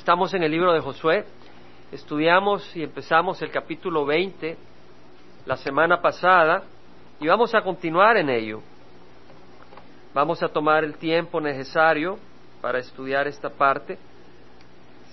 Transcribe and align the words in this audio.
Estamos 0.00 0.32
en 0.32 0.42
el 0.42 0.50
libro 0.50 0.72
de 0.72 0.80
Josué. 0.80 1.26
Estudiamos 1.92 2.74
y 2.74 2.82
empezamos 2.82 3.42
el 3.42 3.50
capítulo 3.50 4.06
20 4.06 4.56
la 5.44 5.58
semana 5.58 6.00
pasada 6.00 6.62
y 7.20 7.28
vamos 7.28 7.54
a 7.54 7.60
continuar 7.60 8.16
en 8.16 8.30
ello. 8.30 8.62
Vamos 10.14 10.42
a 10.42 10.48
tomar 10.48 10.84
el 10.84 10.96
tiempo 10.96 11.38
necesario 11.38 12.18
para 12.62 12.78
estudiar 12.78 13.28
esta 13.28 13.50
parte, 13.50 13.98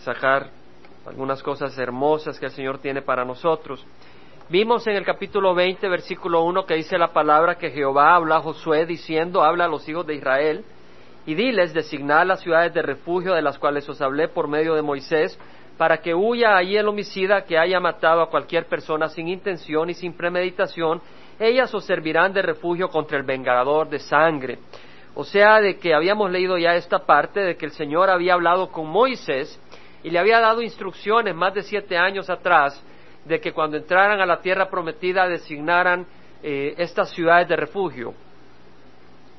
sacar 0.03 0.51
algunas 1.05 1.43
cosas 1.43 1.77
hermosas 1.77 2.39
que 2.39 2.45
el 2.45 2.53
Señor 2.53 2.77
tiene 2.77 3.01
para 3.01 3.25
nosotros. 3.25 3.85
Vimos 4.47 4.87
en 4.87 4.95
el 4.95 5.03
capítulo 5.03 5.53
20, 5.53 5.85
versículo 5.89 6.43
1, 6.43 6.65
que 6.65 6.75
dice 6.75 6.97
la 6.97 7.11
palabra 7.11 7.57
que 7.57 7.71
Jehová 7.71 8.15
habla 8.15 8.37
a 8.37 8.41
Josué 8.41 8.85
diciendo, 8.85 9.43
habla 9.43 9.65
a 9.65 9.67
los 9.67 9.87
hijos 9.89 10.07
de 10.07 10.15
Israel, 10.15 10.63
y 11.27 11.35
diles, 11.35 11.73
designad 11.73 12.25
las 12.25 12.39
ciudades 12.39 12.73
de 12.73 12.81
refugio 12.81 13.33
de 13.33 13.41
las 13.41 13.59
cuales 13.59 13.87
os 13.89 14.01
hablé 14.01 14.29
por 14.29 14.47
medio 14.47 14.75
de 14.75 14.81
Moisés, 14.81 15.37
para 15.77 15.97
que 15.97 16.15
huya 16.15 16.55
allí 16.55 16.77
el 16.77 16.87
homicida 16.87 17.43
que 17.43 17.57
haya 17.57 17.81
matado 17.81 18.21
a 18.21 18.29
cualquier 18.29 18.65
persona 18.67 19.09
sin 19.09 19.27
intención 19.27 19.89
y 19.89 19.93
sin 19.93 20.13
premeditación, 20.13 21.01
ellas 21.37 21.73
os 21.75 21.83
servirán 21.83 22.31
de 22.31 22.41
refugio 22.41 22.87
contra 22.87 23.17
el 23.17 23.23
vengador 23.23 23.89
de 23.89 23.99
sangre. 23.99 24.59
O 25.15 25.25
sea, 25.25 25.59
de 25.59 25.77
que 25.77 25.93
habíamos 25.93 26.31
leído 26.31 26.57
ya 26.57 26.75
esta 26.75 26.99
parte 26.99 27.41
de 27.41 27.57
que 27.57 27.65
el 27.65 27.73
Señor 27.73 28.09
había 28.09 28.33
hablado 28.33 28.69
con 28.69 28.87
Moisés 28.87 29.59
y 30.03 30.09
le 30.09 30.19
había 30.19 30.39
dado 30.39 30.61
instrucciones 30.61 31.35
más 31.35 31.53
de 31.53 31.63
siete 31.63 31.97
años 31.97 32.29
atrás 32.29 32.81
de 33.25 33.41
que 33.41 33.51
cuando 33.51 33.75
entraran 33.75 34.21
a 34.21 34.25
la 34.25 34.39
tierra 34.39 34.69
prometida 34.69 35.27
designaran 35.27 36.07
eh, 36.41 36.73
estas 36.77 37.09
ciudades 37.11 37.49
de 37.49 37.57
refugio. 37.57 38.13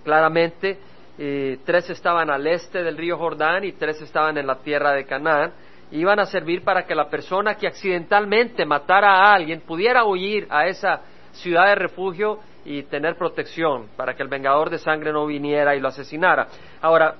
Claramente, 0.04 0.78
eh, 1.18 1.58
tres 1.64 1.90
estaban 1.90 2.30
al 2.30 2.46
este 2.46 2.82
del 2.82 2.96
río 2.96 3.18
Jordán 3.18 3.64
y 3.64 3.72
tres 3.72 4.00
estaban 4.00 4.38
en 4.38 4.46
la 4.46 4.56
tierra 4.56 4.92
de 4.92 5.04
Canaán. 5.04 5.52
Iban 5.90 6.20
a 6.20 6.26
servir 6.26 6.62
para 6.62 6.84
que 6.84 6.94
la 6.94 7.08
persona 7.08 7.56
que 7.56 7.66
accidentalmente 7.66 8.64
matara 8.64 9.22
a 9.22 9.34
alguien 9.34 9.62
pudiera 9.62 10.04
huir 10.04 10.46
a 10.48 10.66
esa 10.66 11.00
ciudad 11.32 11.66
de 11.66 11.74
refugio 11.74 12.38
y 12.64 12.82
tener 12.84 13.16
protección, 13.16 13.88
para 13.96 14.14
que 14.14 14.22
el 14.22 14.28
vengador 14.28 14.70
de 14.70 14.78
sangre 14.78 15.12
no 15.12 15.26
viniera 15.26 15.74
y 15.74 15.80
lo 15.80 15.88
asesinara. 15.88 16.46
Ahora, 16.82 17.14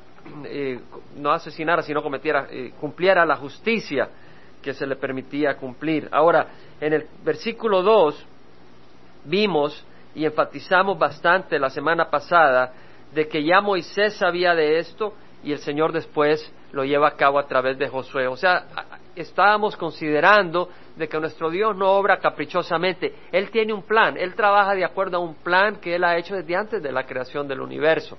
eh, 0.44 0.78
no 1.16 1.32
asesinara, 1.32 1.82
sino 1.82 2.02
cometiera, 2.02 2.46
cumpliera 2.78 3.24
la 3.24 3.36
justicia 3.36 4.08
que 4.62 4.74
se 4.74 4.86
le 4.86 4.96
permitía 4.96 5.56
cumplir. 5.56 6.08
Ahora, 6.12 6.46
en 6.80 6.92
el 6.92 7.06
versículo 7.24 7.82
2 7.82 8.26
vimos 9.24 9.84
y 10.14 10.24
enfatizamos 10.24 10.98
bastante 10.98 11.58
la 11.58 11.70
semana 11.70 12.10
pasada 12.10 12.72
de 13.14 13.28
que 13.28 13.44
ya 13.44 13.60
Moisés 13.60 14.14
sabía 14.14 14.54
de 14.54 14.78
esto 14.78 15.14
y 15.42 15.52
el 15.52 15.58
Señor 15.58 15.92
después 15.92 16.52
lo 16.72 16.84
lleva 16.84 17.08
a 17.08 17.16
cabo 17.16 17.38
a 17.38 17.46
través 17.46 17.78
de 17.78 17.88
Josué. 17.88 18.26
O 18.26 18.36
sea, 18.36 18.66
estábamos 19.16 19.76
considerando 19.76 20.68
de 20.96 21.08
que 21.08 21.18
nuestro 21.18 21.50
Dios 21.50 21.76
no 21.76 21.92
obra 21.92 22.18
caprichosamente. 22.18 23.14
Él 23.32 23.50
tiene 23.50 23.72
un 23.72 23.82
plan, 23.82 24.16
Él 24.16 24.34
trabaja 24.34 24.74
de 24.74 24.84
acuerdo 24.84 25.18
a 25.18 25.20
un 25.20 25.34
plan 25.34 25.76
que 25.76 25.94
Él 25.94 26.04
ha 26.04 26.16
hecho 26.16 26.34
desde 26.34 26.56
antes 26.56 26.82
de 26.82 26.92
la 26.92 27.04
creación 27.04 27.48
del 27.48 27.60
universo. 27.60 28.18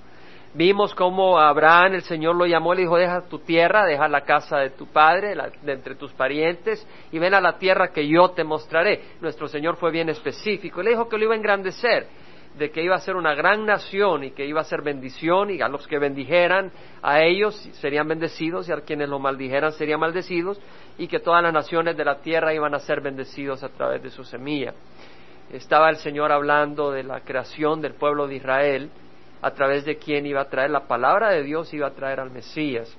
Vimos 0.52 0.96
cómo 0.96 1.38
Abraham 1.38 1.94
el 1.94 2.02
Señor 2.02 2.34
lo 2.34 2.44
llamó 2.44 2.74
le 2.74 2.80
dijo, 2.80 2.96
deja 2.96 3.22
tu 3.28 3.38
tierra, 3.38 3.86
deja 3.86 4.08
la 4.08 4.22
casa 4.22 4.58
de 4.58 4.70
tu 4.70 4.86
padre, 4.88 5.36
de 5.62 5.72
entre 5.72 5.94
tus 5.94 6.12
parientes, 6.12 6.84
y 7.12 7.20
ven 7.20 7.34
a 7.34 7.40
la 7.40 7.56
tierra 7.56 7.92
que 7.92 8.08
yo 8.08 8.30
te 8.30 8.42
mostraré. 8.42 9.00
Nuestro 9.20 9.46
Señor 9.46 9.76
fue 9.76 9.92
bien 9.92 10.08
específico 10.08 10.82
le 10.82 10.90
dijo 10.90 11.08
que 11.08 11.18
lo 11.18 11.24
iba 11.24 11.34
a 11.34 11.36
engrandecer, 11.36 12.08
de 12.60 12.70
que 12.70 12.82
iba 12.82 12.94
a 12.94 13.00
ser 13.00 13.16
una 13.16 13.34
gran 13.34 13.64
nación 13.64 14.22
y 14.22 14.32
que 14.32 14.44
iba 14.44 14.60
a 14.60 14.64
ser 14.64 14.82
bendición 14.82 15.48
y 15.48 15.62
a 15.62 15.68
los 15.68 15.88
que 15.88 15.98
bendijeran 15.98 16.70
a 17.00 17.22
ellos 17.22 17.56
serían 17.80 18.06
bendecidos 18.06 18.68
y 18.68 18.72
a 18.72 18.82
quienes 18.82 19.08
lo 19.08 19.18
maldijeran 19.18 19.72
serían 19.72 19.98
maldecidos 19.98 20.60
y 20.98 21.08
que 21.08 21.20
todas 21.20 21.42
las 21.42 21.54
naciones 21.54 21.96
de 21.96 22.04
la 22.04 22.18
tierra 22.18 22.52
iban 22.52 22.74
a 22.74 22.78
ser 22.80 23.00
bendecidos 23.00 23.64
a 23.64 23.70
través 23.70 24.02
de 24.02 24.10
su 24.10 24.24
semilla. 24.24 24.74
Estaba 25.50 25.88
el 25.88 25.96
Señor 25.96 26.32
hablando 26.32 26.90
de 26.90 27.02
la 27.02 27.20
creación 27.20 27.80
del 27.80 27.94
pueblo 27.94 28.28
de 28.28 28.34
Israel 28.34 28.90
a 29.40 29.52
través 29.52 29.86
de 29.86 29.96
quien 29.96 30.26
iba 30.26 30.42
a 30.42 30.50
traer 30.50 30.70
la 30.70 30.86
palabra 30.86 31.30
de 31.30 31.42
Dios, 31.42 31.72
iba 31.72 31.86
a 31.86 31.94
traer 31.94 32.20
al 32.20 32.30
Mesías. 32.30 32.94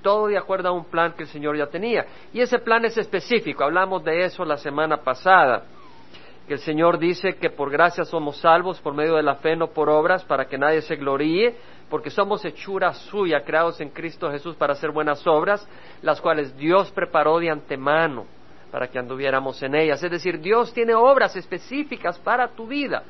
Todo 0.00 0.28
de 0.28 0.38
acuerdo 0.38 0.70
a 0.70 0.72
un 0.72 0.86
plan 0.86 1.12
que 1.12 1.24
el 1.24 1.28
Señor 1.28 1.58
ya 1.58 1.66
tenía. 1.66 2.06
Y 2.32 2.40
ese 2.40 2.60
plan 2.60 2.86
es 2.86 2.96
específico, 2.96 3.62
hablamos 3.62 4.02
de 4.04 4.24
eso 4.24 4.42
la 4.46 4.56
semana 4.56 4.96
pasada, 4.96 5.64
que 6.46 6.54
el 6.54 6.60
Señor 6.60 6.98
dice 6.98 7.36
que 7.36 7.50
por 7.50 7.70
gracia 7.70 8.04
somos 8.04 8.38
salvos 8.38 8.80
por 8.80 8.94
medio 8.94 9.14
de 9.16 9.22
la 9.22 9.36
fe, 9.36 9.56
no 9.56 9.68
por 9.68 9.88
obras, 9.88 10.24
para 10.24 10.46
que 10.46 10.58
nadie 10.58 10.82
se 10.82 10.96
gloríe, 10.96 11.54
porque 11.88 12.10
somos 12.10 12.44
hechura 12.44 12.92
suya, 12.94 13.44
creados 13.44 13.80
en 13.80 13.90
Cristo 13.90 14.30
Jesús 14.30 14.56
para 14.56 14.72
hacer 14.72 14.90
buenas 14.90 15.26
obras, 15.26 15.66
las 16.02 16.20
cuales 16.20 16.56
Dios 16.56 16.90
preparó 16.90 17.38
de 17.38 17.50
antemano 17.50 18.26
para 18.70 18.88
que 18.88 18.98
anduviéramos 18.98 19.62
en 19.62 19.74
ellas. 19.74 20.02
Es 20.02 20.10
decir, 20.10 20.40
Dios 20.40 20.72
tiene 20.72 20.94
obras 20.94 21.36
específicas 21.36 22.18
para 22.18 22.48
tu 22.48 22.66
vida. 22.66 23.02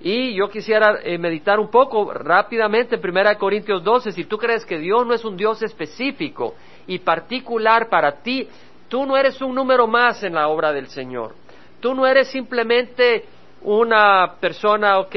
Y 0.00 0.34
yo 0.34 0.48
quisiera 0.48 0.98
eh, 1.04 1.16
meditar 1.16 1.60
un 1.60 1.70
poco 1.70 2.12
rápidamente 2.12 2.96
en 2.96 3.00
1 3.08 3.38
Corintios 3.38 3.84
12. 3.84 4.10
Si 4.10 4.24
tú 4.24 4.36
crees 4.36 4.66
que 4.66 4.78
Dios 4.78 5.06
no 5.06 5.14
es 5.14 5.24
un 5.24 5.36
Dios 5.36 5.62
específico 5.62 6.56
y 6.88 6.98
particular 6.98 7.88
para 7.88 8.20
ti, 8.20 8.48
tú 8.88 9.06
no 9.06 9.16
eres 9.16 9.40
un 9.40 9.54
número 9.54 9.86
más 9.86 10.24
en 10.24 10.34
la 10.34 10.48
obra 10.48 10.72
del 10.72 10.88
Señor. 10.88 11.34
Tú 11.82 11.94
no 11.94 12.06
eres 12.06 12.28
simplemente 12.28 13.24
una 13.60 14.36
persona, 14.40 15.00
ok, 15.00 15.14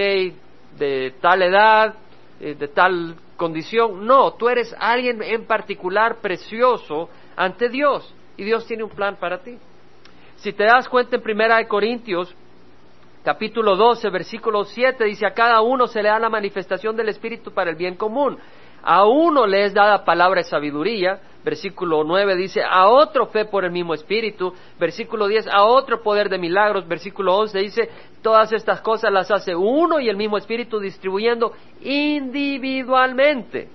de 0.78 1.14
tal 1.22 1.44
edad, 1.44 1.94
eh, 2.40 2.56
de 2.56 2.68
tal 2.68 3.16
condición. 3.38 4.03
No, 4.03 4.34
tú 4.34 4.50
eres 4.50 4.76
alguien 4.80 5.22
en 5.22 5.46
particular 5.46 6.18
precioso 6.22 7.08
ante 7.36 7.70
Dios. 7.70 8.12
Y 8.36 8.44
Dios 8.44 8.66
tiene 8.66 8.84
un 8.84 8.90
plan 8.90 9.16
para 9.18 9.44
ti. 9.44 9.59
Si 10.38 10.53
te 10.53 10.64
das 10.64 10.90
cuenta 10.90 11.18
en 11.18 11.22
1 11.24 11.68
Corintios 11.68 12.36
capítulo 13.24 13.76
12, 13.76 14.09
versículo 14.09 14.66
7 14.66 15.03
dice, 15.06 15.28
a 15.28 15.36
cada 15.36 15.62
uno 15.62 15.86
se 15.86 16.02
le 16.02 16.09
da 16.09 16.18
la 16.18 16.30
manifestación 16.30 16.96
del 16.96 17.09
Espíritu 17.09 17.52
para 17.52 17.70
el 17.70 17.76
bien 17.76 17.96
común. 17.96 18.40
A 18.88 19.03
uno 19.07 19.47
le 19.47 19.66
es 19.66 19.73
dada 19.73 20.06
palabra 20.06 20.44
de 20.44 20.47
sabiduría, 20.47 21.19
versículo 21.44 22.03
9 22.03 22.35
dice, 22.35 22.62
a 22.63 22.88
otro 22.88 23.25
fe 23.25 23.46
por 23.46 23.66
el 23.66 23.72
mismo 23.72 23.96
Espíritu, 23.96 24.53
versículo 24.79 25.28
10, 25.28 25.47
a 25.47 25.63
otro 25.63 26.03
poder 26.03 26.29
de 26.29 26.38
milagros, 26.38 26.88
versículo 26.88 27.35
11 27.35 27.59
dice, 27.59 27.90
todas 28.22 28.53
estas 28.53 28.81
cosas 28.81 29.12
las 29.12 29.31
hace 29.31 29.56
uno 29.56 30.00
y 30.00 30.07
el 30.07 30.16
mismo 30.16 30.38
Espíritu 30.38 30.79
distribuyendo 30.79 31.53
individualmente. 31.81 33.69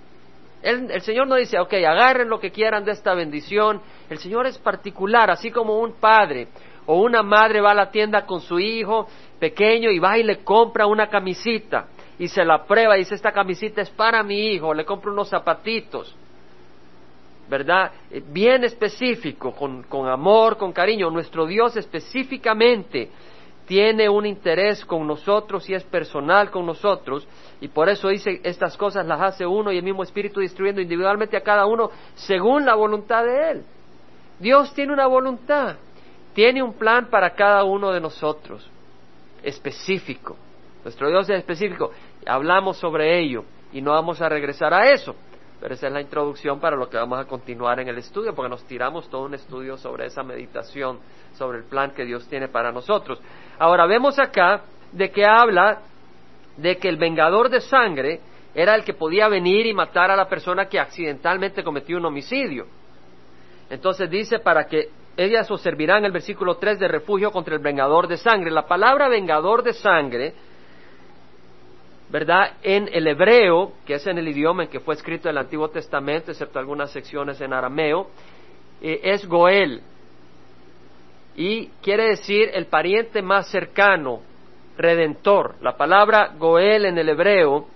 El, 0.63 1.01
Señor 1.01 1.27
no 1.27 1.35
dice, 1.35 1.59
ok, 1.59 1.73
agarren 1.75 2.29
lo 2.29 2.39
que 2.39 2.53
quieran 2.53 2.85
de 2.85 2.93
esta 2.93 3.13
bendición. 3.13 3.81
El 4.09 4.19
Señor 4.19 4.47
es 4.47 4.59
particular, 4.59 5.29
así 5.29 5.51
como 5.51 5.81
un 5.81 5.95
padre 5.95 6.47
o 6.87 7.01
una 7.01 7.25
madre 7.25 7.61
va 7.61 7.73
a 7.73 7.75
la 7.75 7.91
tienda 7.91 8.27
con 8.27 8.41
su 8.43 8.61
hijo 8.61 9.09
pequeño 9.41 9.91
y 9.91 9.99
va 9.99 10.19
y 10.19 10.23
le 10.23 10.45
compra 10.45 10.87
una 10.87 11.09
camisita 11.09 11.89
y 12.21 12.29
se 12.29 12.45
la 12.45 12.65
prueba 12.65 12.97
y 12.97 13.01
dice 13.01 13.15
esta 13.15 13.33
camisita 13.33 13.81
es 13.81 13.89
para 13.89 14.23
mi 14.23 14.53
hijo, 14.53 14.75
le 14.75 14.85
compra 14.85 15.11
unos 15.11 15.31
zapatitos, 15.31 16.15
¿verdad? 17.49 17.93
Eh, 18.11 18.23
bien 18.25 18.63
específico, 18.63 19.53
con, 19.53 19.85
con 19.85 20.07
amor, 20.07 20.59
con 20.59 20.71
cariño. 20.71 21.11
Nuestro 21.11 21.47
Dios 21.47 21.79
específicamente 21.79 23.09
tiene 23.65 24.07
un 24.11 24.27
interés 24.27 24.85
con 24.85 25.07
nosotros 25.07 25.67
y 25.71 25.75
es 25.75 25.83
personal 25.85 26.51
con 26.51 26.67
nosotros 26.67 27.27
y 27.59 27.69
por 27.69 27.89
eso 27.89 28.09
dice 28.09 28.39
estas 28.45 28.77
cosas 28.77 29.07
las 29.07 29.23
hace 29.23 29.47
uno 29.47 29.73
y 29.73 29.79
el 29.79 29.83
mismo 29.83 30.03
Espíritu 30.03 30.41
distribuyendo 30.41 30.83
individualmente 30.83 31.39
a 31.39 31.43
cada 31.43 31.65
uno 31.65 31.91
según 32.17 32.67
la 32.67 32.75
voluntad 32.75 33.25
de 33.25 33.51
Él. 33.51 33.65
Dios 34.39 34.75
tiene 34.75 34.93
una 34.93 35.07
voluntad, 35.07 35.77
tiene 36.35 36.63
un 36.63 36.75
plan 36.75 37.07
para 37.09 37.31
cada 37.31 37.65
uno 37.65 37.91
de 37.93 38.01
nosotros 38.03 38.69
específico. 39.43 40.37
Nuestro 40.85 41.09
Dios 41.09 41.29
es 41.29 41.39
específico. 41.39 41.91
Hablamos 42.27 42.79
sobre 42.79 43.21
ello 43.21 43.45
y 43.73 43.81
no 43.81 43.93
vamos 43.93 44.21
a 44.21 44.29
regresar 44.29 44.73
a 44.75 44.91
eso. 44.91 45.15
Pero 45.61 45.75
esa 45.75 45.89
es 45.89 45.93
la 45.93 46.01
introducción 46.01 46.59
para 46.59 46.77
lo 46.77 46.89
que 46.89 46.97
vamos 46.97 47.19
a 47.19 47.27
continuar 47.27 47.81
en 47.81 47.89
el 47.89 47.99
estudio, 47.99 48.35
porque 48.35 48.49
nos 48.49 48.65
tiramos 48.65 49.11
todo 49.11 49.25
un 49.25 49.35
estudio 49.35 49.77
sobre 49.77 50.07
esa 50.07 50.23
meditación, 50.23 50.99
sobre 51.35 51.59
el 51.59 51.65
plan 51.65 51.91
que 51.91 52.07
Dios 52.07 52.27
tiene 52.29 52.49
para 52.49 52.73
nosotros. 52.73 53.21
Ahora 53.59 53.87
vemos 53.87 54.19
acá 54.19 54.63
de 54.91 55.11
que 55.11 55.27
habla 55.27 55.83
de 56.57 56.79
que 56.79 56.89
el 56.89 56.97
vengador 56.97 57.51
de 57.51 57.61
sangre 57.61 58.21
era 58.55 58.75
el 58.75 58.85
que 58.85 58.95
podía 58.95 59.29
venir 59.29 59.67
y 59.67 59.75
matar 59.75 60.11
a 60.11 60.17
la 60.17 60.29
persona 60.29 60.67
que 60.67 60.81
accidentalmente 60.81 61.63
cometió 61.63 61.99
un 61.99 62.07
homicidio. 62.07 62.67
Entonces 63.69 64.11
dice 64.11 64.41
para 64.41 64.65
que 64.65 64.89
ellas 65.17 65.51
os 65.51 65.61
servirán, 65.61 66.05
el 66.05 66.13
versículo 66.13 66.57
3, 66.57 66.79
de 66.79 66.89
refugio 66.89 67.31
contra 67.31 67.55
el 67.55 67.61
vengador 67.61 68.09
de 68.09 68.17
sangre. 68.17 68.51
La 68.51 68.67
palabra 68.67 69.09
vengador 69.09 69.63
de 69.63 69.75
sangre, 69.75 70.33
¿verdad? 72.11 72.55
En 72.63 72.89
el 72.93 73.07
hebreo, 73.07 73.73
que 73.87 73.95
es 73.95 74.07
en 74.07 74.19
el 74.19 74.29
idioma 74.29 74.65
en 74.65 74.69
que 74.69 74.81
fue 74.81 74.95
escrito 74.95 75.31
el 75.31 75.39
Antiguo 75.39 75.69
Testamento, 75.69 76.33
excepto 76.33 76.59
algunas 76.59 76.91
secciones 76.91 77.41
en 77.41 77.53
arameo, 77.53 78.09
eh, 78.83 79.01
es 79.05 79.27
Goel. 79.27 79.81
Y 81.37 81.69
quiere 81.83 82.09
decir 82.09 82.51
el 82.53 82.67
pariente 82.67 83.23
más 83.23 83.49
cercano, 83.49 84.21
redentor. 84.77 85.55
La 85.61 85.77
palabra 85.77 86.35
Goel 86.37 86.87
en 86.87 86.99
el 86.99 87.09
hebreo 87.09 87.69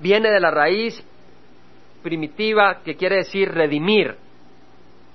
viene 0.00 0.30
de 0.30 0.40
la 0.40 0.50
raíz 0.50 1.02
primitiva 2.02 2.82
que 2.84 2.96
quiere 2.96 3.16
decir 3.16 3.50
redimir 3.50 4.16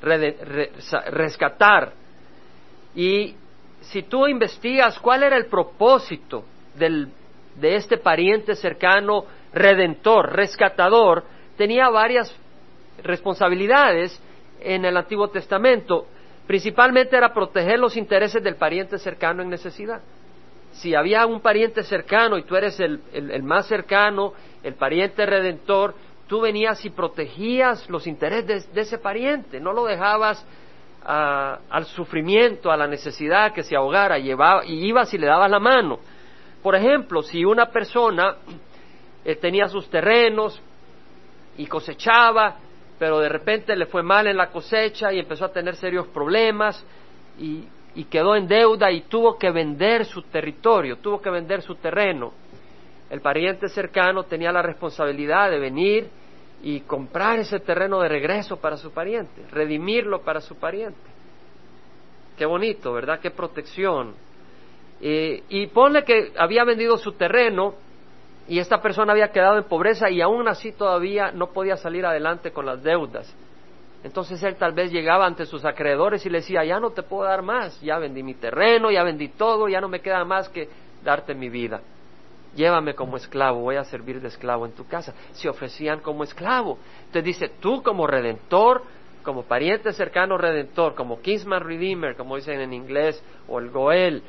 rescatar. 0.02 1.94
Y 2.96 3.36
si 3.82 4.04
tú 4.04 4.28
investigas 4.28 5.00
cuál 5.00 5.24
era 5.24 5.38
el 5.38 5.46
propósito 5.46 6.44
del, 6.76 7.10
de 7.56 7.76
este 7.76 7.98
pariente 7.98 8.56
cercano, 8.56 9.26
redentor, 9.54 10.34
rescatador, 10.34 11.24
tenía 11.58 11.90
varias 11.90 12.36
responsabilidades 13.04 14.20
en 14.60 14.86
el 14.86 14.98
Antiguo 14.98 15.30
Testamento. 15.30 16.08
Principalmente 16.48 17.16
era 17.16 17.34
proteger 17.34 17.80
los 17.80 17.96
intereses 17.96 18.44
del 18.44 18.56
pariente 18.56 18.98
cercano 18.98 19.42
en 19.42 19.50
necesidad. 19.50 20.02
Si 20.74 20.96
había 20.96 21.26
un 21.26 21.40
pariente 21.40 21.84
cercano 21.84 22.38
y 22.38 22.44
tú 22.44 22.56
eres 22.56 22.80
el, 22.80 23.44
más 23.44 23.68
cercano, 23.68 24.34
el 24.64 24.74
pariente 24.74 25.26
redentor, 25.26 25.94
tú 26.28 26.42
venías 26.42 26.84
y 26.84 26.90
protegías 26.90 27.88
los 27.90 28.08
intereses 28.08 28.74
de, 28.74 28.82
ese 28.82 28.98
pariente, 28.98 29.60
no 29.60 29.72
lo 29.72 29.86
dejabas 29.86 30.44
ah, 31.06 31.60
al 31.70 31.86
sufrimiento, 31.86 32.72
a 32.72 32.78
la 32.78 32.88
necesidad 32.88 33.54
que 33.54 33.64
se 33.64 33.76
ahogara, 33.76 34.18
llevaba, 34.18 34.66
y 34.66 34.86
ibas 34.88 35.14
y 35.14 35.20
le 35.20 35.28
dabas 35.28 35.52
la 35.52 35.60
mano. 35.60 36.00
Por 36.64 36.76
ejemplo, 36.76 37.22
si 37.22 37.44
una 37.44 37.66
persona 37.66 38.38
eh, 39.26 39.36
tenía 39.36 39.68
sus 39.68 39.90
terrenos 39.90 40.60
y 41.58 41.68
cosechaba, 41.68 42.56
pero 42.98 43.20
de 43.20 43.28
repente 43.28 43.76
le 43.76 43.86
fue 43.86 44.02
mal 44.02 44.28
en 44.28 44.38
la 44.38 44.50
cosecha 44.50 45.12
y 45.12 45.20
empezó 45.20 45.44
a 45.44 45.52
tener 45.52 45.76
serios 45.76 46.08
problemas 46.08 46.86
y, 47.38 47.66
quedó 48.10 48.36
en 48.36 48.48
deuda 48.48 48.92
y 48.92 49.02
tuvo 49.02 49.38
que 49.38 49.52
vender 49.52 50.06
su 50.06 50.24
territorio, 50.24 50.98
tuvo 50.98 51.22
que 51.22 51.30
vender 51.30 51.62
su 51.62 51.76
terreno. 51.76 52.32
El 53.10 53.22
pariente 53.22 53.68
cercano 53.68 54.24
tenía 54.24 54.52
la 54.52 54.62
responsabilidad 54.62 55.52
de 55.52 55.60
venir 55.60 56.10
y 56.64 56.80
comprar 56.82 57.40
ese 57.40 57.60
terreno 57.60 58.00
de 58.00 58.10
regreso 58.10 58.58
para 58.58 58.78
su 58.78 58.92
pariente, 58.92 59.46
redimirlo 59.52 60.22
para 60.22 60.42
su 60.42 60.56
pariente. 60.56 61.00
Qué 62.38 62.46
bonito, 62.46 62.94
¿verdad? 62.94 63.20
Qué 63.20 63.32
protección. 63.32 64.16
Eh, 65.06 65.44
y 65.50 65.68
ponle 65.68 66.06
que 66.06 66.32
había 66.38 66.64
vendido 66.64 66.96
su 66.96 67.12
terreno 67.12 67.74
y 68.48 68.60
esta 68.60 68.82
persona 68.82 69.12
había 69.12 69.34
quedado 69.34 69.58
en 69.58 69.66
pobreza 69.66 70.10
y 70.10 70.22
aún 70.22 70.48
así 70.48 70.72
todavía 70.72 71.34
no 71.34 71.48
podía 71.48 71.76
salir 71.76 72.06
adelante 72.06 72.52
con 72.52 72.66
las 72.66 72.82
deudas. 72.82 73.36
Entonces 74.06 74.42
él 74.44 74.56
tal 74.56 74.72
vez 74.72 74.94
llegaba 74.94 75.26
ante 75.26 75.46
sus 75.46 75.66
acreedores 75.66 76.26
y 76.26 76.30
le 76.30 76.38
decía, 76.38 76.64
ya 76.64 76.80
no 76.80 76.92
te 76.92 77.04
puedo 77.04 77.24
dar 77.28 77.42
más, 77.42 77.82
ya 77.82 78.00
vendí 78.00 78.24
mi 78.24 78.34
terreno, 78.34 78.92
ya 78.92 79.04
vendí 79.04 79.28
todo, 79.28 79.68
ya 79.68 79.82
no 79.82 79.90
me 79.90 80.00
queda 80.00 80.24
más 80.24 80.48
que 80.48 80.70
darte 81.04 81.36
mi 81.36 81.50
vida. 81.50 81.82
Llévame 82.56 82.96
como 82.96 83.18
esclavo, 83.18 83.60
voy 83.60 83.76
a 83.76 83.84
servir 83.84 84.22
de 84.22 84.30
esclavo 84.30 84.66
en 84.66 84.72
tu 84.72 84.88
casa. 84.88 85.14
Se 85.34 85.50
ofrecían 85.50 86.00
como 86.00 86.24
esclavo. 86.24 86.78
Entonces 87.08 87.26
dice, 87.26 87.52
tú 87.60 87.84
como 87.84 88.08
redentor, 88.08 88.84
como 89.22 89.44
pariente 89.44 89.92
cercano 89.92 90.38
redentor, 90.38 90.96
como 90.96 91.20
Kingsman 91.20 91.62
Redeemer, 91.62 92.16
como 92.16 92.38
dicen 92.38 92.62
en 92.62 92.72
inglés, 92.72 93.22
o 93.50 93.60
el 93.60 93.70
Goel, 93.70 94.24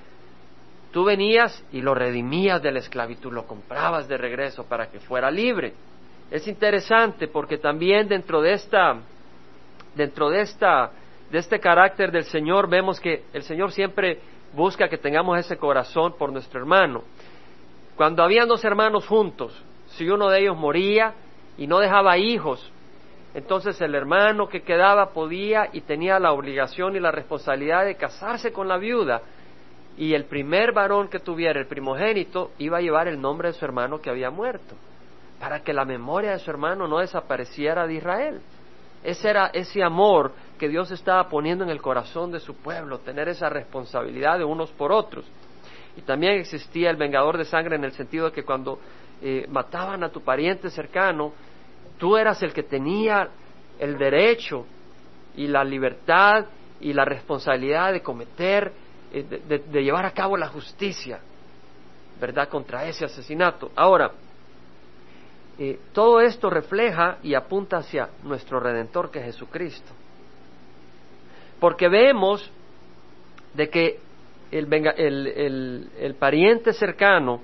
Tú 0.94 1.02
venías 1.02 1.60
y 1.72 1.82
lo 1.82 1.92
redimías 1.92 2.62
de 2.62 2.70
la 2.70 2.78
esclavitud, 2.78 3.32
lo 3.32 3.48
comprabas 3.48 4.06
de 4.06 4.16
regreso 4.16 4.62
para 4.62 4.86
que 4.86 5.00
fuera 5.00 5.28
libre. 5.28 5.74
Es 6.30 6.46
interesante 6.46 7.26
porque 7.26 7.58
también 7.58 8.06
dentro 8.06 8.40
de 8.40 8.52
esta, 8.52 9.00
dentro 9.96 10.30
de 10.30 10.42
esta, 10.42 10.92
de 11.32 11.38
este 11.38 11.58
carácter 11.58 12.12
del 12.12 12.22
Señor 12.22 12.70
vemos 12.70 13.00
que 13.00 13.24
el 13.32 13.42
Señor 13.42 13.72
siempre 13.72 14.20
busca 14.52 14.88
que 14.88 14.96
tengamos 14.96 15.36
ese 15.36 15.56
corazón 15.56 16.14
por 16.16 16.30
nuestro 16.30 16.60
hermano. 16.60 17.02
Cuando 17.96 18.22
habían 18.22 18.46
dos 18.46 18.64
hermanos 18.64 19.04
juntos, 19.04 19.60
si 19.96 20.08
uno 20.08 20.30
de 20.30 20.42
ellos 20.42 20.56
moría 20.56 21.12
y 21.58 21.66
no 21.66 21.80
dejaba 21.80 22.18
hijos, 22.18 22.70
entonces 23.34 23.80
el 23.80 23.96
hermano 23.96 24.46
que 24.46 24.62
quedaba 24.62 25.10
podía 25.10 25.70
y 25.72 25.80
tenía 25.80 26.20
la 26.20 26.30
obligación 26.30 26.94
y 26.94 27.00
la 27.00 27.10
responsabilidad 27.10 27.84
de 27.84 27.96
casarse 27.96 28.52
con 28.52 28.68
la 28.68 28.76
viuda 28.76 29.22
y 29.96 30.14
el 30.14 30.24
primer 30.24 30.72
varón 30.72 31.08
que 31.08 31.20
tuviera, 31.20 31.60
el 31.60 31.66
primogénito, 31.66 32.50
iba 32.58 32.78
a 32.78 32.80
llevar 32.80 33.08
el 33.08 33.20
nombre 33.20 33.48
de 33.48 33.54
su 33.54 33.64
hermano 33.64 34.00
que 34.00 34.10
había 34.10 34.30
muerto, 34.30 34.74
para 35.38 35.60
que 35.60 35.72
la 35.72 35.84
memoria 35.84 36.32
de 36.32 36.38
su 36.40 36.50
hermano 36.50 36.88
no 36.88 36.98
desapareciera 36.98 37.86
de 37.86 37.94
Israel. 37.94 38.40
Ese 39.04 39.30
era 39.30 39.48
ese 39.52 39.82
amor 39.82 40.32
que 40.58 40.68
Dios 40.68 40.90
estaba 40.90 41.28
poniendo 41.28 41.62
en 41.62 41.70
el 41.70 41.82
corazón 41.82 42.32
de 42.32 42.40
su 42.40 42.54
pueblo, 42.54 42.98
tener 43.00 43.28
esa 43.28 43.48
responsabilidad 43.48 44.38
de 44.38 44.44
unos 44.44 44.70
por 44.72 44.90
otros. 44.90 45.24
Y 45.96 46.00
también 46.00 46.34
existía 46.40 46.90
el 46.90 46.96
vengador 46.96 47.38
de 47.38 47.44
sangre 47.44 47.76
en 47.76 47.84
el 47.84 47.92
sentido 47.92 48.26
de 48.26 48.32
que 48.32 48.44
cuando 48.44 48.80
eh, 49.22 49.46
mataban 49.48 50.02
a 50.02 50.08
tu 50.08 50.22
pariente 50.22 50.70
cercano, 50.70 51.32
tú 51.98 52.16
eras 52.16 52.42
el 52.42 52.52
que 52.52 52.64
tenía 52.64 53.28
el 53.78 53.96
derecho 53.96 54.66
y 55.36 55.46
la 55.46 55.62
libertad 55.62 56.46
y 56.80 56.92
la 56.92 57.04
responsabilidad 57.04 57.92
de 57.92 58.02
cometer 58.02 58.72
eh, 59.16 59.60
de, 59.70 59.84
llevar 59.84 60.04
a 60.06 60.10
cabo 60.10 60.36
la 60.36 60.48
justicia, 60.48 61.20
¿verdad?, 62.20 62.48
contra 62.48 62.84
ese 62.88 63.04
asesinato. 63.04 63.70
Ahora, 63.76 64.10
eh, 65.56 65.78
todo 65.92 66.20
esto 66.20 66.50
refleja 66.50 67.18
y 67.22 67.34
apunta 67.34 67.76
hacia 67.76 68.08
nuestro 68.24 68.58
Redentor 68.58 69.12
que 69.12 69.20
es 69.20 69.26
Jesucristo. 69.26 69.92
Porque 71.60 71.88
vemos 71.88 72.50
de 73.54 73.70
que 73.70 74.00
el, 74.50 74.66
el, 74.72 75.90
el, 75.96 76.14
pariente 76.16 76.72
cercano 76.72 77.40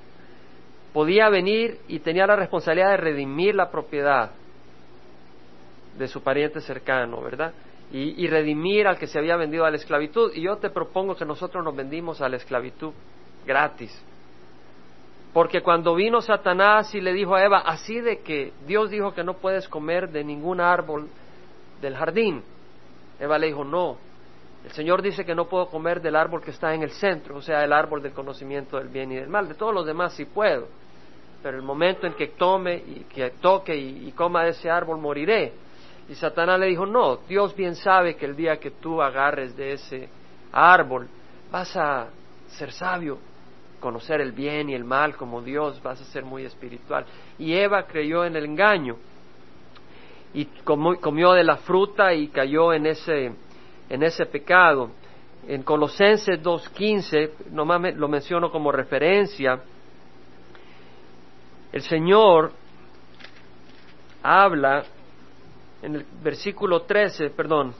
podía 0.93 1.29
venir 1.29 1.79
y 1.87 2.01
tenía 2.01 2.27
la 2.27 2.35
responsabilidad 2.35 2.91
de 2.91 2.97
redimir 2.97 3.55
la 3.55 3.71
propiedad 3.71 4.33
de 5.97 6.09
su 6.09 6.21
pariente 6.21 6.61
cercano, 6.61 7.23
¿verdad? 7.23 7.53
Y, 7.93 8.29
redimir 8.29 8.87
al 8.87 8.99
que 8.99 9.09
se 9.09 9.19
había 9.19 9.37
vendido 9.37 9.65
a 9.65 9.71
la 9.71 9.77
esclavitud. 9.77 10.33
Y 10.35 10.43
yo 10.43 10.57
te 10.59 10.71
propongo 10.71 11.17
que 11.17 11.25
nosotros 11.25 11.65
nos 11.65 11.75
vendimos 11.75 12.21
a 12.21 12.29
la 12.29 12.37
esclavitud 12.37 12.93
gratis. 13.45 13.91
Porque 15.33 15.61
cuando 15.61 15.95
vino 15.95 16.21
Satanás 16.21 16.95
y 16.95 17.01
le 17.01 17.13
dijo 17.13 17.35
a 17.35 17.45
Eva, 17.45 17.59
así 17.59 18.01
de 18.01 18.21
que 18.21 18.53
Dios 18.67 18.91
dijo 18.91 19.13
que 19.13 19.25
no 19.25 19.35
puedes 19.35 19.69
comer 19.69 20.09
de 20.11 20.23
ningún 20.23 20.61
árbol 20.61 21.09
del 21.81 21.97
jardín, 21.97 22.43
Eva 23.19 23.39
le 23.39 23.49
dijo, 23.49 23.65
no, 23.65 23.97
el 24.65 24.73
Señor 24.73 25.03
dice 25.03 25.25
que 25.25 25.35
no 25.35 25.47
puedo 25.47 25.67
comer 25.67 26.01
del 26.01 26.17
árbol 26.17 26.43
que 26.43 26.51
está 26.51 26.75
en 26.75 26.83
el 26.83 26.91
centro, 26.91 27.37
o 27.37 27.43
sea, 27.43 27.65
el 27.65 27.73
árbol 27.73 28.03
del 28.03 28.13
conocimiento 28.13 28.77
del 28.77 28.89
bien 28.89 29.13
y 29.13 29.17
del 29.17 29.29
mal, 29.29 29.49
de 29.49 29.55
todos 29.55 29.75
los 29.75 29.87
demás 29.87 30.15
sí 30.15 30.25
puedo, 30.25 30.67
pero 31.43 31.57
el 31.57 31.63
momento 31.63 32.07
en 32.07 32.15
que 32.15 32.29
tome 32.29 32.77
y 32.77 33.07
que 33.09 33.31
toque 33.41 33.77
y, 33.77 34.09
y 34.09 34.13
coma 34.13 34.45
de 34.45 34.51
ese 34.51 34.69
árbol 34.69 34.99
moriré. 34.99 35.53
Y 36.11 36.17
Satanás 36.17 36.59
le 36.59 36.67
dijo, 36.67 36.87
no, 36.87 37.19
Dios 37.29 37.55
bien 37.55 37.77
sabe 37.77 38.17
que 38.17 38.27
el 38.27 38.35
día 38.35 38.57
que 38.57 38.73
tú 38.73 39.01
agarres 39.01 39.57
de 39.57 39.75
ese 39.75 40.09
árbol 40.51 41.09
vas 41.53 41.77
a 41.77 42.09
ser 42.49 42.73
sabio, 42.73 43.19
conocer 43.79 44.21
el 44.21 44.33
bien 44.33 44.69
y 44.71 44.75
el 44.75 44.83
mal 44.83 45.17
como 45.17 45.41
Dios, 45.41 45.81
vas 45.85 46.01
a 46.01 46.05
ser 46.07 46.25
muy 46.25 46.45
espiritual. 46.45 47.07
Y 47.39 47.53
Eva 47.53 47.85
creyó 47.85 48.25
en 48.25 48.35
el 48.35 48.47
engaño 48.47 48.97
y 50.35 50.47
comió 50.65 51.33
de 51.33 51.45
la 51.45 51.59
fruta 51.59 52.13
y 52.13 52.27
cayó 52.27 52.73
en 52.73 52.87
ese, 52.87 53.33
en 53.89 54.03
ese 54.03 54.27
pecado. 54.27 54.91
En 55.47 55.63
Colosenses 55.63 56.43
2.15, 56.43 57.51
nomás 57.53 57.95
lo 57.95 58.09
menciono 58.09 58.51
como 58.51 58.73
referencia, 58.73 59.61
el 61.71 61.83
Señor 61.83 62.51
habla 64.25 64.83
en 65.83 65.97
el 65.97 66.07
versículo 66.23 66.83
13, 66.83 67.31
perdón, 67.31 67.75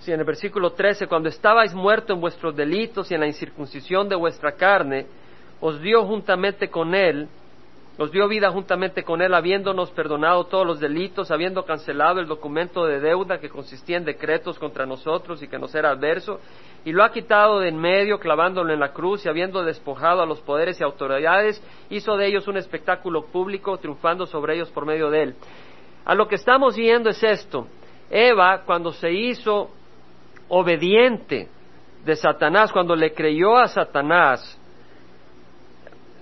sí, 0.00 0.12
en 0.12 0.20
el 0.20 0.26
versículo 0.26 0.72
13, 0.72 1.06
cuando 1.06 1.28
estabais 1.28 1.74
muertos 1.74 2.14
en 2.14 2.20
vuestros 2.20 2.54
delitos 2.54 3.10
y 3.10 3.14
en 3.14 3.20
la 3.20 3.26
incircuncisión 3.26 4.08
de 4.08 4.16
vuestra 4.16 4.52
carne, 4.52 5.06
os 5.60 5.80
dio 5.80 6.04
juntamente 6.04 6.68
con 6.68 6.94
él, 6.94 7.28
os 7.98 8.12
dio 8.12 8.28
vida 8.28 8.48
juntamente 8.50 9.02
con 9.02 9.20
él, 9.22 9.34
habiéndonos 9.34 9.90
perdonado 9.90 10.44
todos 10.44 10.64
los 10.64 10.78
delitos, 10.78 11.32
habiendo 11.32 11.64
cancelado 11.64 12.20
el 12.20 12.28
documento 12.28 12.86
de 12.86 13.00
deuda 13.00 13.38
que 13.38 13.48
consistía 13.48 13.96
en 13.96 14.04
decretos 14.04 14.56
contra 14.56 14.86
nosotros 14.86 15.42
y 15.42 15.48
que 15.48 15.58
nos 15.58 15.74
era 15.74 15.90
adverso, 15.90 16.38
y 16.84 16.92
lo 16.92 17.02
ha 17.02 17.10
quitado 17.10 17.58
de 17.58 17.68
en 17.68 17.76
medio, 17.76 18.20
clavándolo 18.20 18.72
en 18.72 18.78
la 18.78 18.92
cruz, 18.92 19.26
y 19.26 19.28
habiendo 19.28 19.64
despojado 19.64 20.22
a 20.22 20.26
los 20.26 20.40
poderes 20.42 20.80
y 20.80 20.84
autoridades, 20.84 21.60
hizo 21.90 22.16
de 22.16 22.28
ellos 22.28 22.46
un 22.46 22.56
espectáculo 22.56 23.26
público, 23.26 23.78
triunfando 23.78 24.26
sobre 24.26 24.54
ellos 24.54 24.70
por 24.70 24.86
medio 24.86 25.10
de 25.10 25.22
él. 25.24 25.34
A 26.08 26.14
lo 26.14 26.26
que 26.26 26.36
estamos 26.36 26.74
viendo 26.74 27.10
es 27.10 27.22
esto. 27.22 27.66
Eva, 28.08 28.62
cuando 28.64 28.92
se 28.92 29.12
hizo 29.12 29.68
obediente 30.48 31.48
de 32.02 32.16
Satanás, 32.16 32.72
cuando 32.72 32.96
le 32.96 33.12
creyó 33.12 33.58
a 33.58 33.68
Satanás, 33.68 34.58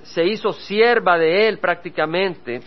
se 0.02 0.25
hizo 0.25 0.52
sierva 0.52 1.16
de 1.16 1.47
él 1.47 1.59
prácticamente, 1.59 2.62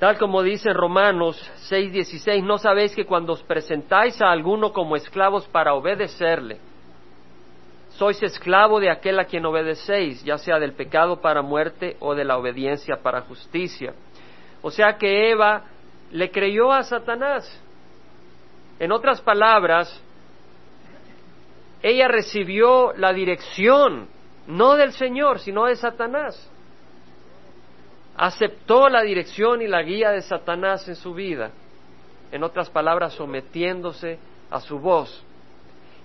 tal 0.00 0.18
como 0.18 0.42
dice 0.42 0.72
Romanos 0.72 1.40
6:16, 1.70 2.42
no 2.42 2.58
sabéis 2.58 2.92
que 2.96 3.06
cuando 3.06 3.34
os 3.34 3.42
presentáis 3.44 4.20
a 4.20 4.32
alguno 4.32 4.72
como 4.72 4.96
esclavos 4.96 5.46
para 5.46 5.74
obedecerle, 5.74 6.58
sois 7.90 8.20
esclavo 8.20 8.80
de 8.80 8.90
aquel 8.90 9.20
a 9.20 9.26
quien 9.26 9.46
obedecéis, 9.46 10.24
ya 10.24 10.38
sea 10.38 10.58
del 10.58 10.72
pecado 10.72 11.20
para 11.20 11.40
muerte 11.40 11.96
o 12.00 12.16
de 12.16 12.24
la 12.24 12.36
obediencia 12.36 12.96
para 13.00 13.20
justicia. 13.20 13.94
O 14.60 14.72
sea 14.72 14.96
que 14.96 15.30
Eva 15.30 15.66
le 16.12 16.30
creyó 16.30 16.72
a 16.72 16.82
Satanás. 16.82 17.60
En 18.78 18.92
otras 18.92 19.20
palabras, 19.20 20.00
ella 21.82 22.08
recibió 22.08 22.92
la 22.94 23.12
dirección 23.12 24.08
no 24.46 24.74
del 24.74 24.92
Señor, 24.92 25.38
sino 25.38 25.66
de 25.66 25.76
Satanás. 25.76 26.50
Aceptó 28.16 28.88
la 28.88 29.02
dirección 29.02 29.62
y 29.62 29.68
la 29.68 29.82
guía 29.82 30.10
de 30.10 30.22
Satanás 30.22 30.88
en 30.88 30.96
su 30.96 31.14
vida. 31.14 31.50
En 32.30 32.42
otras 32.42 32.70
palabras, 32.70 33.14
sometiéndose 33.14 34.18
a 34.50 34.60
su 34.60 34.78
voz. 34.78 35.24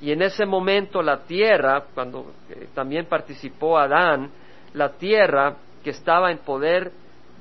Y 0.02 0.12
en 0.12 0.22
ese 0.22 0.46
momento 0.46 1.02
la 1.02 1.24
tierra, 1.24 1.86
cuando 1.94 2.34
eh, 2.50 2.68
también 2.74 3.06
participó 3.06 3.78
Adán, 3.78 4.30
la 4.74 4.94
tierra 4.94 5.56
que 5.84 5.90
estaba 5.90 6.32
en 6.32 6.40
poder 6.40 6.92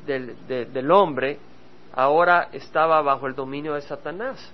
del, 0.06 0.90
hombre, 0.90 1.38
ahora 1.96 2.50
estaba 2.52 3.00
bajo 3.02 3.26
el 3.26 3.34
dominio 3.34 3.74
de 3.74 3.80
Satanás, 3.80 4.52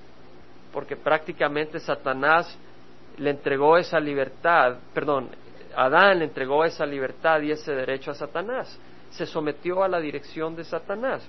porque 0.72 0.96
prácticamente 0.96 1.80
Satanás 1.80 2.56
le 3.18 3.30
entregó 3.30 3.76
esa 3.76 4.00
libertad, 4.00 4.76
perdón, 4.94 5.28
Adán 5.76 6.20
le 6.20 6.26
entregó 6.26 6.64
esa 6.64 6.86
libertad 6.86 7.40
y 7.42 7.50
ese 7.50 7.72
derecho 7.72 8.12
a 8.12 8.14
Satanás, 8.14 8.78
se 9.10 9.26
sometió 9.26 9.82
a 9.82 9.88
la 9.88 10.00
dirección 10.00 10.54
de 10.54 10.64
Satanás. 10.64 11.28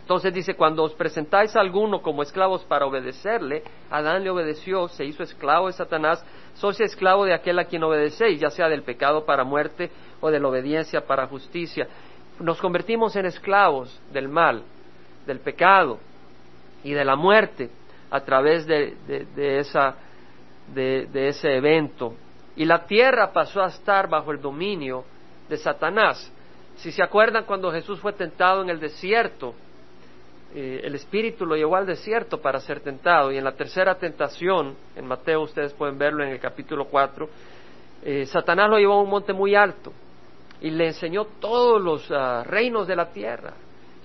Entonces 0.00 0.34
dice, 0.34 0.54
cuando 0.54 0.82
os 0.82 0.92
presentáis 0.94 1.56
a 1.56 1.60
alguno 1.60 2.02
como 2.02 2.22
esclavos 2.22 2.64
para 2.64 2.86
obedecerle, 2.86 3.62
Adán 3.90 4.22
le 4.22 4.30
obedeció, 4.30 4.88
se 4.88 5.04
hizo 5.04 5.22
esclavo 5.22 5.68
de 5.68 5.72
Satanás, 5.72 6.24
sois 6.54 6.78
esclavo 6.80 7.24
de 7.24 7.32
aquel 7.32 7.58
a 7.58 7.64
quien 7.64 7.82
obedecéis, 7.84 8.40
ya 8.40 8.50
sea 8.50 8.68
del 8.68 8.82
pecado 8.82 9.24
para 9.24 9.44
muerte 9.44 9.90
o 10.20 10.30
de 10.30 10.40
la 10.40 10.48
obediencia 10.48 11.06
para 11.06 11.26
justicia. 11.26 11.88
Nos 12.38 12.60
convertimos 12.60 13.16
en 13.16 13.26
esclavos 13.26 13.98
del 14.12 14.28
mal, 14.28 14.64
del 15.26 15.40
pecado 15.40 15.98
y 16.82 16.92
de 16.92 17.04
la 17.04 17.16
muerte 17.16 17.70
a 18.10 18.20
través 18.20 18.66
de, 18.66 18.94
esa, 19.36 19.94
de 20.74 21.28
ese 21.28 21.56
evento. 21.56 22.14
Y 22.56 22.64
la 22.64 22.86
tierra 22.86 23.32
pasó 23.32 23.62
a 23.62 23.68
estar 23.68 24.08
bajo 24.08 24.30
el 24.30 24.40
dominio 24.40 25.04
de 25.48 25.56
Satanás. 25.56 26.30
Si 26.76 26.92
se 26.92 27.02
acuerdan 27.02 27.44
cuando 27.44 27.70
Jesús 27.72 27.98
fue 28.00 28.12
tentado 28.12 28.62
en 28.62 28.70
el 28.70 28.80
desierto, 28.80 29.54
eh, 30.54 30.82
el 30.84 30.94
Espíritu 30.94 31.44
lo 31.44 31.56
llevó 31.56 31.74
al 31.74 31.86
desierto 31.86 32.40
para 32.40 32.60
ser 32.60 32.80
tentado. 32.80 33.32
Y 33.32 33.38
en 33.38 33.44
la 33.44 33.52
tercera 33.52 33.96
tentación, 33.96 34.76
en 34.94 35.06
Mateo 35.06 35.42
ustedes 35.42 35.72
pueden 35.72 35.98
verlo 35.98 36.22
en 36.22 36.30
el 36.30 36.38
capítulo 36.38 36.86
4, 36.86 37.28
eh, 38.04 38.26
Satanás 38.26 38.70
lo 38.70 38.78
llevó 38.78 38.94
a 38.94 39.02
un 39.02 39.10
monte 39.10 39.32
muy 39.32 39.54
alto 39.54 39.92
y 40.60 40.70
le 40.70 40.88
enseñó 40.88 41.24
todos 41.40 41.80
los 41.80 42.08
ah, 42.10 42.44
reinos 42.44 42.86
de 42.86 42.96
la 42.96 43.10
tierra. 43.10 43.54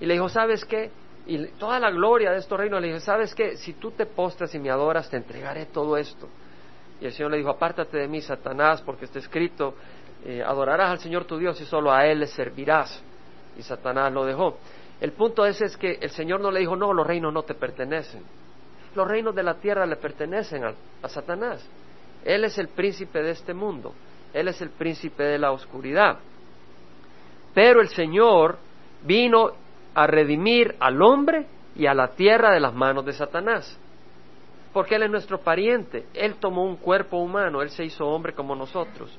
Y 0.01 0.05
le 0.05 0.13
dijo, 0.15 0.29
¿sabes 0.29 0.65
qué? 0.65 0.89
Y 1.29 1.45
toda 1.59 1.79
la 1.79 1.91
gloria 1.91 2.31
de 2.31 2.39
estos 2.39 2.57
reinos 2.57 2.81
le 2.81 2.87
dijo, 2.87 2.99
¿sabes 3.01 3.35
qué? 3.35 3.55
Si 3.55 3.73
tú 3.73 3.91
te 3.91 4.07
postras 4.07 4.55
y 4.55 4.57
me 4.57 4.71
adoras, 4.71 5.07
te 5.11 5.17
entregaré 5.17 5.67
todo 5.67 5.95
esto. 5.95 6.27
Y 6.99 7.05
el 7.05 7.11
Señor 7.11 7.29
le 7.29 7.37
dijo, 7.37 7.51
apártate 7.51 7.99
de 7.99 8.07
mí, 8.07 8.19
Satanás, 8.19 8.81
porque 8.81 9.05
está 9.05 9.19
escrito, 9.19 9.75
eh, 10.25 10.41
adorarás 10.41 10.89
al 10.89 10.97
Señor 10.97 11.25
tu 11.25 11.37
Dios 11.37 11.61
y 11.61 11.65
solo 11.65 11.91
a 11.91 12.07
Él 12.07 12.21
le 12.21 12.25
servirás. 12.25 13.03
Y 13.55 13.61
Satanás 13.61 14.11
lo 14.11 14.25
dejó. 14.25 14.57
El 14.99 15.11
punto 15.11 15.45
es, 15.45 15.61
es 15.61 15.77
que 15.77 15.99
el 16.01 16.09
Señor 16.09 16.39
no 16.41 16.49
le 16.49 16.61
dijo, 16.61 16.75
no, 16.75 16.93
los 16.93 17.05
reinos 17.05 17.31
no 17.31 17.43
te 17.43 17.53
pertenecen. 17.53 18.23
Los 18.95 19.07
reinos 19.07 19.35
de 19.35 19.43
la 19.43 19.53
tierra 19.53 19.85
le 19.85 19.97
pertenecen 19.97 20.63
a, 20.63 20.73
a 21.03 21.09
Satanás. 21.09 21.63
Él 22.25 22.43
es 22.43 22.57
el 22.57 22.69
príncipe 22.69 23.21
de 23.21 23.29
este 23.29 23.53
mundo. 23.53 23.93
Él 24.33 24.47
es 24.47 24.59
el 24.61 24.71
príncipe 24.71 25.21
de 25.21 25.37
la 25.37 25.51
oscuridad. 25.51 26.17
Pero 27.53 27.81
el 27.81 27.89
Señor 27.89 28.57
vino 29.03 29.68
a 29.99 30.07
redimir 30.07 30.75
al 30.79 31.01
hombre 31.01 31.45
y 31.75 31.85
a 31.85 31.93
la 31.93 32.07
tierra 32.15 32.53
de 32.53 32.61
las 32.61 32.73
manos 32.73 33.05
de 33.05 33.11
Satanás. 33.11 33.77
Porque 34.71 34.95
Él 34.95 35.03
es 35.03 35.11
nuestro 35.11 35.39
pariente. 35.39 36.05
Él 36.13 36.35
tomó 36.35 36.63
un 36.63 36.77
cuerpo 36.77 37.17
humano, 37.17 37.61
Él 37.61 37.69
se 37.69 37.83
hizo 37.83 38.07
hombre 38.07 38.31
como 38.33 38.55
nosotros. 38.55 39.13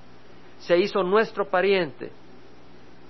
Se 0.58 0.78
hizo 0.78 1.02
nuestro 1.02 1.44
pariente. 1.50 2.10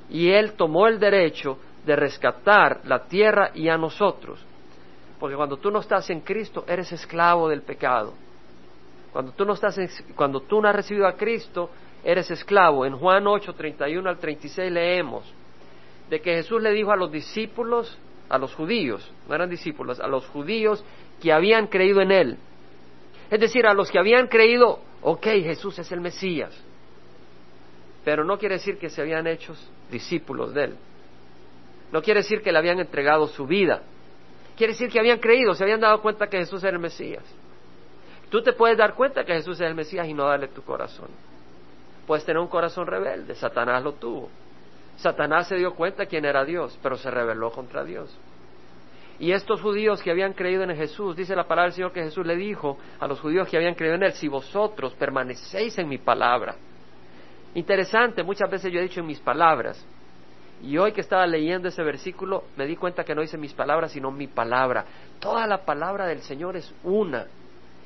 Y 0.09 0.31
Él 0.31 0.55
tomó 0.55 0.89
el 0.89 0.99
derecho 0.99 1.59
de 1.87 1.95
rescatar 1.95 2.81
la 2.87 3.05
tierra 3.05 3.53
y 3.55 3.69
a 3.69 3.79
nosotros. 3.79 4.45
Porque 5.21 5.37
cuando 5.37 5.57
tú 5.57 5.71
no 5.71 5.79
estás 5.79 6.11
en 6.11 6.23
Cristo, 6.23 6.65
eres 6.67 6.91
esclavo 6.91 7.49
del 7.49 7.62
pecado. 7.62 8.15
Cuando 9.12 9.31
tú 9.31 9.45
no, 9.45 9.53
estás 9.53 9.79
cuando 10.17 10.41
tú 10.41 10.61
no 10.61 10.69
has 10.69 10.75
recibido 10.75 11.07
a 11.07 11.12
Cristo, 11.12 11.71
eres 12.03 12.33
esclavo. 12.33 12.85
En 12.85 12.97
Juan 12.97 13.29
8, 13.29 13.53
31 13.53 14.11
al 14.11 14.19
36 14.19 14.73
leemos 14.73 15.39
de 16.11 16.21
que 16.21 16.35
Jesús 16.35 16.61
le 16.61 16.73
dijo 16.73 16.90
a 16.90 16.97
los 16.97 17.11
discípulos, 17.11 17.97
a 18.29 18.37
los 18.37 18.52
judíos, 18.55 19.09
no 19.29 19.35
eran 19.35 19.49
discípulos, 19.49 20.00
a 20.00 20.09
los 20.09 20.26
judíos 20.26 20.85
que 21.23 21.33
habían 21.33 21.69
creído 21.69 22.00
en 22.00 22.11
Él. 22.11 22.37
Es 23.31 23.38
decir, 23.38 23.64
a 23.64 23.75
los 23.75 23.90
que 23.90 23.99
habían 23.99 24.26
creído, 24.26 24.81
ok, 25.02 25.25
Jesús 25.25 25.79
es 25.79 25.90
el 25.93 26.00
Mesías. 26.00 26.52
Pero 28.05 28.25
no 28.25 28.38
quiere 28.38 28.57
decir 28.57 28.76
que 28.76 28.90
se 28.90 29.00
habían 29.00 29.29
hecho 29.29 29.55
discípulos 29.90 30.52
de 30.52 30.64
Él. 30.64 30.76
No 31.93 32.02
quiere 32.02 32.21
decir 32.21 32.43
que 32.43 32.50
le 32.50 32.59
habían 32.59 32.81
entregado 32.81 33.29
su 33.29 33.47
vida. 33.47 33.83
Quiere 34.57 34.73
decir 34.73 34.90
que 34.90 34.99
habían 34.99 35.19
creído, 35.19 35.55
se 35.55 35.62
habían 35.62 35.81
dado 35.81 36.02
cuenta 36.02 36.29
que 36.29 36.38
Jesús 36.38 36.62
era 36.64 36.73
el 36.73 36.83
Mesías. 36.83 37.25
Tú 38.31 38.43
te 38.43 38.52
puedes 38.52 38.76
dar 38.76 38.95
cuenta 38.95 39.25
que 39.25 39.35
Jesús 39.35 39.61
es 39.61 39.67
el 39.67 39.75
Mesías 39.76 40.09
y 40.09 40.14
no 40.14 40.26
darle 40.26 40.49
tu 40.49 40.62
corazón. 40.62 41.09
Puedes 42.07 42.25
tener 42.25 42.40
un 42.40 42.49
corazón 42.49 42.87
rebelde, 42.87 43.37
Satanás 43.37 43.83
lo 43.85 43.93
tuvo. 43.93 44.29
Satanás 45.00 45.49
se 45.49 45.57
dio 45.57 45.75
cuenta 45.75 46.07
quién 46.07 46.25
era 46.25 46.45
Dios, 46.45 46.78
pero 46.83 46.97
se 46.97 47.11
rebeló 47.11 47.50
contra 47.50 47.85
Dios. 47.85 48.14
Y 49.19 49.33
estos 49.33 49.61
judíos 49.61 50.02
que 50.02 50.11
habían 50.11 50.35
creído 50.35 50.62
en 50.62 50.76
Jesús, 50.76 51.16
dice 51.16 51.35
la 51.35 51.45
palabra 51.45 51.64
del 51.64 51.75
Señor 51.75 51.92
que 51.92 52.02
Jesús 52.02 52.26
le 52.26 52.37
dijo 52.37 52.78
a 52.99 53.07
los 53.07 53.21
judíos 53.21 53.49
que 53.49 53.57
habían 53.57 53.75
creído 53.75 53.95
en 53.97 54.02
Él, 54.02 54.12
si 54.12 54.28
vosotros 54.28 54.95
permanecéis 54.95 55.78
en 55.78 55.88
mi 55.88 55.99
palabra. 55.99 56.54
Interesante, 57.54 58.23
muchas 58.23 58.50
veces 58.50 58.73
yo 58.73 58.78
he 58.78 58.83
dicho 58.83 59.00
en 59.00 59.07
mis 59.07 59.21
palabras, 59.21 59.85
y 60.62 60.76
hoy 60.76 60.92
que 60.92 61.00
estaba 61.00 61.26
leyendo 61.26 61.69
ese 61.69 61.83
versículo, 61.83 62.45
me 62.57 62.66
di 62.66 62.76
cuenta 62.76 63.02
que 63.02 63.14
no 63.14 63.23
dice 63.23 63.38
mis 63.38 63.54
palabras, 63.54 63.92
sino 63.92 64.11
mi 64.11 64.26
palabra. 64.26 64.85
Toda 65.19 65.47
la 65.47 65.64
palabra 65.64 66.07
del 66.07 66.21
Señor 66.21 66.57
es 66.57 66.75
una, 66.85 67.26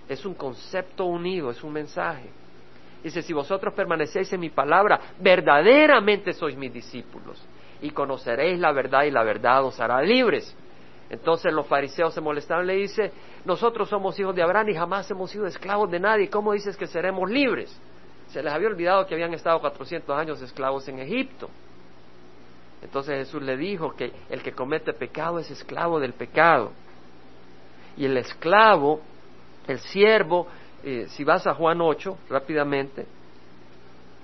es 0.08 0.24
un 0.26 0.34
concepto 0.34 1.04
unido, 1.04 1.50
es 1.50 1.62
un 1.62 1.72
mensaje. 1.72 2.28
Dice, 3.04 3.20
si 3.20 3.34
vosotros 3.34 3.74
permanecéis 3.74 4.32
en 4.32 4.40
mi 4.40 4.48
palabra, 4.48 4.98
verdaderamente 5.20 6.32
sois 6.32 6.56
mis 6.56 6.72
discípulos 6.72 7.38
y 7.82 7.90
conoceréis 7.90 8.58
la 8.58 8.72
verdad 8.72 9.02
y 9.02 9.10
la 9.10 9.22
verdad 9.22 9.62
os 9.62 9.78
hará 9.78 10.00
libres. 10.00 10.56
Entonces 11.10 11.52
los 11.52 11.66
fariseos 11.66 12.14
se 12.14 12.22
molestaron, 12.22 12.66
le 12.66 12.76
dice, 12.76 13.12
nosotros 13.44 13.90
somos 13.90 14.18
hijos 14.18 14.34
de 14.34 14.42
Abraham 14.42 14.70
y 14.70 14.74
jamás 14.74 15.10
hemos 15.10 15.30
sido 15.30 15.46
esclavos 15.46 15.90
de 15.90 16.00
nadie, 16.00 16.30
¿cómo 16.30 16.54
dices 16.54 16.78
que 16.78 16.86
seremos 16.86 17.30
libres? 17.30 17.78
Se 18.28 18.42
les 18.42 18.50
había 18.50 18.68
olvidado 18.68 19.06
que 19.06 19.14
habían 19.14 19.34
estado 19.34 19.60
400 19.60 20.18
años 20.18 20.40
esclavos 20.40 20.88
en 20.88 20.98
Egipto. 21.00 21.50
Entonces 22.80 23.26
Jesús 23.26 23.42
le 23.42 23.58
dijo 23.58 23.94
que 23.94 24.12
el 24.30 24.42
que 24.42 24.52
comete 24.52 24.94
pecado 24.94 25.38
es 25.38 25.50
esclavo 25.50 26.00
del 26.00 26.14
pecado. 26.14 26.72
Y 27.98 28.06
el 28.06 28.16
esclavo, 28.16 29.00
el 29.68 29.78
siervo, 29.80 30.46
eh, 30.84 31.06
si 31.08 31.24
vas 31.24 31.46
a 31.46 31.54
Juan 31.54 31.80
8, 31.80 32.18
rápidamente, 32.28 33.06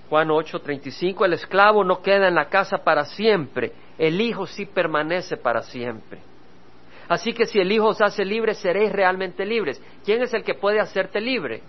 Juan 0.08 0.30
8, 0.30 0.60
35, 0.60 1.24
el 1.24 1.34
esclavo 1.34 1.84
no 1.84 2.02
queda 2.02 2.28
en 2.28 2.34
la 2.34 2.48
casa 2.48 2.78
para 2.78 3.04
siempre, 3.04 3.72
el 3.96 4.20
Hijo 4.20 4.46
sí 4.46 4.66
permanece 4.66 5.36
para 5.36 5.62
siempre. 5.62 6.18
Así 7.08 7.32
que 7.32 7.46
si 7.46 7.58
el 7.58 7.70
Hijo 7.72 7.86
os 7.86 8.00
hace 8.00 8.24
libre, 8.24 8.54
seréis 8.54 8.92
realmente 8.92 9.44
libres. 9.44 9.80
¿Quién 10.04 10.22
es 10.22 10.32
el 10.34 10.44
que 10.44 10.54
puede 10.54 10.80
hacerte 10.80 11.20
libre? 11.20 11.62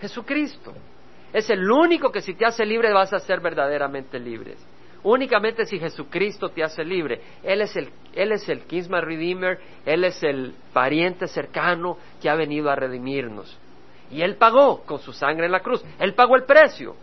Jesucristo. 0.00 0.72
Es 1.32 1.48
el 1.48 1.70
único 1.70 2.12
que 2.12 2.20
si 2.20 2.34
te 2.34 2.44
hace 2.44 2.66
libre 2.66 2.92
vas 2.92 3.12
a 3.12 3.18
ser 3.20 3.40
verdaderamente 3.40 4.18
libres. 4.18 4.58
Únicamente 5.04 5.66
si 5.66 5.78
Jesucristo 5.78 6.50
te 6.50 6.62
hace 6.62 6.84
libre. 6.84 7.20
Él 7.42 7.60
es 7.62 7.74
el, 7.76 7.90
Él 8.14 8.32
es 8.32 8.48
el 8.48 8.62
Redeemer, 8.68 9.58
Él 9.84 10.04
es 10.04 10.22
el 10.22 10.54
pariente 10.72 11.26
cercano 11.26 11.98
que 12.20 12.30
ha 12.30 12.34
venido 12.36 12.70
a 12.70 12.76
redimirnos. 12.76 13.58
Y 14.10 14.22
Él 14.22 14.36
pagó 14.36 14.82
con 14.84 15.00
su 15.00 15.12
sangre 15.12 15.46
en 15.46 15.52
la 15.52 15.60
cruz. 15.60 15.84
Él 15.98 16.14
pagó 16.14 16.36
el 16.36 16.44
precio. 16.44 16.94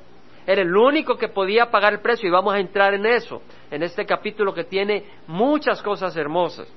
Era 0.48 0.62
el 0.62 0.76
único 0.76 1.18
que 1.18 1.28
podía 1.28 1.70
pagar 1.70 1.94
el 1.94 2.00
precio 2.00 2.28
y 2.28 2.32
vamos 2.32 2.54
a 2.54 2.60
entrar 2.60 2.94
en 2.94 3.06
eso, 3.06 3.42
en 3.70 3.84
este 3.84 4.06
capítulo 4.06 4.54
que 4.54 4.64
tiene 4.64 5.04
muchas 5.28 5.82
cosas 5.82 6.16
hermosas. 6.16 6.68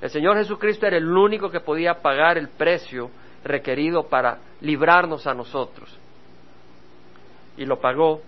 El 0.00 0.10
Señor 0.10 0.36
Jesucristo 0.36 0.86
era 0.86 0.98
el 0.98 1.08
único 1.08 1.50
que 1.50 1.60
podía 1.60 1.94
pagar 1.94 2.36
el 2.36 2.48
precio 2.48 3.10
requerido 3.42 4.04
para 4.04 4.38
librarnos 4.60 5.26
a 5.26 5.34
nosotros. 5.34 5.98
Y 7.56 7.64
lo 7.64 7.80
pagó 7.80 8.20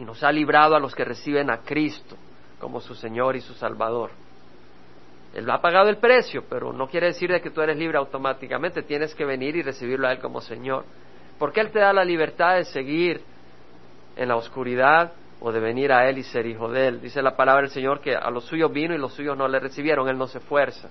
y 0.00 0.04
nos 0.04 0.22
ha 0.24 0.32
librado 0.32 0.74
a 0.74 0.80
los 0.80 0.94
que 0.94 1.04
reciben 1.04 1.50
a 1.50 1.58
Cristo 1.58 2.16
como 2.58 2.80
su 2.80 2.94
Señor 2.94 3.36
y 3.36 3.42
su 3.42 3.52
Salvador. 3.52 4.10
Él 5.34 5.48
ha 5.50 5.60
pagado 5.60 5.90
el 5.90 5.98
precio, 5.98 6.44
pero 6.48 6.72
no 6.72 6.88
quiere 6.88 7.08
decir 7.08 7.30
de 7.30 7.42
que 7.42 7.50
tú 7.50 7.60
eres 7.60 7.76
libre 7.76 7.98
automáticamente, 7.98 8.82
tienes 8.82 9.14
que 9.14 9.26
venir 9.26 9.56
y 9.56 9.62
recibirlo 9.62 10.08
a 10.08 10.12
Él 10.12 10.18
como 10.18 10.40
Señor. 10.40 10.84
Porque 11.38 11.60
Él 11.60 11.70
te 11.70 11.80
da 11.80 11.92
la 11.92 12.04
libertad 12.04 12.56
de 12.56 12.64
seguir 12.64 13.20
en 14.16 14.28
la 14.28 14.36
oscuridad 14.36 15.12
o 15.38 15.52
de 15.52 15.60
venir 15.60 15.92
a 15.92 16.08
Él 16.08 16.16
y 16.16 16.22
ser 16.22 16.46
hijo 16.46 16.70
de 16.70 16.88
Él. 16.88 17.00
Dice 17.02 17.20
la 17.20 17.36
palabra 17.36 17.62
del 17.62 17.70
Señor 17.70 18.00
que 18.00 18.16
a 18.16 18.30
los 18.30 18.46
suyos 18.46 18.72
vino 18.72 18.94
y 18.94 18.98
los 18.98 19.12
suyos 19.12 19.36
no 19.36 19.46
le 19.48 19.60
recibieron, 19.60 20.08
Él 20.08 20.16
no 20.16 20.26
se 20.26 20.40
fuerza. 20.40 20.88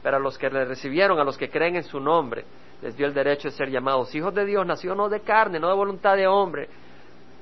pero 0.00 0.16
a 0.18 0.20
los 0.20 0.38
que 0.38 0.48
le 0.48 0.64
recibieron, 0.64 1.18
a 1.18 1.24
los 1.24 1.36
que 1.36 1.50
creen 1.50 1.74
en 1.74 1.84
su 1.84 1.98
nombre, 1.98 2.44
les 2.82 2.96
dio 2.96 3.06
el 3.06 3.14
derecho 3.14 3.48
de 3.48 3.54
ser 3.54 3.68
llamados 3.68 4.14
hijos 4.14 4.32
de 4.32 4.44
Dios, 4.44 4.64
nació 4.64 4.94
no 4.94 5.08
de 5.08 5.20
carne, 5.20 5.58
no 5.58 5.68
de 5.68 5.74
voluntad 5.74 6.16
de 6.16 6.26
hombre, 6.26 6.68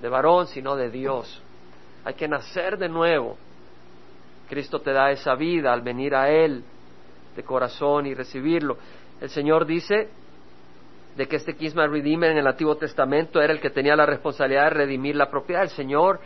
de 0.02 0.08
varón, 0.08 0.48
sino 0.48 0.76
de 0.76 0.90
Dios. 0.90 1.40
Hay 2.04 2.14
que 2.14 2.26
nacer 2.28 2.76
de 2.76 2.88
nuevo. 2.88 3.38
Cristo 4.48 4.80
te 4.80 4.92
da 4.92 5.12
esa 5.12 5.34
vida 5.36 5.72
al 5.72 5.80
venir 5.80 6.14
a 6.14 6.28
Él 6.28 6.64
de 7.36 7.42
corazón 7.44 8.06
y 8.06 8.14
recibirlo. 8.14 8.76
El 9.20 9.30
Señor 9.30 9.64
dice 9.64 10.10
de 11.16 11.28
que 11.28 11.36
este 11.36 11.54
Kisma 11.54 11.86
Redeemer 11.86 12.32
en 12.32 12.38
el 12.38 12.46
Antiguo 12.46 12.76
Testamento 12.76 13.40
era 13.40 13.52
el 13.52 13.60
que 13.60 13.70
tenía 13.70 13.94
la 13.94 14.04
responsabilidad 14.04 14.64
de 14.64 14.70
redimir 14.70 15.14
la 15.14 15.30
propiedad. 15.30 15.62
El 15.62 15.70
Señor 15.70 16.18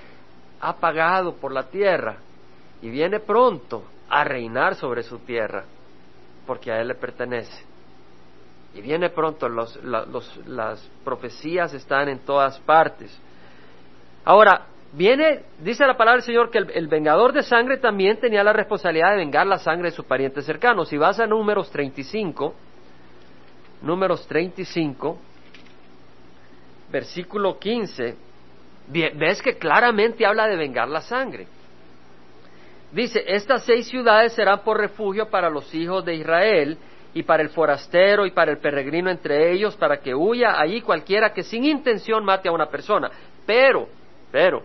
ha 0.60 0.76
pagado 0.76 1.34
por 1.34 1.52
la 1.52 1.64
tierra 1.64 2.16
y 2.80 2.88
viene 2.88 3.20
pronto 3.20 3.84
a 4.08 4.24
reinar 4.24 4.74
sobre 4.74 5.02
su 5.02 5.18
tierra, 5.18 5.64
porque 6.46 6.72
a 6.72 6.80
Él 6.80 6.88
le 6.88 6.94
pertenece. 6.94 7.64
Y 8.74 8.80
viene 8.80 9.10
pronto, 9.10 9.48
las 9.48 10.90
profecías 11.04 11.74
están 11.74 12.08
en 12.08 12.20
todas 12.20 12.58
partes. 12.60 13.20
Ahora, 14.26 14.66
viene, 14.92 15.42
dice 15.60 15.86
la 15.86 15.96
palabra 15.96 16.16
del 16.16 16.26
Señor 16.26 16.50
que 16.50 16.58
el, 16.58 16.88
vengador 16.88 17.32
de 17.32 17.44
sangre 17.44 17.76
también 17.76 18.18
tenía 18.18 18.42
la 18.42 18.52
responsabilidad 18.52 19.12
de 19.12 19.18
vengar 19.18 19.46
la 19.46 19.58
sangre 19.58 19.90
de 19.90 19.96
sus 19.96 20.04
parientes 20.04 20.44
cercanos. 20.44 20.88
Si 20.88 20.98
vas 20.98 21.20
a 21.20 21.28
números 21.28 21.70
35, 21.70 22.52
números 23.82 24.26
35, 24.26 25.16
versículo 26.90 27.56
15, 27.56 28.16
ves 29.14 29.42
que 29.42 29.58
claramente 29.58 30.26
habla 30.26 30.48
de 30.48 30.56
vengar 30.56 30.88
la 30.88 31.02
sangre. 31.02 31.46
Dice, 32.90 33.22
estas 33.28 33.62
seis 33.62 33.86
ciudades 33.86 34.32
serán 34.32 34.64
por 34.64 34.80
refugio 34.80 35.30
para 35.30 35.48
los 35.48 35.72
hijos 35.72 36.04
de 36.04 36.16
Israel 36.16 36.76
y 37.14 37.22
para 37.22 37.44
el 37.44 37.50
forastero 37.50 38.26
y 38.26 38.32
para 38.32 38.50
el 38.50 38.58
peregrino 38.58 39.08
entre 39.08 39.52
ellos, 39.52 39.76
para 39.76 39.98
que 39.98 40.16
huya 40.16 40.60
allí 40.60 40.80
cualquiera 40.80 41.32
que 41.32 41.44
sin 41.44 41.64
intención 41.64 42.24
mate 42.24 42.48
a 42.48 42.52
una 42.52 42.66
persona. 42.66 43.08
Pero, 43.46 43.88
pero, 44.30 44.62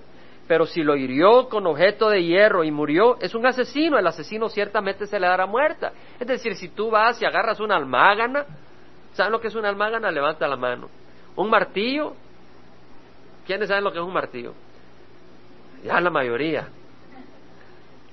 pero 0.47 0.65
si 0.65 0.83
lo 0.83 0.95
hirió 0.95 1.47
con 1.47 1.65
objeto 1.67 2.09
de 2.09 2.23
hierro 2.23 2.63
y 2.63 2.71
murió, 2.71 3.17
es 3.19 3.33
un 3.35 3.45
asesino, 3.45 3.97
el 3.97 4.07
asesino 4.07 4.49
ciertamente 4.49 5.07
se 5.07 5.19
le 5.19 5.27
dará 5.27 5.45
muerta. 5.45 5.93
Es 6.19 6.27
decir, 6.27 6.55
si 6.55 6.69
tú 6.69 6.89
vas 6.89 7.21
y 7.21 7.25
agarras 7.25 7.59
una 7.59 7.75
almágana, 7.75 8.45
¿saben 9.13 9.31
lo 9.31 9.39
que 9.39 9.47
es 9.47 9.55
una 9.55 9.69
almágana? 9.69 10.11
Levanta 10.11 10.47
la 10.47 10.57
mano. 10.57 10.89
Un 11.35 11.49
martillo, 11.49 12.13
¿quiénes 13.45 13.69
saben 13.69 13.83
lo 13.83 13.91
que 13.91 13.99
es 13.99 14.03
un 14.03 14.13
martillo? 14.13 14.53
Ya 15.83 15.99
la 15.99 16.09
mayoría. 16.09 16.67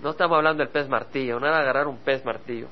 No 0.02 0.10
estamos 0.10 0.36
hablando 0.36 0.62
del 0.62 0.72
pez 0.72 0.88
martillo, 0.88 1.40
no 1.40 1.46
era 1.46 1.58
agarrar 1.58 1.88
un 1.88 1.98
pez 1.98 2.24
martillo. 2.24 2.68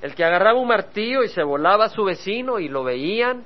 El 0.00 0.14
que 0.14 0.24
agarraba 0.24 0.58
un 0.58 0.68
martillo 0.68 1.22
y 1.22 1.28
se 1.28 1.42
volaba 1.42 1.84
a 1.84 1.88
su 1.90 2.04
vecino 2.04 2.58
y 2.58 2.68
lo 2.68 2.84
veían, 2.84 3.44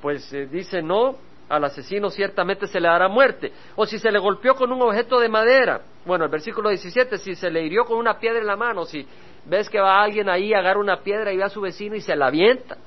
pues 0.00 0.32
eh, 0.32 0.46
dice 0.46 0.80
no, 0.80 1.16
al 1.50 1.64
asesino 1.64 2.10
ciertamente 2.10 2.68
se 2.68 2.80
le 2.80 2.86
dará 2.86 3.08
muerte. 3.08 3.52
O 3.74 3.84
si 3.84 3.98
se 3.98 4.12
le 4.12 4.20
golpeó 4.20 4.54
con 4.54 4.72
un 4.72 4.80
objeto 4.80 5.18
de 5.18 5.28
madera, 5.28 5.82
bueno, 6.06 6.24
el 6.24 6.30
versículo 6.30 6.68
17, 6.68 7.18
si 7.18 7.34
se 7.34 7.50
le 7.50 7.62
hirió 7.62 7.84
con 7.84 7.98
una 7.98 8.18
piedra 8.18 8.38
en 8.38 8.46
la 8.46 8.56
mano, 8.56 8.84
si 8.84 9.04
ves 9.44 9.68
que 9.68 9.80
va 9.80 10.00
alguien 10.00 10.28
ahí, 10.28 10.54
agarra 10.54 10.78
una 10.78 11.00
piedra 11.00 11.32
y 11.32 11.36
ve 11.36 11.42
a 11.42 11.48
su 11.48 11.60
vecino 11.60 11.96
y 11.96 12.00
se 12.00 12.14
la 12.14 12.28
avienta, 12.28 12.78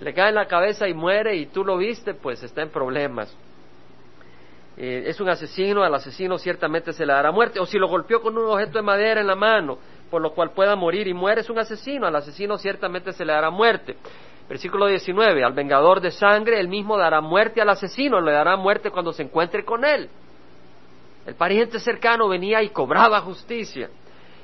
le 0.00 0.12
cae 0.12 0.30
en 0.30 0.34
la 0.34 0.46
cabeza 0.46 0.88
y 0.88 0.94
muere 0.94 1.36
y 1.36 1.46
tú 1.46 1.64
lo 1.64 1.78
viste, 1.78 2.14
pues 2.14 2.42
está 2.42 2.62
en 2.62 2.70
problemas. 2.70 3.34
Eh, 4.76 5.04
es 5.06 5.20
un 5.20 5.28
asesino, 5.28 5.84
al 5.84 5.94
asesino 5.94 6.38
ciertamente 6.38 6.92
se 6.92 7.06
le 7.06 7.12
dará 7.12 7.30
muerte. 7.30 7.60
O 7.60 7.66
si 7.66 7.78
lo 7.78 7.86
golpeó 7.86 8.20
con 8.20 8.36
un 8.36 8.50
objeto 8.50 8.78
de 8.78 8.82
madera 8.82 9.20
en 9.20 9.28
la 9.28 9.36
mano, 9.36 9.78
por 10.10 10.20
lo 10.20 10.32
cual 10.32 10.50
pueda 10.50 10.74
morir 10.74 11.06
y 11.06 11.14
muere, 11.14 11.40
es 11.40 11.48
un 11.48 11.58
asesino. 11.58 12.06
Al 12.06 12.16
asesino 12.16 12.58
ciertamente 12.58 13.12
se 13.12 13.24
le 13.24 13.32
dará 13.32 13.48
muerte. 13.48 13.96
Versículo 14.48 14.86
19, 14.86 15.42
al 15.42 15.52
vengador 15.52 16.00
de 16.00 16.12
sangre, 16.12 16.60
él 16.60 16.68
mismo 16.68 16.96
dará 16.96 17.20
muerte 17.20 17.60
al 17.60 17.68
asesino, 17.68 18.20
le 18.20 18.32
dará 18.32 18.56
muerte 18.56 18.90
cuando 18.90 19.12
se 19.12 19.24
encuentre 19.24 19.64
con 19.64 19.84
él. 19.84 20.08
El 21.26 21.34
pariente 21.34 21.80
cercano 21.80 22.28
venía 22.28 22.62
y 22.62 22.68
cobraba 22.68 23.20
justicia. 23.20 23.90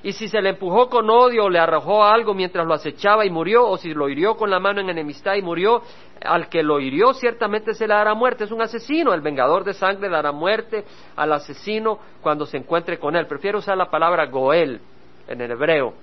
Y 0.04 0.12
si 0.12 0.26
se 0.26 0.42
le 0.42 0.50
empujó 0.50 0.88
con 0.88 1.08
odio 1.08 1.44
o 1.44 1.48
le 1.48 1.60
arrojó 1.60 2.02
algo 2.02 2.34
mientras 2.34 2.66
lo 2.66 2.74
acechaba 2.74 3.24
y 3.24 3.30
murió, 3.30 3.68
o 3.68 3.76
si 3.76 3.94
lo 3.94 4.08
hirió 4.08 4.36
con 4.36 4.50
la 4.50 4.58
mano 4.58 4.80
en 4.80 4.90
enemistad 4.90 5.36
y 5.36 5.42
murió, 5.42 5.82
al 6.24 6.48
que 6.48 6.64
lo 6.64 6.80
hirió 6.80 7.12
ciertamente 7.14 7.72
se 7.72 7.86
le 7.86 7.94
dará 7.94 8.12
muerte. 8.14 8.42
Es 8.42 8.50
un 8.50 8.60
asesino. 8.60 9.14
El 9.14 9.20
vengador 9.20 9.62
de 9.62 9.74
sangre 9.74 10.08
dará 10.08 10.32
muerte 10.32 10.84
al 11.14 11.32
asesino 11.32 12.00
cuando 12.20 12.46
se 12.46 12.56
encuentre 12.56 12.98
con 12.98 13.14
él. 13.14 13.26
Prefiero 13.28 13.58
usar 13.58 13.76
la 13.76 13.90
palabra 13.90 14.26
Goel 14.26 14.80
en 15.28 15.40
el 15.40 15.52
hebreo, 15.52 15.94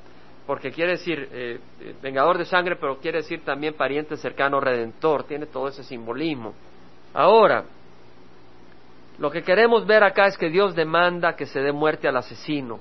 porque 0.50 0.72
quiere 0.72 0.94
decir 0.94 1.30
eh, 1.32 1.60
eh, 1.80 1.96
vengador 2.02 2.40
de 2.40 2.44
sangre, 2.44 2.76
pero 2.76 2.98
quiere 2.98 3.20
decir 3.20 3.46
también 3.46 3.76
pariente 3.76 4.18
cercano 4.18 4.60
redentor, 4.60 5.26
tiene 5.26 5.46
todo 5.46 5.68
ese 5.68 5.84
simbolismo. 5.84 6.56
Ahora, 7.14 7.66
lo 9.20 9.30
que 9.30 9.44
queremos 9.44 9.86
ver 9.86 10.04
acá 10.04 10.26
es 10.26 10.40
que 10.40 10.50
Dios 10.50 10.74
demanda 10.74 11.36
que 11.36 11.46
se 11.46 11.60
dé 11.60 11.72
muerte 11.72 12.08
al 12.08 12.18
asesino, 12.18 12.80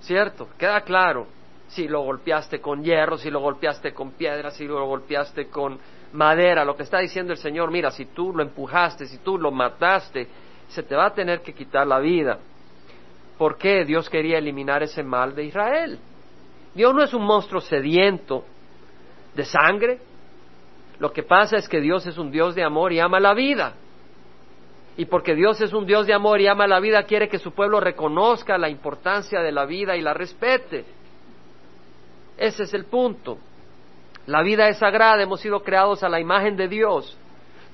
¿cierto? 0.00 0.48
Queda 0.58 0.80
claro, 0.80 1.28
si 1.68 1.86
lo 1.86 2.00
golpeaste 2.00 2.60
con 2.60 2.82
hierro, 2.82 3.16
si 3.16 3.30
lo 3.30 3.38
golpeaste 3.38 3.94
con 3.94 4.10
piedra, 4.10 4.50
si 4.50 4.64
lo 4.66 4.84
golpeaste 4.84 5.46
con 5.46 5.78
madera, 6.14 6.64
lo 6.64 6.74
que 6.74 6.82
está 6.82 6.98
diciendo 6.98 7.32
el 7.32 7.38
Señor, 7.38 7.70
mira, 7.70 7.92
si 7.92 8.06
tú 8.06 8.32
lo 8.34 8.42
empujaste, 8.42 9.06
si 9.06 9.18
tú 9.18 9.38
lo 9.38 9.52
mataste, 9.52 10.26
se 10.66 10.82
te 10.82 10.96
va 10.96 11.06
a 11.06 11.14
tener 11.14 11.42
que 11.42 11.54
quitar 11.54 11.86
la 11.86 12.00
vida. 12.00 12.40
¿Por 13.38 13.56
qué 13.56 13.84
Dios 13.84 14.10
quería 14.10 14.38
eliminar 14.38 14.82
ese 14.82 15.04
mal 15.04 15.36
de 15.36 15.44
Israel? 15.44 16.00
Dios 16.78 16.94
no 16.94 17.02
es 17.02 17.12
un 17.12 17.24
monstruo 17.24 17.60
sediento 17.60 18.44
de 19.34 19.44
sangre. 19.44 19.98
Lo 21.00 21.12
que 21.12 21.24
pasa 21.24 21.56
es 21.56 21.68
que 21.68 21.80
Dios 21.80 22.06
es 22.06 22.18
un 22.18 22.30
Dios 22.30 22.54
de 22.54 22.62
amor 22.62 22.92
y 22.92 23.00
ama 23.00 23.18
la 23.18 23.34
vida. 23.34 23.74
Y 24.96 25.06
porque 25.06 25.34
Dios 25.34 25.60
es 25.60 25.72
un 25.72 25.86
Dios 25.86 26.06
de 26.06 26.14
amor 26.14 26.40
y 26.40 26.46
ama 26.46 26.68
la 26.68 26.78
vida, 26.78 27.02
quiere 27.02 27.28
que 27.28 27.40
su 27.40 27.50
pueblo 27.50 27.80
reconozca 27.80 28.56
la 28.58 28.68
importancia 28.68 29.40
de 29.40 29.50
la 29.50 29.66
vida 29.66 29.96
y 29.96 30.02
la 30.02 30.14
respete. 30.14 30.84
Ese 32.36 32.62
es 32.62 32.72
el 32.72 32.84
punto. 32.84 33.38
La 34.26 34.44
vida 34.44 34.68
es 34.68 34.78
sagrada, 34.78 35.20
hemos 35.20 35.40
sido 35.40 35.64
creados 35.64 36.04
a 36.04 36.08
la 36.08 36.20
imagen 36.20 36.56
de 36.56 36.68
Dios. 36.68 37.18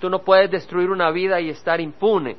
Tú 0.00 0.08
no 0.08 0.20
puedes 0.20 0.50
destruir 0.50 0.88
una 0.88 1.10
vida 1.10 1.42
y 1.42 1.50
estar 1.50 1.78
impune. 1.78 2.38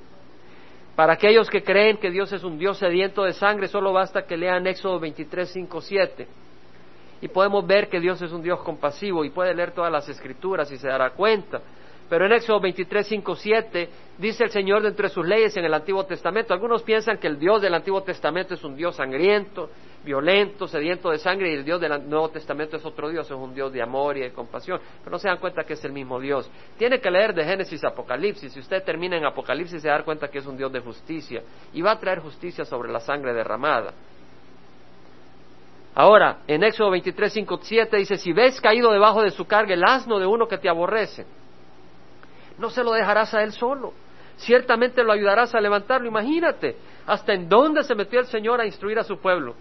Para 0.95 1.13
aquellos 1.13 1.47
que 1.47 1.61
creen 1.61 1.97
que 1.97 2.09
Dios 2.09 2.33
es 2.33 2.43
un 2.43 2.57
Dios 2.57 2.79
sediento 2.79 3.23
de 3.23 3.33
sangre, 3.33 3.67
solo 3.67 3.93
basta 3.93 4.25
que 4.25 4.35
lean 4.35 4.65
Éxodo 4.65 4.99
23, 4.99 5.47
5, 5.47 5.81
7. 5.81 6.27
Y 7.25 7.27
podemos 7.27 7.65
ver 7.65 7.89
que 7.89 7.99
Dios 7.99 8.21
es 8.21 8.31
un 8.31 8.43
Dios 8.43 8.61
compasivo 8.61 9.25
y 9.25 9.31
puede 9.31 9.55
leer 9.55 9.71
todas 9.71 9.91
las 9.91 10.07
escrituras 10.07 10.71
y 10.71 10.77
se 10.77 10.87
dará 10.87 11.09
cuenta. 11.09 11.59
Pero 12.07 12.27
en 12.27 12.33
Éxodo 12.33 12.59
23, 12.59 13.07
5, 13.07 13.35
7 13.35 13.89
dice 14.19 14.43
el 14.43 14.51
Señor 14.51 14.83
de 14.83 15.09
sus 15.09 15.25
leyes 15.25 15.57
en 15.57 15.65
el 15.65 15.73
Antiguo 15.73 16.05
Testamento. 16.05 16.53
Algunos 16.53 16.83
piensan 16.83 17.17
que 17.17 17.25
el 17.25 17.39
Dios 17.39 17.63
del 17.63 17.73
Antiguo 17.73 18.03
Testamento 18.03 18.53
es 18.53 18.63
un 18.63 18.75
Dios 18.75 18.97
sangriento, 18.97 19.71
violento, 20.03 20.67
sediento 20.67 21.09
de 21.09 21.17
sangre, 21.17 21.51
y 21.51 21.55
el 21.55 21.65
Dios 21.65 21.81
del 21.81 22.07
Nuevo 22.07 22.29
Testamento 22.29 22.77
es 22.77 22.85
otro 22.85 23.09
Dios, 23.09 23.25
es 23.25 23.35
un 23.35 23.55
Dios 23.55 23.73
de 23.73 23.81
amor 23.81 24.17
y 24.17 24.19
de 24.19 24.31
compasión. 24.31 24.79
Pero 24.99 25.09
no 25.09 25.17
se 25.17 25.27
dan 25.27 25.39
cuenta 25.39 25.63
que 25.63 25.73
es 25.73 25.83
el 25.83 25.93
mismo 25.93 26.19
Dios. 26.19 26.47
Tiene 26.77 26.99
que 26.99 27.09
leer 27.09 27.33
de 27.33 27.43
Génesis 27.43 27.83
a 27.85 27.87
Apocalipsis. 27.87 28.53
Si 28.53 28.59
usted 28.59 28.83
termina 28.83 29.17
en 29.17 29.25
Apocalipsis, 29.25 29.81
se 29.81 29.87
da 29.87 30.03
cuenta 30.03 30.27
que 30.27 30.37
es 30.37 30.45
un 30.45 30.57
Dios 30.57 30.71
de 30.71 30.79
justicia 30.79 31.41
y 31.73 31.81
va 31.81 31.93
a 31.93 31.99
traer 31.99 32.19
justicia 32.19 32.65
sobre 32.65 32.91
la 32.91 32.99
sangre 32.99 33.33
derramada. 33.33 33.95
Ahora, 35.95 36.39
en 36.45 36.61
Éxodo 36.63 36.91
23, 36.91 37.31
5, 37.31 37.59
7 37.61 37.97
dice, 37.97 38.17
si 38.17 38.33
ves 38.33 38.59
caído 38.59 38.91
debajo 38.91 39.21
de 39.21 39.31
su 39.31 39.47
carga 39.47 39.73
el 39.73 39.83
asno 39.83 40.19
de 40.19 40.25
uno 40.25 40.45
que 40.45 40.57
te 40.57 40.67
aborrece, 40.67 41.25
no 42.57 42.69
se 42.69 42.83
lo 42.83 42.91
dejarás 42.91 43.33
a 43.33 43.41
él 43.43 43.53
solo. 43.53 43.93
Ciertamente 44.35 45.03
lo 45.05 45.13
ayudarás 45.13 45.55
a 45.55 45.61
levantarlo. 45.61 46.07
Imagínate 46.07 46.75
hasta 47.05 47.33
en 47.33 47.47
dónde 47.47 47.83
se 47.83 47.95
metió 47.95 48.19
el 48.19 48.25
Señor 48.25 48.59
a 48.59 48.65
instruir 48.65 48.99
a 48.99 49.05
su 49.05 49.19
pueblo. 49.19 49.55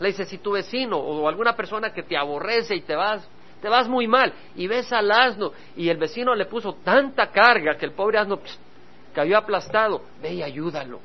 Le 0.00 0.08
dice, 0.08 0.24
si 0.24 0.38
tu 0.38 0.52
vecino 0.52 0.96
o 0.96 1.28
alguna 1.28 1.54
persona 1.54 1.92
que 1.92 2.02
te 2.02 2.16
aborrece 2.16 2.74
y 2.74 2.80
te 2.80 2.96
vas, 2.96 3.28
te 3.62 3.68
vas 3.68 3.88
muy 3.88 4.08
mal 4.08 4.32
y 4.56 4.66
ves 4.66 4.92
al 4.92 5.08
asno 5.12 5.52
y 5.76 5.88
el 5.88 5.98
vecino 5.98 6.34
le 6.34 6.46
puso 6.46 6.78
tanta 6.82 7.28
carga 7.28 7.76
que 7.76 7.86
el 7.86 7.92
pobre 7.92 8.18
asno 8.18 8.40
cayó 9.14 9.38
aplastado, 9.38 10.02
ve 10.20 10.34
y 10.34 10.42
ayúdalo. 10.42 11.00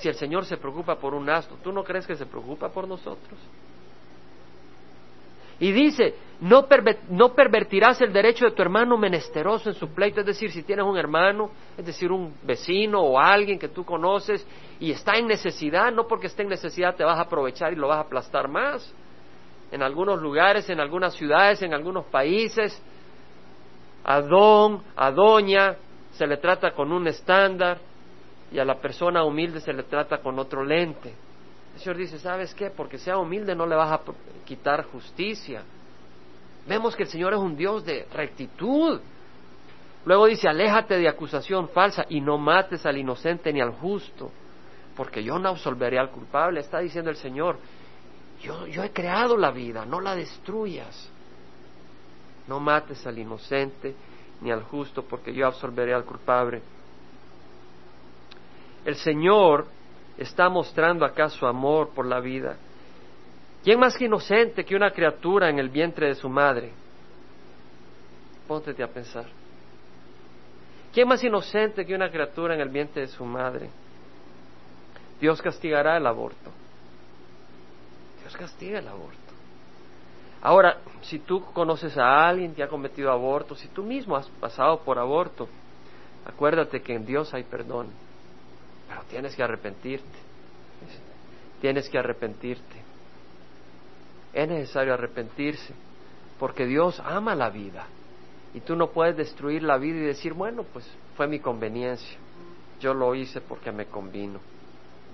Si 0.00 0.08
el 0.08 0.14
Señor 0.14 0.46
se 0.46 0.56
preocupa 0.56 0.96
por 0.96 1.12
un 1.12 1.28
asno, 1.28 1.56
¿tú 1.62 1.72
no 1.72 1.84
crees 1.84 2.06
que 2.06 2.16
se 2.16 2.24
preocupa 2.24 2.70
por 2.70 2.88
nosotros? 2.88 3.38
Y 5.58 5.72
dice, 5.72 6.14
no, 6.40 6.66
pervertirás 6.66 8.00
el 8.00 8.14
derecho 8.14 8.46
de 8.46 8.52
tu 8.52 8.62
hermano 8.62 8.96
menesteroso 8.96 9.68
en 9.68 9.74
su 9.74 9.90
pleito, 9.90 10.20
es 10.20 10.26
decir, 10.26 10.50
si 10.50 10.62
tienes 10.62 10.86
un 10.86 10.96
hermano, 10.96 11.50
es 11.76 11.84
decir, 11.84 12.10
un 12.10 12.34
vecino 12.42 13.02
o 13.02 13.18
alguien 13.18 13.58
que 13.58 13.68
tú 13.68 13.84
conoces 13.84 14.46
y 14.80 14.90
está 14.90 15.18
en 15.18 15.26
necesidad, 15.26 15.92
no 15.92 16.08
porque 16.08 16.28
esté 16.28 16.44
en 16.44 16.48
necesidad 16.48 16.96
te 16.96 17.04
vas 17.04 17.18
a 17.18 17.22
aprovechar 17.24 17.74
y 17.74 17.76
lo 17.76 17.88
vas 17.88 17.98
a 17.98 18.06
aplastar 18.06 18.48
más. 18.48 18.90
En 19.70 19.82
algunos 19.82 20.22
lugares, 20.22 20.70
en 20.70 20.80
algunas 20.80 21.12
ciudades, 21.12 21.60
en 21.60 21.74
algunos 21.74 22.06
países, 22.06 22.82
a 24.02 24.22
don, 24.22 24.82
a 24.96 25.10
doña, 25.10 25.76
se 26.12 26.26
le 26.26 26.38
trata 26.38 26.70
con 26.70 26.90
un 26.90 27.06
estándar 27.06 27.89
y 28.52 28.58
a 28.58 28.64
la 28.64 28.76
persona 28.76 29.24
humilde 29.24 29.60
se 29.60 29.72
le 29.72 29.84
trata 29.84 30.18
con 30.18 30.38
otro 30.38 30.64
lente. 30.64 31.14
El 31.74 31.80
Señor 31.80 31.96
dice, 31.96 32.18
¿sabes 32.18 32.54
qué? 32.54 32.70
Porque 32.70 32.98
sea 32.98 33.16
humilde 33.16 33.54
no 33.54 33.66
le 33.66 33.76
vas 33.76 33.92
a 33.92 34.00
quitar 34.44 34.84
justicia. 34.86 35.62
Vemos 36.66 36.96
que 36.96 37.04
el 37.04 37.08
Señor 37.08 37.32
es 37.32 37.38
un 37.38 37.56
Dios 37.56 37.84
de 37.84 38.06
rectitud. 38.12 39.00
Luego 40.04 40.26
dice, 40.26 40.48
aléjate 40.48 40.98
de 40.98 41.08
acusación 41.08 41.68
falsa 41.68 42.04
y 42.08 42.20
no 42.20 42.38
mates 42.38 42.84
al 42.86 42.96
inocente 42.96 43.52
ni 43.52 43.60
al 43.60 43.72
justo, 43.72 44.30
porque 44.96 45.22
yo 45.22 45.38
no 45.38 45.50
absolveré 45.50 45.98
al 45.98 46.10
culpable. 46.10 46.60
Está 46.60 46.80
diciendo 46.80 47.10
el 47.10 47.16
Señor, 47.16 47.58
yo, 48.40 48.66
yo 48.66 48.82
he 48.82 48.90
creado 48.90 49.36
la 49.36 49.50
vida, 49.50 49.84
no 49.84 50.00
la 50.00 50.16
destruyas. 50.16 51.10
No 52.48 52.58
mates 52.58 53.06
al 53.06 53.18
inocente 53.18 53.94
ni 54.40 54.50
al 54.50 54.62
justo, 54.64 55.04
porque 55.04 55.32
yo 55.32 55.46
absolveré 55.46 55.94
al 55.94 56.04
culpable. 56.04 56.62
El 58.84 58.96
Señor 58.96 59.66
está 60.16 60.48
mostrando 60.48 61.04
acá 61.04 61.28
su 61.28 61.46
amor 61.46 61.90
por 61.90 62.06
la 62.06 62.20
vida. 62.20 62.56
¿Quién 63.62 63.78
más 63.78 64.00
inocente 64.00 64.64
que 64.64 64.74
una 64.74 64.90
criatura 64.90 65.50
en 65.50 65.58
el 65.58 65.68
vientre 65.68 66.08
de 66.08 66.14
su 66.14 66.28
madre? 66.28 66.72
Póntete 68.48 68.82
a 68.82 68.88
pensar. 68.88 69.26
¿Quién 70.92 71.06
más 71.06 71.22
inocente 71.22 71.84
que 71.84 71.94
una 71.94 72.10
criatura 72.10 72.54
en 72.54 72.60
el 72.60 72.68
vientre 72.68 73.02
de 73.02 73.08
su 73.08 73.24
madre? 73.24 73.70
Dios 75.20 75.40
castigará 75.42 75.96
el 75.98 76.06
aborto. 76.06 76.50
Dios 78.20 78.36
castiga 78.36 78.78
el 78.78 78.88
aborto. 78.88 79.18
Ahora, 80.42 80.78
si 81.02 81.18
tú 81.18 81.44
conoces 81.52 81.96
a 81.98 82.26
alguien 82.26 82.54
que 82.54 82.62
ha 82.62 82.68
cometido 82.68 83.12
aborto, 83.12 83.54
si 83.54 83.68
tú 83.68 83.82
mismo 83.82 84.16
has 84.16 84.26
pasado 84.28 84.80
por 84.80 84.98
aborto, 84.98 85.48
acuérdate 86.24 86.80
que 86.80 86.94
en 86.94 87.04
Dios 87.04 87.34
hay 87.34 87.44
perdón, 87.44 87.88
pero 88.90 89.02
tienes 89.04 89.36
que 89.36 89.42
arrepentirte. 89.44 90.18
Tienes 91.60 91.88
que 91.88 91.96
arrepentirte. 91.96 92.82
Es 94.32 94.48
necesario 94.48 94.94
arrepentirse, 94.94 95.72
porque 96.40 96.66
Dios 96.66 97.00
ama 97.04 97.36
la 97.36 97.50
vida. 97.50 97.86
Y 98.52 98.60
tú 98.60 98.74
no 98.74 98.88
puedes 98.88 99.16
destruir 99.16 99.62
la 99.62 99.78
vida 99.78 99.98
y 99.98 100.06
decir, 100.06 100.32
bueno, 100.32 100.64
pues 100.64 100.84
fue 101.16 101.28
mi 101.28 101.38
conveniencia. 101.38 102.18
Yo 102.80 102.92
lo 102.92 103.14
hice 103.14 103.40
porque 103.40 103.70
me 103.70 103.86
convino. 103.86 104.40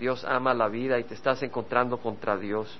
Dios 0.01 0.25
ama 0.25 0.55
la 0.55 0.69
vida 0.69 0.99
y 0.99 1.05
te 1.05 1.13
estás 1.13 1.43
encontrando 1.43 1.99
contra 1.99 2.39
Dios. 2.39 2.79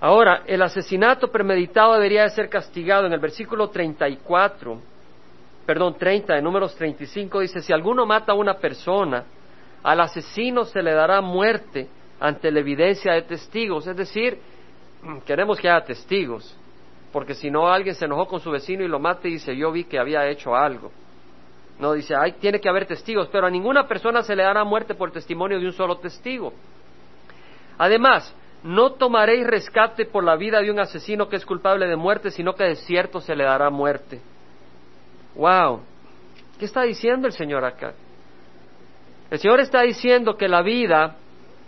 Ahora, 0.00 0.42
el 0.46 0.60
asesinato 0.60 1.32
premeditado 1.32 1.94
debería 1.94 2.24
de 2.24 2.30
ser 2.30 2.50
castigado. 2.50 3.06
En 3.06 3.14
el 3.14 3.20
versículo 3.20 3.70
34, 3.70 4.78
perdón, 5.66 5.96
30 5.98 6.34
de 6.34 6.42
números 6.42 6.74
35 6.76 7.40
dice, 7.40 7.60
si 7.60 7.72
alguno 7.72 8.06
mata 8.06 8.32
a 8.32 8.34
una 8.36 8.54
persona, 8.54 9.24
al 9.82 10.00
asesino 10.00 10.64
se 10.64 10.82
le 10.82 10.92
dará 10.92 11.20
muerte 11.20 11.88
ante 12.20 12.50
la 12.50 12.60
evidencia 12.60 13.12
de 13.12 13.22
testigos. 13.22 13.86
Es 13.86 13.96
decir, 13.96 14.38
queremos 15.24 15.60
que 15.60 15.68
haya 15.68 15.84
testigos, 15.84 16.56
porque 17.12 17.34
si 17.34 17.50
no 17.50 17.68
alguien 17.68 17.94
se 17.94 18.04
enojó 18.04 18.26
con 18.26 18.40
su 18.40 18.50
vecino 18.50 18.84
y 18.84 18.88
lo 18.88 19.00
mata 19.00 19.26
y 19.28 19.32
dice, 19.32 19.56
yo 19.56 19.72
vi 19.72 19.84
que 19.84 19.98
había 19.98 20.26
hecho 20.28 20.54
algo. 20.54 20.92
No, 21.78 21.92
dice, 21.92 22.14
hay, 22.14 22.32
tiene 22.32 22.60
que 22.60 22.68
haber 22.68 22.86
testigos, 22.86 23.28
pero 23.30 23.46
a 23.46 23.50
ninguna 23.50 23.86
persona 23.86 24.22
se 24.22 24.34
le 24.34 24.44
dará 24.44 24.64
muerte 24.64 24.94
por 24.94 25.10
testimonio 25.10 25.60
de 25.60 25.66
un 25.66 25.72
solo 25.72 25.98
testigo. 25.98 26.52
Además, 27.76 28.34
no 28.62 28.92
tomaréis 28.92 29.46
rescate 29.46 30.06
por 30.06 30.24
la 30.24 30.36
vida 30.36 30.60
de 30.60 30.70
un 30.70 30.78
asesino 30.78 31.28
que 31.28 31.36
es 31.36 31.44
culpable 31.44 31.86
de 31.86 31.96
muerte, 31.96 32.30
sino 32.30 32.54
que 32.54 32.64
de 32.64 32.76
cierto 32.76 33.20
se 33.20 33.36
le 33.36 33.44
dará 33.44 33.68
muerte. 33.68 34.20
Wow. 35.36 35.82
¿Qué 36.58 36.64
está 36.64 36.82
diciendo 36.82 37.26
el 37.26 37.32
Señor 37.32 37.64
acá? 37.64 37.92
El 39.30 39.38
Señor 39.38 39.60
está 39.60 39.82
diciendo 39.82 40.36
que 40.36 40.48
la 40.48 40.62
vida 40.62 41.16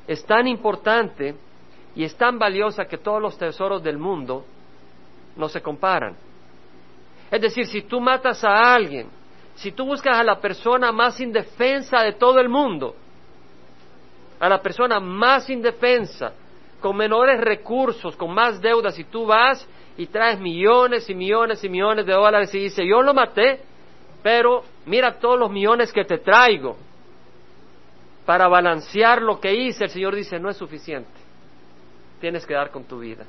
es 0.06 0.24
tan 0.24 0.46
importante 0.46 1.34
y 1.94 2.04
es 2.04 2.16
tan 2.16 2.38
valiosa 2.38 2.86
que 2.86 2.98
todos 2.98 3.20
los 3.20 3.36
tesoros 3.36 3.82
del 3.82 3.98
mundo 3.98 4.44
no 5.36 5.48
se 5.48 5.60
comparan. 5.60 6.16
Es 7.30 7.40
decir, 7.40 7.66
si 7.66 7.82
tú 7.82 8.00
matas 8.00 8.42
a 8.42 8.74
alguien, 8.74 9.08
si 9.56 9.72
tú 9.72 9.84
buscas 9.84 10.18
a 10.18 10.24
la 10.24 10.40
persona 10.40 10.92
más 10.92 11.20
indefensa 11.20 12.00
de 12.00 12.12
todo 12.12 12.38
el 12.40 12.48
mundo, 12.48 12.94
a 14.40 14.48
la 14.48 14.62
persona 14.62 15.00
más 15.00 15.50
indefensa, 15.50 16.32
con 16.80 16.96
menores 16.96 17.40
recursos, 17.40 18.16
con 18.16 18.32
más 18.32 18.60
deudas, 18.60 18.98
y 18.98 19.04
tú 19.04 19.26
vas 19.26 19.66
y 19.98 20.06
traes 20.06 20.38
millones 20.38 21.10
y 21.10 21.14
millones 21.14 21.62
y 21.64 21.68
millones 21.68 22.06
de 22.06 22.12
dólares 22.12 22.54
y 22.54 22.60
dices, 22.60 22.86
yo 22.88 23.02
lo 23.02 23.12
maté, 23.12 23.60
pero 24.22 24.62
mira 24.86 25.18
todos 25.18 25.38
los 25.38 25.50
millones 25.50 25.92
que 25.92 26.04
te 26.04 26.18
traigo 26.18 26.76
para 28.24 28.46
balancear 28.46 29.20
lo 29.20 29.40
que 29.40 29.52
hice, 29.52 29.84
el 29.84 29.90
Señor 29.90 30.14
dice, 30.14 30.38
no 30.38 30.48
es 30.48 30.56
suficiente. 30.56 31.10
Tienes 32.20 32.46
que 32.46 32.54
dar 32.54 32.70
con 32.70 32.84
tu 32.84 33.00
vida. 33.00 33.24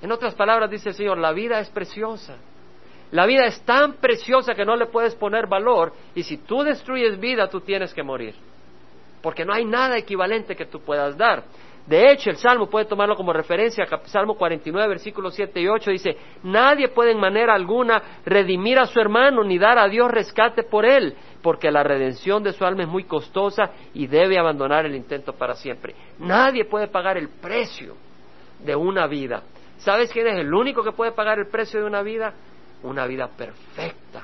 En 0.00 0.10
otras 0.10 0.34
palabras, 0.34 0.70
dice 0.70 0.88
el 0.88 0.94
Señor, 0.94 1.18
la 1.18 1.32
vida 1.32 1.60
es 1.60 1.68
preciosa. 1.68 2.36
La 3.10 3.26
vida 3.26 3.44
es 3.44 3.60
tan 3.62 3.94
preciosa 3.94 4.54
que 4.54 4.64
no 4.64 4.76
le 4.76 4.86
puedes 4.86 5.14
poner 5.14 5.48
valor 5.48 5.92
y 6.14 6.22
si 6.22 6.38
tú 6.38 6.62
destruyes 6.62 7.20
vida, 7.20 7.50
tú 7.50 7.60
tienes 7.60 7.92
que 7.92 8.02
morir. 8.02 8.34
Porque 9.20 9.44
no 9.44 9.52
hay 9.52 9.66
nada 9.66 9.98
equivalente 9.98 10.56
que 10.56 10.64
tú 10.64 10.80
puedas 10.80 11.18
dar. 11.18 11.42
De 11.86 12.12
hecho, 12.12 12.30
el 12.30 12.36
Salmo 12.36 12.68
puede 12.68 12.84
tomarlo 12.84 13.16
como 13.16 13.32
referencia, 13.32 13.86
Salmo 14.04 14.36
49, 14.36 14.88
versículos 14.88 15.34
7 15.34 15.60
y 15.60 15.68
8 15.68 15.90
dice, 15.90 16.16
nadie 16.44 16.88
puede 16.88 17.12
en 17.12 17.18
manera 17.18 17.54
alguna 17.54 18.20
redimir 18.24 18.78
a 18.78 18.86
su 18.86 19.00
hermano 19.00 19.42
ni 19.42 19.58
dar 19.58 19.78
a 19.78 19.88
Dios 19.88 20.10
rescate 20.10 20.62
por 20.62 20.84
él, 20.84 21.16
porque 21.42 21.70
la 21.70 21.82
redención 21.82 22.42
de 22.42 22.52
su 22.52 22.64
alma 22.64 22.82
es 22.82 22.88
muy 22.88 23.04
costosa 23.04 23.72
y 23.94 24.06
debe 24.06 24.38
abandonar 24.38 24.86
el 24.86 24.94
intento 24.94 25.32
para 25.32 25.54
siempre. 25.54 25.94
Nadie 26.18 26.64
puede 26.64 26.86
pagar 26.86 27.16
el 27.16 27.28
precio 27.28 27.96
de 28.60 28.76
una 28.76 29.06
vida. 29.06 29.42
¿Sabes 29.78 30.12
quién 30.12 30.26
es 30.26 30.38
el 30.38 30.52
único 30.52 30.84
que 30.84 30.92
puede 30.92 31.12
pagar 31.12 31.38
el 31.38 31.48
precio 31.48 31.80
de 31.80 31.86
una 31.86 32.02
vida? 32.02 32.34
Una 32.82 33.06
vida 33.06 33.28
perfecta, 33.28 34.22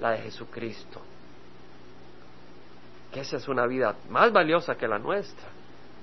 la 0.00 0.12
de 0.12 0.18
Jesucristo. 0.18 1.02
Que 3.12 3.20
esa 3.20 3.36
es 3.36 3.48
una 3.48 3.66
vida 3.66 3.96
más 4.08 4.32
valiosa 4.32 4.76
que 4.76 4.86
la 4.86 4.98
nuestra, 4.98 5.48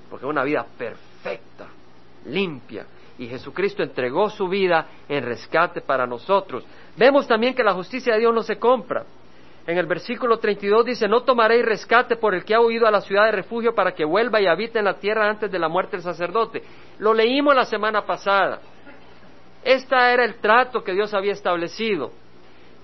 porque 0.10 0.26
es 0.26 0.30
una 0.30 0.44
vida 0.44 0.66
perfecta, 0.78 1.68
limpia, 2.26 2.86
y 3.18 3.28
Jesucristo 3.28 3.82
entregó 3.82 4.30
su 4.30 4.48
vida 4.48 4.88
en 5.08 5.24
rescate 5.24 5.82
para 5.82 6.06
nosotros. 6.06 6.66
Vemos 6.98 7.28
también 7.28 7.54
que 7.54 7.64
la 7.64 7.74
justicia 7.74 8.14
de 8.14 8.20
Dios 8.20 8.34
no 8.34 8.44
se 8.44 8.58
compra 8.58 9.06
en 9.68 9.80
el 9.80 9.88
versículo 9.88 10.38
32 10.38 10.86
dice, 10.86 11.08
no 11.08 11.22
tomaréis 11.22 11.66
rescate 11.66 12.18
por 12.18 12.36
el 12.36 12.46
que 12.46 12.54
ha 12.54 12.62
huido 12.62 12.86
a 12.86 12.92
la 12.92 13.02
ciudad 13.02 13.26
de 13.26 13.32
refugio 13.32 13.74
para 13.74 13.94
que 13.94 14.06
vuelva 14.06 14.40
y 14.40 14.46
habite 14.46 14.78
en 14.78 14.86
la 14.86 15.00
tierra 15.00 15.28
antes 15.28 15.52
de 15.52 15.58
la 15.58 15.68
muerte 15.68 15.94
del 15.94 16.04
sacerdote. 16.04 16.62
Lo 17.00 17.16
leímos 17.16 17.56
la 17.56 17.66
semana 17.66 18.06
pasada. 18.06 18.60
Este 19.64 19.96
era 19.96 20.24
el 20.24 20.36
trato 20.36 20.84
que 20.84 20.94
Dios 20.94 21.12
había 21.16 21.34
establecido, 21.34 22.12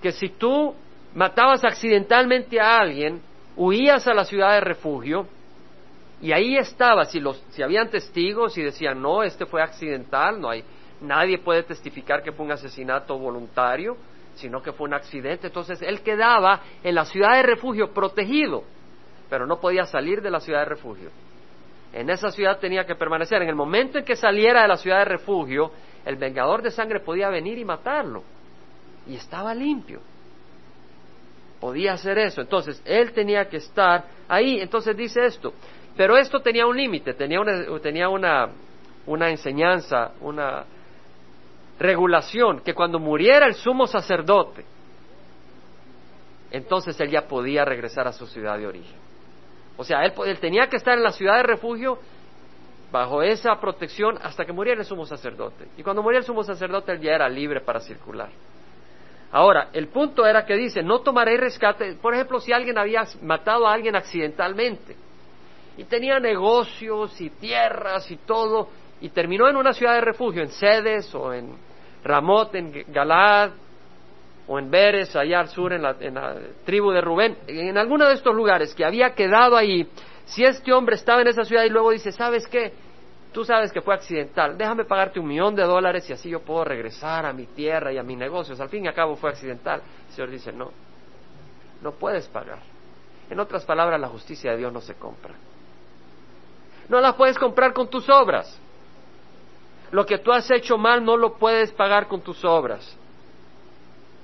que 0.02 0.10
si 0.10 0.30
tú 0.30 0.74
matabas 1.14 1.64
accidentalmente 1.64 2.60
a 2.60 2.78
alguien, 2.78 3.22
huías 3.54 4.08
a 4.08 4.14
la 4.14 4.24
ciudad 4.24 4.54
de 4.54 4.62
refugio, 4.62 5.28
y 6.22 6.32
ahí 6.32 6.56
estaba, 6.56 7.04
si, 7.04 7.18
los, 7.18 7.44
si 7.50 7.62
habían 7.62 7.90
testigos 7.90 8.56
y 8.56 8.62
decían, 8.62 9.02
no, 9.02 9.24
este 9.24 9.44
fue 9.44 9.60
accidental, 9.60 10.40
no 10.40 10.50
hay, 10.50 10.62
nadie 11.00 11.38
puede 11.38 11.64
testificar 11.64 12.22
que 12.22 12.30
fue 12.30 12.46
un 12.46 12.52
asesinato 12.52 13.18
voluntario, 13.18 13.96
sino 14.36 14.62
que 14.62 14.72
fue 14.72 14.86
un 14.86 14.94
accidente. 14.94 15.48
Entonces 15.48 15.82
él 15.82 16.00
quedaba 16.02 16.60
en 16.84 16.94
la 16.94 17.04
ciudad 17.04 17.34
de 17.34 17.42
refugio 17.42 17.92
protegido, 17.92 18.62
pero 19.28 19.46
no 19.46 19.58
podía 19.60 19.84
salir 19.84 20.22
de 20.22 20.30
la 20.30 20.38
ciudad 20.38 20.60
de 20.60 20.66
refugio. 20.66 21.10
En 21.92 22.08
esa 22.08 22.30
ciudad 22.30 22.58
tenía 22.58 22.86
que 22.86 22.94
permanecer. 22.94 23.42
En 23.42 23.48
el 23.48 23.56
momento 23.56 23.98
en 23.98 24.04
que 24.04 24.14
saliera 24.14 24.62
de 24.62 24.68
la 24.68 24.76
ciudad 24.76 24.98
de 24.98 25.06
refugio, 25.06 25.72
el 26.04 26.16
vengador 26.16 26.62
de 26.62 26.70
sangre 26.70 27.00
podía 27.00 27.28
venir 27.30 27.58
y 27.58 27.64
matarlo. 27.64 28.22
Y 29.08 29.16
estaba 29.16 29.52
limpio. 29.54 30.00
Podía 31.60 31.92
hacer 31.92 32.18
eso. 32.18 32.40
Entonces, 32.40 32.80
él 32.84 33.12
tenía 33.12 33.48
que 33.48 33.58
estar 33.58 34.04
ahí. 34.28 34.60
Entonces 34.60 34.96
dice 34.96 35.26
esto. 35.26 35.52
Pero 35.96 36.16
esto 36.16 36.40
tenía 36.40 36.66
un 36.66 36.76
límite, 36.76 37.14
tenía 37.14 38.08
una, 38.08 38.48
enseñanza, 39.28 40.12
una, 40.20 40.64
regulación 41.78 42.60
que 42.60 42.74
cuando 42.74 42.98
muriera 42.98 43.46
el 43.46 43.54
sumo 43.54 43.86
sacerdote, 43.86 44.64
entonces 46.50 46.98
él 47.00 47.10
ya 47.10 47.22
podía 47.22 47.64
regresar 47.64 48.06
a 48.06 48.12
su 48.12 48.26
ciudad 48.26 48.58
de 48.58 48.66
origen. 48.66 48.96
O 49.76 49.84
sea, 49.84 50.04
él, 50.04 50.38
tenía 50.38 50.68
que 50.68 50.76
estar 50.76 50.96
en 50.96 51.02
la 51.02 51.12
ciudad 51.12 51.36
de 51.36 51.42
refugio 51.42 51.98
bajo 52.90 53.22
esa 53.22 53.58
protección 53.58 54.18
hasta 54.22 54.44
que 54.44 54.52
muriera 54.52 54.80
el 54.80 54.86
sumo 54.86 55.06
sacerdote. 55.06 55.66
Y 55.76 55.82
cuando 55.82 56.02
muriera 56.02 56.20
el 56.20 56.26
sumo 56.26 56.44
sacerdote, 56.44 56.92
él 56.92 57.00
ya 57.00 57.12
era 57.12 57.28
libre 57.28 57.60
para 57.60 57.80
circular. 57.80 58.28
Ahora, 59.32 59.70
el 59.72 59.88
punto 59.88 60.26
era 60.26 60.44
que 60.44 60.54
dice, 60.54 60.82
no 60.82 61.00
tomaré 61.00 61.38
rescate, 61.38 61.94
por 61.94 62.14
ejemplo, 62.14 62.38
si 62.38 62.52
alguien 62.52 62.76
había 62.76 63.04
matado 63.22 63.66
a 63.66 63.72
alguien 63.72 63.96
accidentalmente 63.96 64.94
y 65.76 65.84
tenía 65.84 66.18
negocios 66.20 67.20
y 67.20 67.30
tierras 67.30 68.10
y 68.10 68.16
todo, 68.16 68.68
y 69.00 69.08
terminó 69.08 69.48
en 69.48 69.56
una 69.56 69.72
ciudad 69.72 69.94
de 69.94 70.00
refugio, 70.00 70.42
en 70.42 70.50
Sedes 70.50 71.14
o 71.14 71.32
en 71.32 71.54
Ramot, 72.04 72.54
en 72.54 72.84
Galad 72.88 73.50
o 74.46 74.58
en 74.58 74.70
Beres, 74.70 75.14
allá 75.16 75.40
al 75.40 75.48
sur, 75.48 75.72
en 75.72 75.82
la, 75.82 75.96
tribu 76.64 76.90
de 76.90 77.00
Rubén, 77.00 77.38
en 77.46 77.78
alguno 77.78 78.06
de 78.06 78.14
estos 78.14 78.34
lugares 78.34 78.74
que 78.74 78.84
había 78.84 79.14
quedado 79.14 79.56
ahí, 79.56 79.88
si 80.24 80.44
este 80.44 80.72
hombre 80.72 80.96
estaba 80.96 81.22
en 81.22 81.28
esa 81.28 81.44
ciudad 81.44 81.64
y 81.64 81.70
luego 81.70 81.90
dice, 81.90 82.12
¿sabes 82.12 82.46
qué? 82.46 82.72
tú 83.32 83.44
sabes 83.44 83.72
que 83.72 83.80
fue 83.80 83.94
accidental, 83.94 84.56
déjame 84.56 84.84
pagarte 84.84 85.18
un 85.18 85.26
millón 85.26 85.54
de 85.54 85.62
dólares 85.62 86.08
y 86.08 86.12
así 86.12 86.28
yo 86.28 86.40
puedo 86.40 86.64
regresar 86.64 87.26
a 87.26 87.32
mi 87.32 87.46
tierra 87.46 87.92
y 87.92 87.98
a 87.98 88.02
mis 88.02 88.18
negocios. 88.18 88.60
Al 88.60 88.68
fin 88.68 88.84
y 88.84 88.88
al 88.88 88.94
cabo 88.94 89.16
fue 89.16 89.30
accidental. 89.30 89.82
El 90.08 90.14
Señor 90.14 90.30
dice, 90.30 90.52
no, 90.52 90.70
no 91.80 91.92
puedes 91.92 92.28
pagar. 92.28 92.60
En 93.30 93.40
otras 93.40 93.64
palabras, 93.64 93.98
la 93.98 94.08
justicia 94.08 94.52
de 94.52 94.58
Dios 94.58 94.72
no 94.72 94.80
se 94.80 94.94
compra. 94.94 95.34
No 96.88 97.00
la 97.00 97.16
puedes 97.16 97.38
comprar 97.38 97.72
con 97.72 97.88
tus 97.88 98.08
obras. 98.08 98.58
Lo 99.90 100.06
que 100.06 100.18
tú 100.18 100.32
has 100.32 100.50
hecho 100.50 100.78
mal 100.78 101.04
no 101.04 101.16
lo 101.16 101.34
puedes 101.34 101.70
pagar 101.72 102.08
con 102.08 102.20
tus 102.20 102.44
obras. 102.44 102.96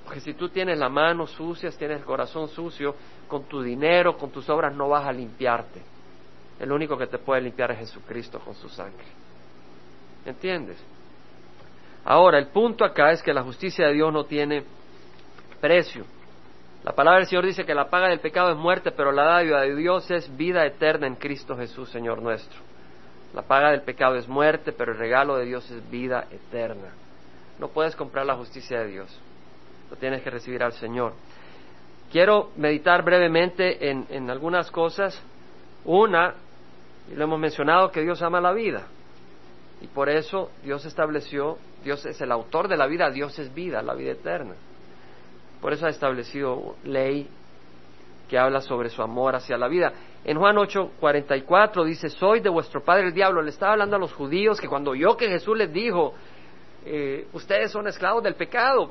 Porque 0.04 0.20
si 0.20 0.32
tú 0.32 0.48
tienes 0.48 0.78
la 0.78 0.88
mano 0.88 1.26
sucia, 1.26 1.70
tienes 1.70 1.98
el 1.98 2.04
corazón 2.04 2.48
sucio, 2.48 2.94
con 3.28 3.44
tu 3.44 3.60
dinero, 3.60 4.16
con 4.16 4.30
tus 4.30 4.48
obras 4.48 4.74
no 4.74 4.88
vas 4.88 5.06
a 5.06 5.12
limpiarte. 5.12 5.82
El 6.58 6.72
único 6.72 6.96
que 6.96 7.06
te 7.06 7.18
puede 7.18 7.42
limpiar 7.42 7.70
es 7.72 7.78
Jesucristo 7.80 8.40
con 8.40 8.54
su 8.54 8.68
sangre. 8.68 9.04
¿Entiendes? 10.24 10.78
Ahora, 12.04 12.38
el 12.38 12.46
punto 12.46 12.84
acá 12.84 13.12
es 13.12 13.22
que 13.22 13.34
la 13.34 13.42
justicia 13.42 13.86
de 13.86 13.92
Dios 13.92 14.10
no 14.12 14.24
tiene 14.24 14.64
precio. 15.60 16.04
La 16.88 16.94
palabra 16.94 17.18
del 17.18 17.29
Señor 17.29 17.44
dice 17.44 17.66
que 17.66 17.74
la 17.74 17.90
paga 17.90 18.09
del 18.09 18.20
pecado 18.20 18.51
es 18.51 18.57
muerte, 18.57 18.92
pero 18.92 19.12
la 19.12 19.24
dádiva 19.24 19.61
de 19.61 19.77
Dios 19.77 20.11
es 20.11 20.35
vida 20.38 20.64
eterna 20.64 21.07
en 21.07 21.16
Cristo 21.16 21.55
Jesús, 21.55 21.90
Señor 21.90 22.22
nuestro. 22.22 22.59
La 23.35 23.42
paga 23.42 23.72
del 23.72 23.83
pecado 23.83 24.14
es 24.14 24.27
muerte, 24.27 24.72
pero 24.72 24.92
el 24.92 24.98
regalo 24.98 25.37
de 25.37 25.44
Dios 25.44 25.70
es 25.70 25.90
vida 25.90 26.27
eterna. 26.31 26.88
No 27.59 27.68
puedes 27.68 27.94
comprar 27.94 28.24
la 28.24 28.37
justicia 28.37 28.81
de 28.81 28.87
Dios. 28.87 29.20
Lo 29.90 29.96
tienes 29.96 30.22
que 30.22 30.31
recibir 30.31 30.62
al 30.62 30.72
Señor. 30.72 31.12
Quiero 32.11 32.53
meditar 32.57 33.03
brevemente 33.03 33.90
en, 33.90 34.07
en 34.09 34.31
algunas 34.31 34.70
cosas. 34.70 35.22
Una, 35.85 36.37
y 37.12 37.16
lo 37.16 37.24
hemos 37.24 37.38
mencionado, 37.38 37.90
que 37.90 38.01
Dios 38.01 38.22
ama 38.22 38.40
la 38.40 38.53
vida. 38.53 38.87
Y 39.83 39.88
por 39.88 40.09
eso 40.09 40.53
Dios 40.64 40.87
estableció, 40.87 41.59
Dios 41.85 42.07
es 42.07 42.18
el 42.22 42.33
autor 42.33 42.66
de 42.66 42.79
la 42.79 42.87
vida, 42.87 43.11
Dios 43.11 43.38
es 43.38 43.53
vida, 43.53 43.83
la 43.83 43.92
vida 43.92 44.12
eterna. 44.12 44.55
Por 45.60 45.72
eso 45.72 45.86
ha 45.86 45.90
establecido 45.90 46.76
ley 46.84 47.28
que 48.28 48.38
habla 48.38 48.60
sobre 48.60 48.90
su 48.90 49.02
amor 49.02 49.34
hacia 49.34 49.56
la 49.56 49.68
vida. 49.68 49.92
En 50.24 50.38
Juan 50.38 50.56
8:44 50.56 51.84
dice, 51.84 52.10
soy 52.10 52.40
de 52.40 52.50
vuestro 52.50 52.84
padre 52.84 53.08
el 53.08 53.14
diablo. 53.14 53.42
Le 53.42 53.50
estaba 53.50 53.72
hablando 53.72 53.96
a 53.96 53.98
los 53.98 54.12
judíos 54.12 54.60
que 54.60 54.68
cuando 54.68 54.90
oyó 54.90 55.16
que 55.16 55.28
Jesús 55.28 55.56
les 55.56 55.72
dijo, 55.72 56.14
eh, 56.84 57.26
ustedes 57.32 57.70
son 57.72 57.88
esclavos 57.88 58.22
del 58.22 58.34
pecado. 58.34 58.90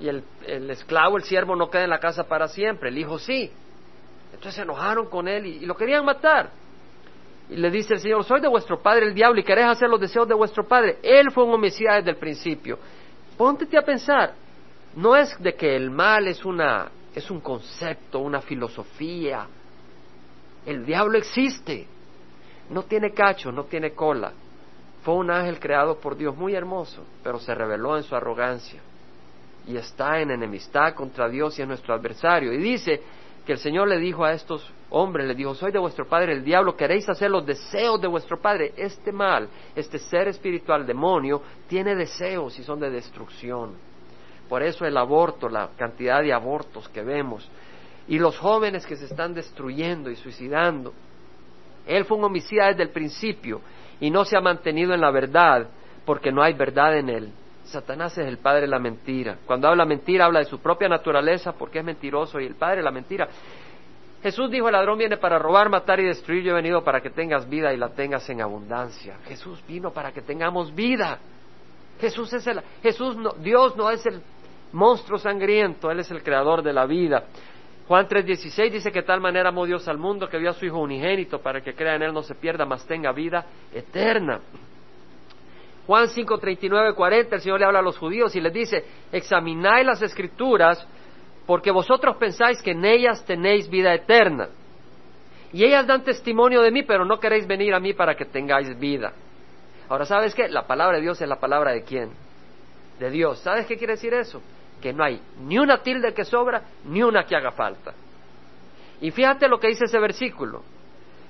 Y 0.00 0.08
el, 0.08 0.24
esclavo, 0.70 1.16
el 1.16 1.22
siervo, 1.22 1.54
no 1.54 1.70
queda 1.70 1.84
en 1.84 1.90
la 1.90 2.00
casa 2.00 2.24
para 2.24 2.48
siempre. 2.48 2.88
El 2.88 2.98
hijo 2.98 3.18
sí. 3.18 3.50
Entonces 4.32 4.54
se 4.56 4.62
enojaron 4.62 5.08
con 5.08 5.28
él 5.28 5.46
y, 5.46 5.50
y 5.58 5.66
lo 5.66 5.76
querían 5.76 6.04
matar. 6.04 6.50
Y 7.48 7.56
le 7.56 7.70
dice 7.70 7.94
el 7.94 8.00
Señor, 8.00 8.24
soy 8.24 8.40
de 8.40 8.48
vuestro 8.48 8.82
padre 8.82 9.06
el 9.06 9.14
diablo 9.14 9.38
y 9.38 9.44
queréis 9.44 9.68
hacer 9.68 9.88
los 9.88 10.00
deseos 10.00 10.26
de 10.26 10.34
vuestro 10.34 10.66
padre. 10.66 10.98
Él 11.02 11.30
fue 11.30 11.44
un 11.44 11.54
homicida 11.54 11.96
desde 11.96 12.10
el 12.10 12.16
principio. 12.16 12.78
Póntete 13.36 13.78
a 13.78 13.82
pensar, 13.82 14.34
no 14.96 15.16
es 15.16 15.36
de 15.42 15.54
que 15.54 15.74
el 15.74 15.90
mal 15.90 16.28
es 16.28 16.44
una 16.44 16.90
es 17.14 17.30
un 17.30 17.40
concepto, 17.40 18.20
una 18.20 18.40
filosofía. 18.40 19.46
El 20.64 20.86
diablo 20.86 21.18
existe. 21.18 21.86
No 22.70 22.84
tiene 22.84 23.12
cacho, 23.12 23.52
no 23.52 23.64
tiene 23.64 23.92
cola. 23.92 24.32
Fue 25.02 25.14
un 25.14 25.30
ángel 25.30 25.58
creado 25.58 25.98
por 25.98 26.16
Dios 26.16 26.36
muy 26.36 26.54
hermoso, 26.54 27.04
pero 27.22 27.38
se 27.38 27.54
rebeló 27.54 27.96
en 27.96 28.02
su 28.04 28.14
arrogancia 28.14 28.80
y 29.66 29.76
está 29.76 30.20
en 30.20 30.30
enemistad 30.30 30.94
contra 30.94 31.28
Dios 31.28 31.58
y 31.58 31.62
es 31.62 31.68
nuestro 31.68 31.94
adversario. 31.94 32.52
Y 32.52 32.58
dice 32.58 33.02
que 33.44 33.52
el 33.52 33.58
Señor 33.58 33.88
le 33.88 33.98
dijo 33.98 34.24
a 34.24 34.32
estos 34.32 34.72
hombres, 34.90 35.26
le 35.26 35.34
dijo, 35.34 35.54
soy 35.54 35.72
de 35.72 35.78
vuestro 35.78 36.06
padre 36.06 36.32
el 36.32 36.44
diablo, 36.44 36.76
queréis 36.76 37.08
hacer 37.08 37.30
los 37.30 37.44
deseos 37.44 38.00
de 38.00 38.08
vuestro 38.08 38.40
padre. 38.40 38.72
Este 38.76 39.12
mal, 39.12 39.48
este 39.74 39.98
ser 39.98 40.28
espiritual 40.28 40.86
demonio, 40.86 41.42
tiene 41.68 41.94
deseos 41.94 42.58
y 42.58 42.62
son 42.62 42.80
de 42.80 42.90
destrucción. 42.90 43.91
Por 44.52 44.62
eso 44.62 44.84
el 44.84 44.98
aborto, 44.98 45.48
la 45.48 45.70
cantidad 45.78 46.20
de 46.20 46.30
abortos 46.30 46.86
que 46.90 47.00
vemos, 47.00 47.50
y 48.06 48.18
los 48.18 48.36
jóvenes 48.36 48.84
que 48.84 48.96
se 48.96 49.06
están 49.06 49.32
destruyendo 49.32 50.10
y 50.10 50.16
suicidando. 50.16 50.92
Él 51.86 52.04
fue 52.04 52.18
un 52.18 52.24
homicida 52.24 52.66
desde 52.66 52.82
el 52.82 52.90
principio 52.90 53.62
y 53.98 54.10
no 54.10 54.26
se 54.26 54.36
ha 54.36 54.42
mantenido 54.42 54.92
en 54.92 55.00
la 55.00 55.10
verdad 55.10 55.68
porque 56.04 56.30
no 56.30 56.42
hay 56.42 56.52
verdad 56.52 56.98
en 56.98 57.08
él. 57.08 57.32
Satanás 57.64 58.18
es 58.18 58.26
el 58.26 58.36
padre 58.36 58.60
de 58.60 58.66
la 58.66 58.78
mentira. 58.78 59.38
Cuando 59.46 59.68
habla 59.68 59.86
mentira, 59.86 60.26
habla 60.26 60.40
de 60.40 60.44
su 60.44 60.58
propia 60.58 60.86
naturaleza 60.86 61.52
porque 61.52 61.78
es 61.78 61.84
mentiroso 61.86 62.38
y 62.38 62.44
el 62.44 62.56
padre 62.56 62.76
de 62.76 62.82
la 62.82 62.90
mentira. 62.90 63.28
Jesús 64.22 64.50
dijo, 64.50 64.68
el 64.68 64.74
ladrón 64.74 64.98
viene 64.98 65.16
para 65.16 65.38
robar, 65.38 65.70
matar 65.70 65.98
y 65.98 66.04
destruir. 66.04 66.42
Yo 66.42 66.52
he 66.52 66.56
venido 66.56 66.84
para 66.84 67.00
que 67.00 67.08
tengas 67.08 67.48
vida 67.48 67.72
y 67.72 67.78
la 67.78 67.88
tengas 67.88 68.28
en 68.28 68.42
abundancia. 68.42 69.16
Jesús 69.24 69.64
vino 69.66 69.94
para 69.94 70.12
que 70.12 70.20
tengamos 70.20 70.74
vida. 70.74 71.20
Jesús 72.02 72.30
es 72.34 72.46
el, 72.46 72.60
Jesús 72.82 73.16
no, 73.16 73.30
Dios 73.34 73.76
no 73.76 73.90
es 73.90 74.04
el 74.04 74.20
monstruo 74.72 75.18
sangriento, 75.18 75.90
Él 75.90 76.00
es 76.00 76.10
el 76.10 76.22
creador 76.22 76.62
de 76.62 76.72
la 76.72 76.86
vida. 76.86 77.24
Juan 77.88 78.06
3:16 78.08 78.70
dice 78.70 78.92
que 78.92 79.02
tal 79.02 79.20
manera 79.20 79.50
amó 79.50 79.66
Dios 79.66 79.86
al 79.88 79.98
mundo 79.98 80.28
que 80.28 80.38
dio 80.38 80.50
a 80.50 80.54
su 80.54 80.64
Hijo 80.64 80.78
unigénito 80.78 81.40
para 81.40 81.60
que 81.60 81.74
crea 81.74 81.96
en 81.96 82.02
Él 82.02 82.12
no 82.12 82.22
se 82.22 82.34
pierda, 82.34 82.64
mas 82.64 82.86
tenga 82.86 83.12
vida 83.12 83.44
eterna. 83.72 84.40
Juan 85.86 86.06
5:39, 86.08 86.94
40, 86.94 87.36
el 87.36 87.42
Señor 87.42 87.60
le 87.60 87.66
habla 87.66 87.80
a 87.80 87.82
los 87.82 87.98
judíos 87.98 88.34
y 88.36 88.40
les 88.40 88.52
dice, 88.52 88.84
examináis 89.10 89.84
las 89.84 90.00
escrituras 90.00 90.86
porque 91.46 91.70
vosotros 91.70 92.16
pensáis 92.16 92.62
que 92.62 92.70
en 92.70 92.84
ellas 92.84 93.24
tenéis 93.24 93.68
vida 93.68 93.92
eterna. 93.92 94.48
Y 95.52 95.64
ellas 95.64 95.86
dan 95.86 96.02
testimonio 96.02 96.62
de 96.62 96.70
mí, 96.70 96.82
pero 96.84 97.04
no 97.04 97.18
queréis 97.20 97.46
venir 97.46 97.74
a 97.74 97.80
mí 97.80 97.92
para 97.92 98.14
que 98.14 98.24
tengáis 98.24 98.78
vida. 98.78 99.12
Ahora, 99.88 100.06
¿sabes 100.06 100.34
qué? 100.34 100.48
La 100.48 100.66
palabra 100.66 100.96
de 100.96 101.02
Dios 101.02 101.20
es 101.20 101.28
la 101.28 101.38
palabra 101.38 101.72
de 101.72 101.82
quién? 101.82 102.10
De 102.98 103.10
Dios. 103.10 103.40
¿Sabes 103.40 103.66
qué 103.66 103.76
quiere 103.76 103.94
decir 103.94 104.14
eso? 104.14 104.40
Que 104.82 104.92
no 104.92 105.04
hay 105.04 105.20
ni 105.40 105.58
una 105.58 105.78
tilde 105.78 106.12
que 106.12 106.24
sobra, 106.24 106.62
ni 106.84 107.02
una 107.02 107.24
que 107.24 107.36
haga 107.36 107.52
falta. 107.52 107.94
Y 109.00 109.10
fíjate 109.10 109.48
lo 109.48 109.58
que 109.58 109.68
dice 109.68 109.84
ese 109.84 109.98
versículo. 109.98 110.62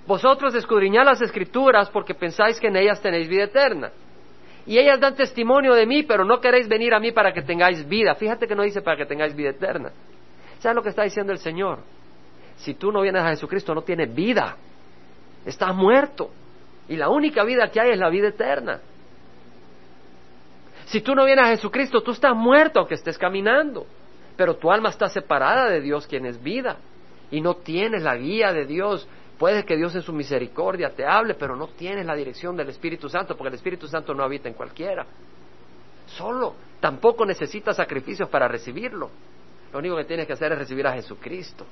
Vosotros 0.07 0.55
escudriñad 0.55 1.05
las 1.05 1.23
escrituras 1.23 1.89
porque 1.91 2.15
pensáis 2.15 2.59
que 2.59 2.67
en 2.69 2.77
ellas 2.77 3.01
tenéis 3.01 3.29
vida 3.29 3.45
eterna. 3.45 3.93
Y 4.67 4.79
ellas 4.79 5.01
dan 5.01 5.15
testimonio 5.15 5.75
de 5.75 5.87
mí, 5.87 6.03
pero 6.03 6.25
no 6.25 6.41
queréis 6.41 6.69
venir 6.69 6.95
a 6.95 7.01
mí 7.01 7.13
para 7.13 7.33
que 7.33 7.43
tengáis 7.43 7.87
vida. 7.89 8.15
Fíjate 8.15 8.47
que 8.47 8.55
no 8.55 8.63
dice 8.63 8.81
para 8.81 8.97
que 8.97 9.07
tengáis 9.07 9.35
vida 9.35 9.51
eterna. 9.51 9.93
¿Sabes 10.61 10.77
lo 10.77 10.83
que 10.83 10.91
está 10.91 11.03
diciendo 11.03 11.33
el 11.33 11.39
Señor? 11.39 11.81
Si 12.57 12.75
tú 12.75 12.93
no 12.93 13.03
vienes 13.03 13.23
a 13.23 13.31
Jesucristo, 13.31 13.75
no 13.75 13.83
tienes 13.83 14.15
vida. 14.15 14.57
Estás 15.45 15.75
muerto. 15.75 16.31
Y 16.89 16.97
la 16.97 17.09
única 17.09 17.45
vida 17.45 17.69
que 17.71 17.81
hay 17.81 17.91
es 17.91 17.99
la 17.99 18.09
vida 18.09 18.29
eterna. 18.29 18.81
Si 20.93 21.01
tú 21.01 21.15
no 21.15 21.25
vienes 21.25 21.47
a 21.47 21.49
Jesucristo, 21.49 22.03
tú 22.03 22.13
estás 22.13 22.37
muerto 22.37 22.79
aunque 22.79 22.95
estés 22.95 23.19
caminando. 23.19 23.87
Pero 24.37 24.57
tu 24.57 24.71
alma 24.71 24.91
está 24.91 25.09
separada 25.09 25.69
de 25.69 25.81
Dios, 25.81 26.07
quien 26.07 26.27
es 26.27 26.41
vida. 26.41 26.77
Y 27.31 27.41
no 27.41 27.57
tienes 27.57 28.03
la 28.03 28.17
guía 28.17 28.53
de 28.53 28.67
Dios 28.67 29.09
Puede 29.43 29.65
que 29.65 29.77
Dios 29.77 29.93
en 29.97 30.03
su 30.03 30.13
misericordia 30.13 30.91
te 30.95 31.05
hable, 31.05 31.35
pero 31.35 31.57
no 31.57 31.67
tienes 31.67 32.07
la 32.07 32.15
dirección 32.15 32.57
del 32.57 32.69
Espíritu 32.69 33.09
Santo, 33.09 33.37
porque 33.37 33.49
el 33.49 33.55
Espíritu 33.55 33.89
Santo 33.89 34.15
no 34.15 34.23
habita 34.23 34.49
en 34.49 34.55
cualquiera. 34.55 35.05
Solo, 36.07 36.55
tampoco 36.79 37.27
necesitas 37.27 37.75
sacrificios 37.75 38.29
para 38.29 38.47
recibirlo. 38.47 39.11
Lo 39.73 39.81
único 39.81 39.97
que 39.97 40.05
tienes 40.05 40.29
que 40.29 40.35
hacer 40.35 40.53
es 40.53 40.59
recibir 40.59 40.87
a 40.87 40.93
Jesucristo, 40.93 41.67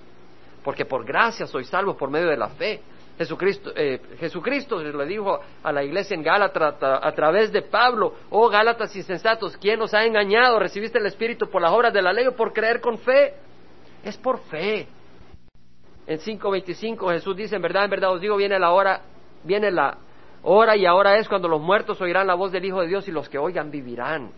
porque 0.64 0.84
por 0.84 1.04
gracia 1.04 1.46
soy 1.46 1.64
salvo 1.64 1.96
por 1.96 2.10
medio 2.10 2.26
de 2.26 2.36
la 2.36 2.48
fe. 2.48 2.80
Jesucristo, 3.20 3.70
eh, 3.76 4.00
Jesucristo 4.18 4.82
le 4.82 5.04
dijo 5.04 5.38
a 5.62 5.70
la 5.72 5.84
iglesia 5.84 6.14
en 6.14 6.22
Gálatas 6.22 6.74
a, 6.80 7.12
través 7.12 7.52
de 7.52 7.60
Pablo, 7.60 8.14
oh 8.30 8.48
Gálatas 8.48 8.96
insensatos, 8.96 9.58
¿quién 9.58 9.78
nos 9.78 9.92
ha 9.92 10.06
engañado? 10.06 10.58
¿Recibiste 10.58 10.98
el 10.98 11.04
Espíritu 11.04 11.50
por 11.50 11.60
las 11.60 11.70
obras 11.70 11.92
de 11.92 12.00
la 12.00 12.14
ley 12.14 12.26
o 12.28 12.34
por 12.34 12.54
creer 12.54 12.80
con 12.80 12.96
fe? 12.96 13.34
Es 14.02 14.16
por 14.16 14.38
fe, 14.44 14.88
en 16.06 16.18
5.25 16.18 17.12
Jesús 17.12 17.36
dice, 17.36 17.56
en 17.56 17.62
verdad, 17.62 17.84
en 17.84 17.90
verdad 17.90 18.12
os 18.14 18.22
digo, 18.22 18.36
viene 18.38 18.58
la 18.58 18.70
hora, 18.72 19.02
viene 19.44 19.70
la 19.70 19.98
hora 20.42 20.74
y 20.74 20.86
ahora 20.86 21.18
es 21.18 21.28
cuando 21.28 21.46
los 21.46 21.60
muertos 21.60 22.00
oirán 22.00 22.26
la 22.26 22.34
voz 22.34 22.52
del 22.52 22.64
Hijo 22.64 22.80
de 22.80 22.88
Dios 22.88 23.06
y 23.06 23.12
los 23.12 23.28
que 23.28 23.36
oigan 23.36 23.70
vivirán. 23.70 24.30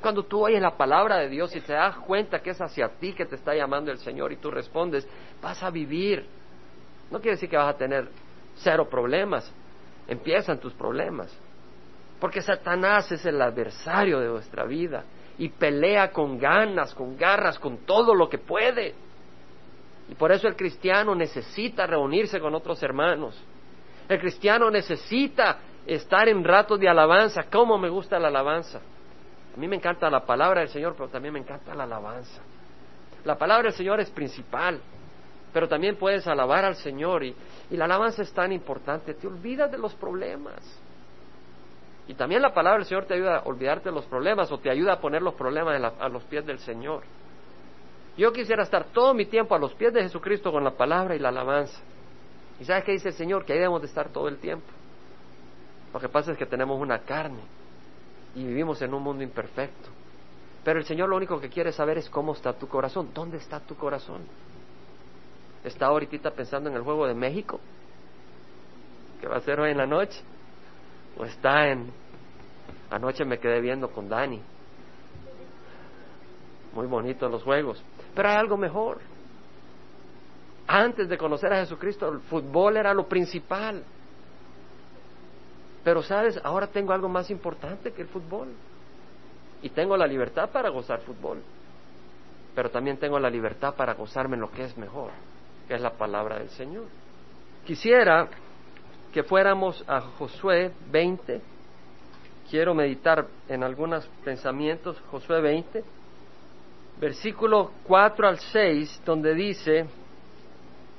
Cuando 0.00 0.22
tú 0.22 0.44
oyes 0.44 0.62
la 0.62 0.76
palabra 0.76 1.18
de 1.18 1.28
Dios 1.28 1.56
y 1.56 1.60
te 1.60 1.72
das 1.72 1.96
cuenta 1.96 2.40
que 2.40 2.50
es 2.50 2.60
hacia 2.60 2.88
ti 2.88 3.14
que 3.14 3.26
te 3.26 3.34
está 3.34 3.52
llamando 3.52 3.90
el 3.90 3.98
Señor 3.98 4.30
y 4.30 4.36
tú 4.36 4.52
respondes, 4.52 5.08
vas 5.42 5.60
a 5.64 5.70
vivir. 5.70 6.24
No 7.12 7.20
quiere 7.20 7.32
decir 7.32 7.50
que 7.50 7.58
vas 7.58 7.74
a 7.74 7.76
tener 7.76 8.08
cero 8.56 8.88
problemas. 8.88 9.52
Empiezan 10.08 10.58
tus 10.58 10.72
problemas. 10.72 11.30
Porque 12.18 12.40
Satanás 12.40 13.12
es 13.12 13.26
el 13.26 13.40
adversario 13.40 14.18
de 14.18 14.28
nuestra 14.28 14.64
vida 14.64 15.04
y 15.36 15.50
pelea 15.50 16.10
con 16.10 16.38
ganas, 16.38 16.94
con 16.94 17.16
garras, 17.18 17.58
con 17.58 17.78
todo 17.84 18.14
lo 18.14 18.30
que 18.30 18.38
puede. 18.38 18.94
Y 20.08 20.14
por 20.14 20.32
eso 20.32 20.48
el 20.48 20.56
cristiano 20.56 21.14
necesita 21.14 21.86
reunirse 21.86 22.40
con 22.40 22.54
otros 22.54 22.82
hermanos. 22.82 23.38
El 24.08 24.18
cristiano 24.18 24.70
necesita 24.70 25.58
estar 25.86 26.28
en 26.28 26.42
ratos 26.42 26.80
de 26.80 26.88
alabanza. 26.88 27.44
¿Cómo 27.52 27.76
me 27.76 27.90
gusta 27.90 28.18
la 28.18 28.28
alabanza? 28.28 28.80
A 29.54 29.60
mí 29.60 29.68
me 29.68 29.76
encanta 29.76 30.08
la 30.08 30.24
palabra 30.24 30.60
del 30.60 30.70
Señor, 30.70 30.94
pero 30.96 31.10
también 31.10 31.34
me 31.34 31.40
encanta 31.40 31.74
la 31.74 31.84
alabanza. 31.84 32.40
La 33.24 33.36
palabra 33.36 33.64
del 33.64 33.74
Señor 33.74 34.00
es 34.00 34.10
principal. 34.10 34.80
Pero 35.52 35.68
también 35.68 35.96
puedes 35.96 36.26
alabar 36.26 36.64
al 36.64 36.76
Señor 36.76 37.22
y, 37.24 37.34
la 37.70 37.84
alabanza 37.84 38.22
es 38.22 38.32
tan 38.32 38.52
importante, 38.52 39.14
te 39.14 39.26
olvidas 39.26 39.70
de 39.70 39.78
los 39.78 39.94
problemas. 39.94 40.60
Y 42.08 42.14
también 42.14 42.42
la 42.42 42.52
palabra 42.52 42.78
del 42.78 42.86
Señor 42.86 43.04
te 43.04 43.14
ayuda 43.14 43.38
a 43.38 43.42
olvidarte 43.44 43.88
de 43.88 43.94
los 43.94 44.04
problemas 44.06 44.50
o 44.50 44.58
te 44.58 44.70
ayuda 44.70 44.94
a 44.94 45.00
poner 45.00 45.22
los 45.22 45.34
problemas 45.34 45.92
a 45.98 46.08
los 46.08 46.22
pies 46.24 46.44
del 46.44 46.58
Señor. 46.58 47.02
Yo 48.16 48.32
quisiera 48.32 48.62
estar 48.62 48.86
todo 48.92 49.14
mi 49.14 49.26
tiempo 49.26 49.54
a 49.54 49.58
los 49.58 49.72
pies 49.74 49.92
de 49.92 50.02
Jesucristo 50.02 50.52
con 50.52 50.64
la 50.64 50.72
palabra 50.72 51.14
y 51.14 51.18
la 51.18 51.28
alabanza. 51.28 51.80
¿Y 52.60 52.64
sabes 52.64 52.84
qué 52.84 52.92
dice 52.92 53.08
el 53.08 53.14
Señor? 53.14 53.44
Que 53.44 53.52
ahí 53.52 53.58
debemos 53.58 53.80
de 53.80 53.88
estar 53.88 54.08
todo 54.10 54.28
el 54.28 54.38
tiempo. 54.38 54.66
Lo 55.94 56.00
que 56.00 56.08
pasa 56.08 56.32
es 56.32 56.38
que 56.38 56.46
tenemos 56.46 56.78
una 56.80 56.98
carne 57.00 57.40
y 58.34 58.44
vivimos 58.44 58.80
en 58.82 58.92
un 58.92 59.02
mundo 59.02 59.22
imperfecto. 59.22 59.88
Pero 60.64 60.78
el 60.78 60.84
Señor 60.84 61.08
lo 61.08 61.16
único 61.16 61.40
que 61.40 61.48
quiere 61.48 61.72
saber 61.72 61.98
es 61.98 62.08
cómo 62.08 62.32
está 62.32 62.52
tu 62.52 62.68
corazón. 62.68 63.10
¿Dónde 63.14 63.38
está 63.38 63.60
tu 63.60 63.76
corazón? 63.76 64.22
¿Está 65.64 65.86
ahorita 65.86 66.30
pensando 66.32 66.68
en 66.70 66.76
el 66.76 66.82
juego 66.82 67.06
de 67.06 67.14
México? 67.14 67.60
¿Qué 69.20 69.28
va 69.28 69.36
a 69.36 69.40
ser 69.40 69.60
hoy 69.60 69.70
en 69.70 69.78
la 69.78 69.86
noche? 69.86 70.20
¿O 71.16 71.24
está 71.24 71.68
en... 71.68 71.92
Anoche 72.90 73.24
me 73.24 73.38
quedé 73.38 73.60
viendo 73.60 73.88
con 73.90 74.08
Dani. 74.08 74.40
Muy 76.74 76.86
bonitos 76.86 77.30
los 77.30 77.42
juegos. 77.42 77.82
Pero 78.14 78.28
hay 78.28 78.36
algo 78.36 78.56
mejor. 78.56 79.00
Antes 80.66 81.08
de 81.08 81.18
conocer 81.18 81.52
a 81.52 81.60
Jesucristo, 81.60 82.08
el 82.08 82.20
fútbol 82.20 82.76
era 82.76 82.92
lo 82.92 83.06
principal. 83.06 83.84
Pero 85.84 86.02
sabes, 86.02 86.40
ahora 86.42 86.66
tengo 86.66 86.92
algo 86.92 87.08
más 87.08 87.30
importante 87.30 87.92
que 87.92 88.02
el 88.02 88.08
fútbol. 88.08 88.48
Y 89.62 89.70
tengo 89.70 89.96
la 89.96 90.06
libertad 90.06 90.50
para 90.50 90.70
gozar 90.70 91.00
fútbol. 91.00 91.42
Pero 92.54 92.70
también 92.70 92.98
tengo 92.98 93.18
la 93.18 93.30
libertad 93.30 93.74
para 93.74 93.94
gozarme 93.94 94.34
en 94.34 94.40
lo 94.40 94.50
que 94.50 94.64
es 94.64 94.76
mejor, 94.76 95.10
es 95.74 95.80
la 95.80 95.92
palabra 95.92 96.38
del 96.38 96.48
Señor. 96.50 96.84
Quisiera 97.64 98.28
que 99.12 99.22
fuéramos 99.22 99.84
a 99.86 100.00
Josué 100.00 100.72
20. 100.90 101.40
Quiero 102.50 102.74
meditar 102.74 103.26
en 103.48 103.62
algunos 103.62 104.06
pensamientos. 104.24 105.00
Josué 105.10 105.40
20, 105.40 105.84
versículo 107.00 107.70
4 107.84 108.28
al 108.28 108.38
6, 108.38 109.02
donde 109.04 109.34
dice, 109.34 109.86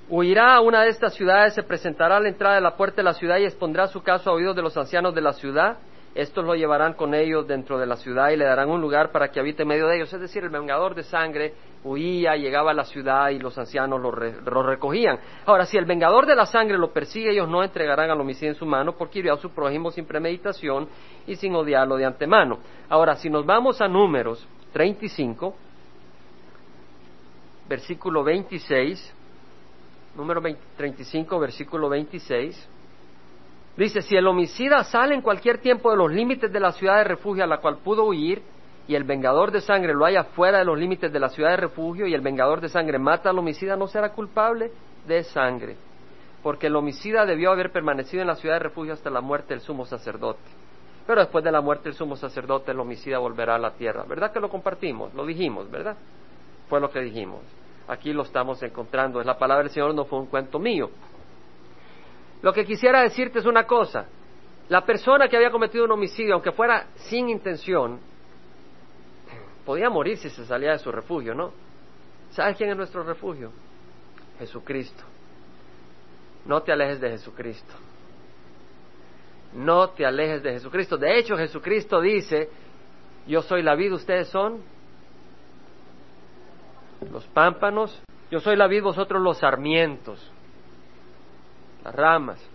Huirá 0.10 0.56
a 0.56 0.62
una 0.62 0.84
de 0.84 0.90
estas 0.90 1.14
ciudades, 1.14 1.54
se 1.54 1.64
presentará 1.64 2.18
a 2.18 2.20
la 2.20 2.28
entrada 2.28 2.56
de 2.56 2.62
la 2.62 2.76
puerta 2.76 2.98
de 2.98 3.04
la 3.04 3.14
ciudad 3.14 3.38
y 3.38 3.46
expondrá 3.46 3.88
su 3.88 4.04
caso 4.04 4.30
a 4.30 4.34
oídos 4.34 4.56
de 4.56 4.62
los 4.62 4.76
ancianos 4.76 5.16
de 5.16 5.22
la 5.22 5.34
ciudad. 5.34 5.78
Estos 6.14 6.46
lo 6.46 6.56
llevarán 6.56 6.94
con 6.94 7.14
ellos 7.14 7.48
dentro 7.48 7.80
de 7.80 7.88
la 7.88 7.96
ciudad 7.96 8.30
y 8.30 8.38
le 8.38 8.46
darán 8.46 8.70
un 8.70 8.82
lugar 8.82 9.12
para 9.12 9.30
que 9.30 9.40
habite 9.40 9.64
en 9.64 9.70
medio 9.70 9.88
de 9.88 9.96
ellos. 9.96 10.14
Es 10.14 10.20
decir, 10.20 10.44
el 10.44 10.50
vengador 10.50 10.94
de 10.94 11.04
sangre 11.04 11.54
huía, 11.84 12.36
llegaba 12.36 12.72
a 12.72 12.74
la 12.74 12.86
ciudad 12.86 13.30
y 13.30 13.40
los 13.40 13.58
ancianos 13.58 14.02
lo, 14.02 14.12
recogían. 14.12 15.20
Ahora, 15.46 15.66
si 15.66 15.78
el 15.78 15.86
vengador 15.86 16.26
de 16.26 16.36
la 16.36 16.46
sangre 16.46 16.78
lo 16.78 16.92
persigue, 16.92 17.32
ellos 17.32 17.50
no 17.50 17.64
entregarán 17.64 18.10
al 18.10 18.20
homicidio 18.20 18.50
en 18.50 18.56
su 18.56 18.66
mano 18.66 18.94
porque 18.94 19.20
hirió 19.20 19.34
a 19.34 19.38
su 19.38 19.50
prójimo 19.52 19.92
sin 19.92 20.06
premeditación 20.06 20.88
y 21.28 21.36
sin 21.36 21.56
odiarlo 21.56 21.98
de 21.98 22.06
antemano. 22.06 22.60
Ahora, 22.90 23.16
si 23.16 23.30
nos 23.30 23.46
vamos 23.46 23.82
a 23.82 23.88
números 23.88 24.48
35, 24.72 25.54
versículo 27.68 28.24
26, 28.24 29.16
número 30.16 30.42
35, 30.78 31.40
versículo 31.40 31.90
26. 31.90 32.70
Dice, 33.76 34.04
si 34.04 34.16
el 34.16 34.28
homicida 34.28 34.84
sale 34.84 35.16
en 35.16 35.22
cualquier 35.22 35.58
tiempo 35.58 35.90
de 35.90 35.98
los 35.98 36.12
límites 36.12 36.52
de 36.52 36.60
la 36.60 36.72
ciudad 36.72 36.98
de 36.98 37.06
refugio 37.06 37.44
a 37.44 37.48
la 37.48 37.58
cual 37.58 37.80
pudo 37.80 38.04
huir, 38.06 38.44
y 38.88 38.96
el 38.96 39.04
vengador 39.04 39.52
de 39.52 39.62
sangre 39.62 39.94
lo 39.94 40.06
haya 40.06 40.26
fuera 40.26 40.60
de 40.60 40.66
los 40.66 40.78
límites 40.78 41.12
de 41.12 41.20
la 41.20 41.30
ciudad 41.30 41.52
de 41.52 41.58
refugio, 41.58 42.06
y 42.06 42.14
el 42.14 42.22
vengador 42.22 42.62
de 42.62 42.70
sangre 42.70 43.00
mata 43.00 43.30
al 43.30 43.40
homicida, 43.40 43.76
no 43.76 43.88
será 43.88 44.10
culpable 44.10 44.72
de 45.08 45.24
sangre, 45.24 45.78
porque 46.42 46.68
el 46.68 46.76
homicida 46.76 47.26
debió 47.26 47.52
haber 47.52 47.72
permanecido 47.72 48.22
en 48.22 48.28
la 48.28 48.36
ciudad 48.36 48.56
de 48.56 48.64
refugio 48.64 48.94
hasta 48.94 49.10
la 49.10 49.22
muerte 49.22 49.54
del 49.54 49.62
sumo 49.62 49.86
sacerdote. 49.86 50.42
Pero 51.06 51.22
después 51.22 51.44
de 51.44 51.52
la 51.52 51.62
muerte 51.62 51.86
del 51.86 51.94
sumo 51.94 52.16
sacerdote, 52.16 52.72
el 52.72 52.80
homicida 52.80 53.20
volverá 53.20 53.56
a 53.56 53.60
la 53.60 53.72
tierra. 53.72 54.06
¿Verdad 54.08 54.32
que 54.32 54.40
lo 54.40 54.50
compartimos? 54.50 55.14
Lo 55.14 55.26
dijimos, 55.26 55.70
¿verdad? 55.70 55.98
Fue 56.70 56.80
lo 56.80 56.90
que 56.90 57.02
dijimos. 57.02 57.42
Aquí 57.90 58.14
lo 58.14 58.24
estamos 58.24 58.64
encontrando. 58.64 59.20
Es 59.20 59.26
la 59.26 59.38
palabra 59.38 59.64
del 59.64 59.72
Señor, 59.74 59.94
no 59.94 60.06
fue 60.06 60.20
un 60.20 60.28
cuento 60.28 60.60
mío. 60.60 60.90
Lo 62.42 62.54
que 62.54 62.66
quisiera 62.66 63.02
decirte 63.02 63.40
es 63.40 63.46
una 63.46 63.66
cosa. 63.66 64.06
La 64.70 64.86
persona 64.86 65.28
que 65.28 65.36
había 65.36 65.52
cometido 65.52 65.84
un 65.84 65.92
homicidio, 65.92 66.36
aunque 66.36 66.54
fuera 66.54 66.88
sin 66.96 67.28
intención, 67.28 68.00
podía 69.66 69.90
morir 69.90 70.18
si 70.18 70.30
se 70.30 70.46
salía 70.46 70.72
de 70.72 70.80
su 70.80 70.92
refugio, 70.92 71.34
¿no? 71.34 71.52
¿Sabes 72.32 72.58
quién 72.58 72.70
es 72.70 72.78
nuestro 72.78 73.04
refugio? 73.04 73.52
Jesucristo. 74.40 75.04
No 76.46 76.62
te 76.62 76.72
alejes 76.72 77.00
de 77.00 77.12
Jesucristo. 77.12 77.74
No 79.54 79.90
te 79.92 80.06
alejes 80.06 80.42
de 80.42 80.54
Jesucristo. 80.54 80.98
De 80.98 81.18
hecho, 81.18 81.38
Jesucristo 81.38 82.02
dice, 82.02 82.50
yo 83.28 83.42
soy 83.42 83.62
la 83.62 83.76
vida, 83.76 83.96
ustedes 83.96 84.28
son 84.30 84.62
los 87.12 87.26
pámpanos, 87.28 88.02
yo 88.32 88.40
soy 88.40 88.56
la 88.56 88.68
vid, 88.68 88.82
vosotros 88.82 89.22
los 89.22 89.38
sarmientos, 89.38 90.32
las 91.84 91.94
ramas. 91.94 92.50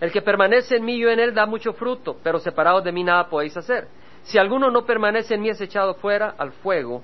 El 0.00 0.10
que 0.10 0.22
permanece 0.22 0.76
en 0.76 0.84
mí, 0.84 0.98
yo 0.98 1.10
en 1.10 1.20
él, 1.20 1.34
da 1.34 1.46
mucho 1.46 1.74
fruto, 1.74 2.16
pero 2.22 2.38
separados 2.38 2.82
de 2.82 2.90
mí 2.90 3.04
nada 3.04 3.28
podéis 3.28 3.56
hacer. 3.56 3.86
Si 4.24 4.38
alguno 4.38 4.70
no 4.70 4.84
permanece 4.84 5.34
en 5.34 5.42
mí, 5.42 5.48
es 5.48 5.60
echado 5.60 5.94
fuera 5.94 6.34
al 6.38 6.52
fuego 6.52 7.02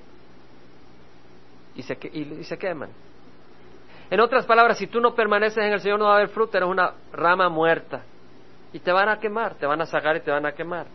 y 1.74 1.82
se, 1.82 1.98
y 2.12 2.44
se 2.44 2.58
queman. 2.58 2.90
En 4.10 4.20
otras 4.20 4.46
palabras, 4.46 4.78
si 4.78 4.86
tú 4.86 5.00
no 5.00 5.14
permaneces 5.14 5.58
en 5.58 5.72
el 5.72 5.80
Señor, 5.80 5.98
no 5.98 6.06
va 6.06 6.12
a 6.12 6.16
haber 6.16 6.28
fruto, 6.28 6.56
eres 6.56 6.68
una 6.68 6.92
rama 7.12 7.48
muerta. 7.48 8.02
Y 8.72 8.78
te 8.78 8.92
van 8.92 9.08
a 9.08 9.18
quemar, 9.18 9.54
te 9.54 9.66
van 9.66 9.80
a 9.80 9.86
sacar 9.86 10.16
y 10.16 10.20
te 10.20 10.30
van 10.30 10.46
a 10.46 10.52
quemar. 10.52 10.86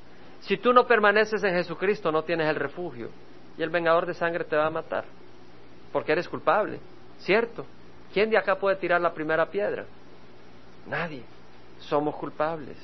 Si 0.41 0.57
tú 0.57 0.71
no 0.71 0.87
permaneces 0.87 1.43
en 1.43 1.53
Jesucristo, 1.53 2.11
no 2.11 2.23
tienes 2.23 2.47
el 2.47 2.55
refugio. 2.55 3.09
Y 3.57 3.63
el 3.63 3.69
vengador 3.69 4.05
de 4.05 4.13
sangre 4.13 4.45
te 4.45 4.55
va 4.55 4.67
a 4.67 4.69
matar 4.69 5.03
porque 5.91 6.11
eres 6.11 6.27
culpable, 6.27 6.79
¿cierto? 7.19 7.65
¿Quién 8.13 8.29
de 8.29 8.37
acá 8.37 8.55
puede 8.55 8.75
tirar 8.77 9.01
la 9.01 9.13
primera 9.13 9.45
piedra? 9.45 9.85
Nadie. 10.87 11.23
Somos 11.79 12.15
culpables, 12.15 12.77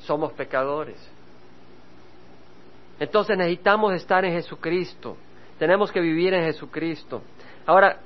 somos 0.00 0.32
pecadores. 0.32 0.96
Entonces 2.98 3.36
necesitamos 3.36 3.92
estar 3.94 4.24
en 4.24 4.32
Jesucristo, 4.32 5.16
tenemos 5.58 5.90
que 5.90 6.00
vivir 6.00 6.34
en 6.34 6.44
Jesucristo. 6.44 7.22
Ahora, 7.66 7.98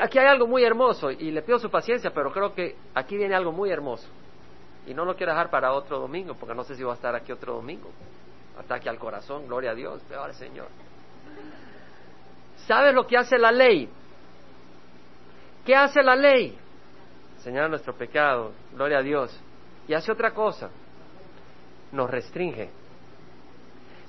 aquí 0.00 0.18
hay 0.18 0.26
algo 0.26 0.46
muy 0.46 0.64
hermoso 0.64 1.10
y 1.10 1.30
le 1.30 1.42
pido 1.42 1.58
su 1.58 1.70
paciencia, 1.70 2.10
pero 2.12 2.32
creo 2.32 2.54
que 2.54 2.76
aquí 2.94 3.16
viene 3.16 3.34
algo 3.34 3.52
muy 3.52 3.70
hermoso. 3.70 4.08
Y 4.86 4.94
no 4.94 5.04
lo 5.04 5.14
quiero 5.14 5.32
dejar 5.32 5.50
para 5.50 5.72
otro 5.72 5.98
domingo, 5.98 6.34
porque 6.34 6.54
no 6.54 6.64
sé 6.64 6.74
si 6.74 6.82
va 6.82 6.92
a 6.92 6.94
estar 6.94 7.14
aquí 7.14 7.32
otro 7.32 7.54
domingo. 7.54 7.90
Ataque 8.58 8.88
al 8.88 8.98
corazón, 8.98 9.46
gloria 9.46 9.70
a 9.70 9.74
Dios, 9.74 10.02
peor 10.08 10.32
Señor. 10.34 10.68
¿Sabes 12.66 12.94
lo 12.94 13.06
que 13.06 13.16
hace 13.16 13.38
la 13.38 13.52
ley? 13.52 13.88
¿Qué 15.64 15.74
hace 15.74 16.02
la 16.02 16.16
ley? 16.16 16.58
Señala 17.38 17.68
nuestro 17.68 17.94
pecado, 17.94 18.52
gloria 18.72 18.98
a 18.98 19.02
Dios. 19.02 19.38
Y 19.88 19.94
hace 19.94 20.12
otra 20.12 20.32
cosa, 20.32 20.70
nos 21.92 22.10
restringe. 22.10 22.70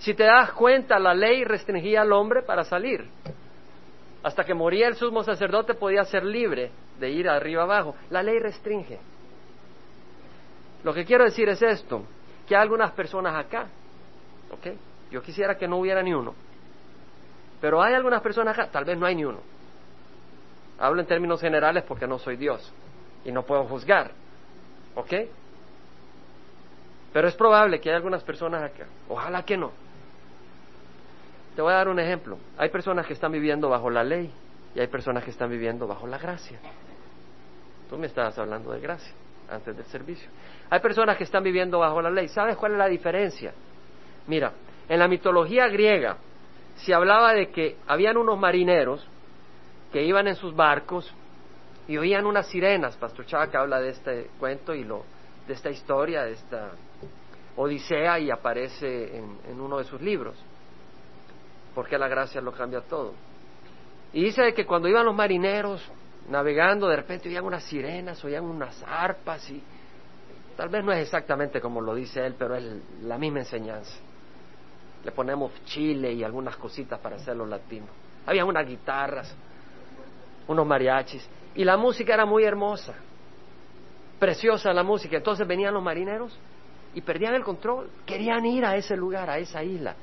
Si 0.01 0.15
te 0.15 0.23
das 0.23 0.51
cuenta, 0.53 0.97
la 0.97 1.13
ley 1.13 1.43
restringía 1.43 2.01
al 2.01 2.11
hombre 2.11 2.41
para 2.41 2.63
salir. 2.63 3.07
Hasta 4.23 4.43
que 4.43 4.53
moría 4.55 4.87
el 4.87 4.95
sumo 4.95 5.23
sacerdote 5.23 5.75
podía 5.75 6.03
ser 6.05 6.23
libre 6.23 6.71
de 6.99 7.11
ir 7.11 7.29
arriba 7.29 7.63
abajo. 7.63 7.95
La 8.09 8.23
ley 8.23 8.39
restringe. 8.39 8.99
Lo 10.83 10.91
que 10.91 11.05
quiero 11.05 11.23
decir 11.23 11.47
es 11.49 11.61
esto, 11.61 12.03
que 12.47 12.55
hay 12.55 12.63
algunas 12.63 12.91
personas 12.93 13.35
acá, 13.35 13.67
¿ok? 14.51 14.75
Yo 15.11 15.21
quisiera 15.21 15.55
que 15.55 15.67
no 15.67 15.77
hubiera 15.77 16.01
ni 16.01 16.13
uno, 16.13 16.33
pero 17.59 17.83
hay 17.83 17.93
algunas 17.93 18.23
personas 18.23 18.57
acá, 18.57 18.71
tal 18.71 18.85
vez 18.85 18.97
no 18.97 19.05
hay 19.05 19.13
ni 19.13 19.23
uno. 19.23 19.39
Hablo 20.79 20.99
en 21.01 21.05
términos 21.05 21.39
generales 21.39 21.83
porque 21.87 22.07
no 22.07 22.17
soy 22.17 22.37
Dios 22.37 22.73
y 23.23 23.31
no 23.31 23.43
puedo 23.43 23.65
juzgar. 23.65 24.09
¿Ok? 24.95 25.13
Pero 27.13 27.27
es 27.27 27.35
probable 27.35 27.79
que 27.79 27.89
haya 27.89 27.97
algunas 27.97 28.23
personas 28.23 28.63
acá. 28.63 28.87
Ojalá 29.07 29.43
que 29.43 29.57
no. 29.57 29.71
Te 31.55 31.61
voy 31.61 31.73
a 31.73 31.77
dar 31.77 31.89
un 31.89 31.99
ejemplo. 31.99 32.37
Hay 32.57 32.69
personas 32.69 33.05
que 33.05 33.13
están 33.13 33.31
viviendo 33.31 33.69
bajo 33.69 33.89
la 33.89 34.03
ley 34.03 34.31
y 34.73 34.79
hay 34.79 34.87
personas 34.87 35.23
que 35.23 35.31
están 35.31 35.49
viviendo 35.49 35.85
bajo 35.85 36.07
la 36.07 36.17
gracia. 36.17 36.59
Tú 37.89 37.97
me 37.97 38.07
estabas 38.07 38.37
hablando 38.39 38.71
de 38.71 38.79
gracia 38.79 39.13
antes 39.49 39.75
del 39.75 39.85
servicio. 39.87 40.29
Hay 40.69 40.79
personas 40.79 41.17
que 41.17 41.25
están 41.25 41.43
viviendo 41.43 41.79
bajo 41.79 42.01
la 42.01 42.09
ley. 42.09 42.29
¿Sabes 42.29 42.55
cuál 42.55 42.73
es 42.73 42.77
la 42.77 42.87
diferencia? 42.87 43.53
Mira, 44.27 44.53
en 44.87 44.97
la 44.97 45.09
mitología 45.09 45.67
griega, 45.67 46.15
se 46.75 46.93
hablaba 46.93 47.33
de 47.33 47.49
que 47.49 47.75
habían 47.85 48.15
unos 48.15 48.39
marineros 48.39 49.05
que 49.91 50.03
iban 50.03 50.27
en 50.29 50.35
sus 50.35 50.55
barcos 50.55 51.13
y 51.85 51.97
oían 51.97 52.25
unas 52.25 52.47
sirenas. 52.47 52.95
Pastor 52.95 53.25
Chaka 53.25 53.59
habla 53.59 53.81
de 53.81 53.89
este 53.89 54.29
cuento 54.39 54.73
y 54.73 54.85
lo, 54.85 55.03
de 55.47 55.53
esta 55.53 55.69
historia, 55.69 56.23
de 56.23 56.31
esta 56.31 56.71
Odisea 57.57 58.19
y 58.19 58.31
aparece 58.31 59.17
en 59.17 59.59
uno 59.59 59.79
de 59.79 59.83
sus 59.83 59.99
libros. 60.01 60.41
Porque 61.73 61.97
la 61.97 62.07
gracia 62.07 62.41
lo 62.41 62.51
cambia 62.51 62.81
todo. 62.81 63.13
Y 64.13 64.23
dice 64.23 64.53
que 64.53 64.65
cuando 64.65 64.87
iban 64.87 65.05
los 65.05 65.15
marineros 65.15 65.81
navegando, 66.29 66.87
de 66.87 66.97
repente 66.97 67.29
oían 67.29 67.45
unas 67.45 67.63
sirenas, 67.63 68.23
oían 68.23 68.43
unas 68.43 68.83
arpas 68.83 69.49
y 69.49 69.61
tal 70.57 70.69
vez 70.69 70.83
no 70.83 70.91
es 70.91 70.99
exactamente 70.99 71.61
como 71.61 71.81
lo 71.81 71.95
dice 71.95 72.25
él, 72.25 72.35
pero 72.37 72.55
es 72.55 72.63
la 73.03 73.17
misma 73.17 73.39
enseñanza. 73.39 73.97
Le 75.03 75.11
ponemos 75.11 75.51
chile 75.65 76.11
y 76.13 76.23
algunas 76.23 76.57
cositas 76.57 76.99
para 76.99 77.15
hacerlo 77.15 77.45
latino. 77.45 77.87
Había 78.25 78.45
unas 78.45 78.67
guitarras, 78.67 79.35
unos 80.47 80.65
mariachis 80.65 81.27
y 81.55 81.63
la 81.63 81.77
música 81.77 82.13
era 82.13 82.25
muy 82.25 82.43
hermosa, 82.43 82.93
preciosa 84.19 84.73
la 84.73 84.83
música. 84.83 85.17
Entonces 85.17 85.47
venían 85.47 85.73
los 85.73 85.83
marineros 85.83 86.37
y 86.93 87.01
perdían 87.01 87.33
el 87.33 87.43
control, 87.43 87.89
querían 88.05 88.45
ir 88.45 88.65
a 88.65 88.75
ese 88.75 88.95
lugar, 88.95 89.29
a 89.29 89.37
esa 89.37 89.63
isla, 89.63 89.95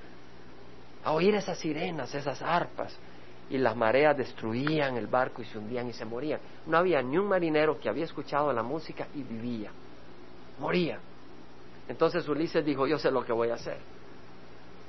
a 1.04 1.12
oír 1.12 1.34
esas 1.34 1.58
sirenas, 1.58 2.14
esas 2.14 2.40
arpas 2.42 2.96
y 3.50 3.58
las 3.58 3.74
mareas 3.76 4.16
destruían 4.16 4.96
el 4.96 5.06
barco 5.06 5.42
y 5.42 5.46
se 5.46 5.58
hundían 5.58 5.88
y 5.88 5.92
se 5.92 6.04
morían. 6.04 6.40
No 6.66 6.78
había 6.78 7.00
ni 7.02 7.16
un 7.16 7.28
marinero 7.28 7.78
que 7.78 7.88
había 7.88 8.04
escuchado 8.04 8.52
la 8.52 8.62
música 8.62 9.06
y 9.14 9.22
vivía. 9.22 9.70
Moría. 10.58 10.98
Entonces 11.88 12.28
Ulises 12.28 12.64
dijo, 12.64 12.86
yo 12.86 12.98
sé 12.98 13.10
lo 13.10 13.24
que 13.24 13.32
voy 13.32 13.50
a 13.50 13.54
hacer. 13.54 13.78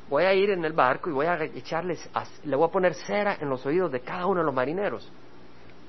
Voy 0.09 0.23
a 0.23 0.33
ir 0.33 0.49
en 0.49 0.65
el 0.65 0.73
barco 0.73 1.09
y 1.09 1.13
voy 1.13 1.27
a 1.27 1.41
echarles, 1.43 2.09
le 2.43 2.55
voy 2.55 2.67
a 2.67 2.71
poner 2.71 2.95
cera 2.95 3.37
en 3.39 3.47
los 3.47 3.65
oídos 3.65 3.91
de 3.91 4.01
cada 4.01 4.25
uno 4.25 4.39
de 4.39 4.45
los 4.45 4.55
marineros 4.55 5.09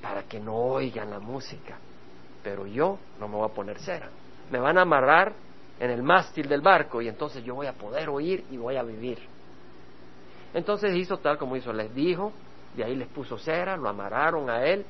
para 0.03 0.23
que 0.25 0.39
no 0.39 0.55
oigan 0.55 1.11
la 1.11 1.19
música. 1.19 1.79
Pero 2.43 2.67
yo 2.67 2.99
no 3.19 3.29
me 3.29 3.37
voy 3.37 3.51
a 3.51 3.53
poner 3.53 3.79
cera. 3.81 4.11
Me 4.51 4.59
van 4.59 4.79
a 4.79 4.83
amarrar 4.83 5.33
en 5.79 5.91
el 5.91 6.03
mástil 6.03 6.49
del 6.49 6.61
barco 6.61 7.01
y 7.01 7.09
entonces 7.09 7.43
yo 7.43 7.55
voy 7.55 7.67
a 7.67 7.73
poder 7.73 8.09
oír 8.11 8.45
y 8.51 8.59
voy 8.59 8.77
a 8.77 8.83
vivir. 8.83 9.19
Entonces 10.53 10.95
hizo 10.97 11.19
tal 11.19 11.39
como 11.39 11.57
hizo, 11.57 11.73
les 11.73 11.95
dijo, 11.95 12.33
de 12.75 12.85
ahí 12.85 12.97
les 12.97 13.09
puso 13.09 13.39
cera, 13.39 13.77
lo 13.77 13.89
amarraron 13.89 14.51
a 14.51 14.65
él, 14.65 14.85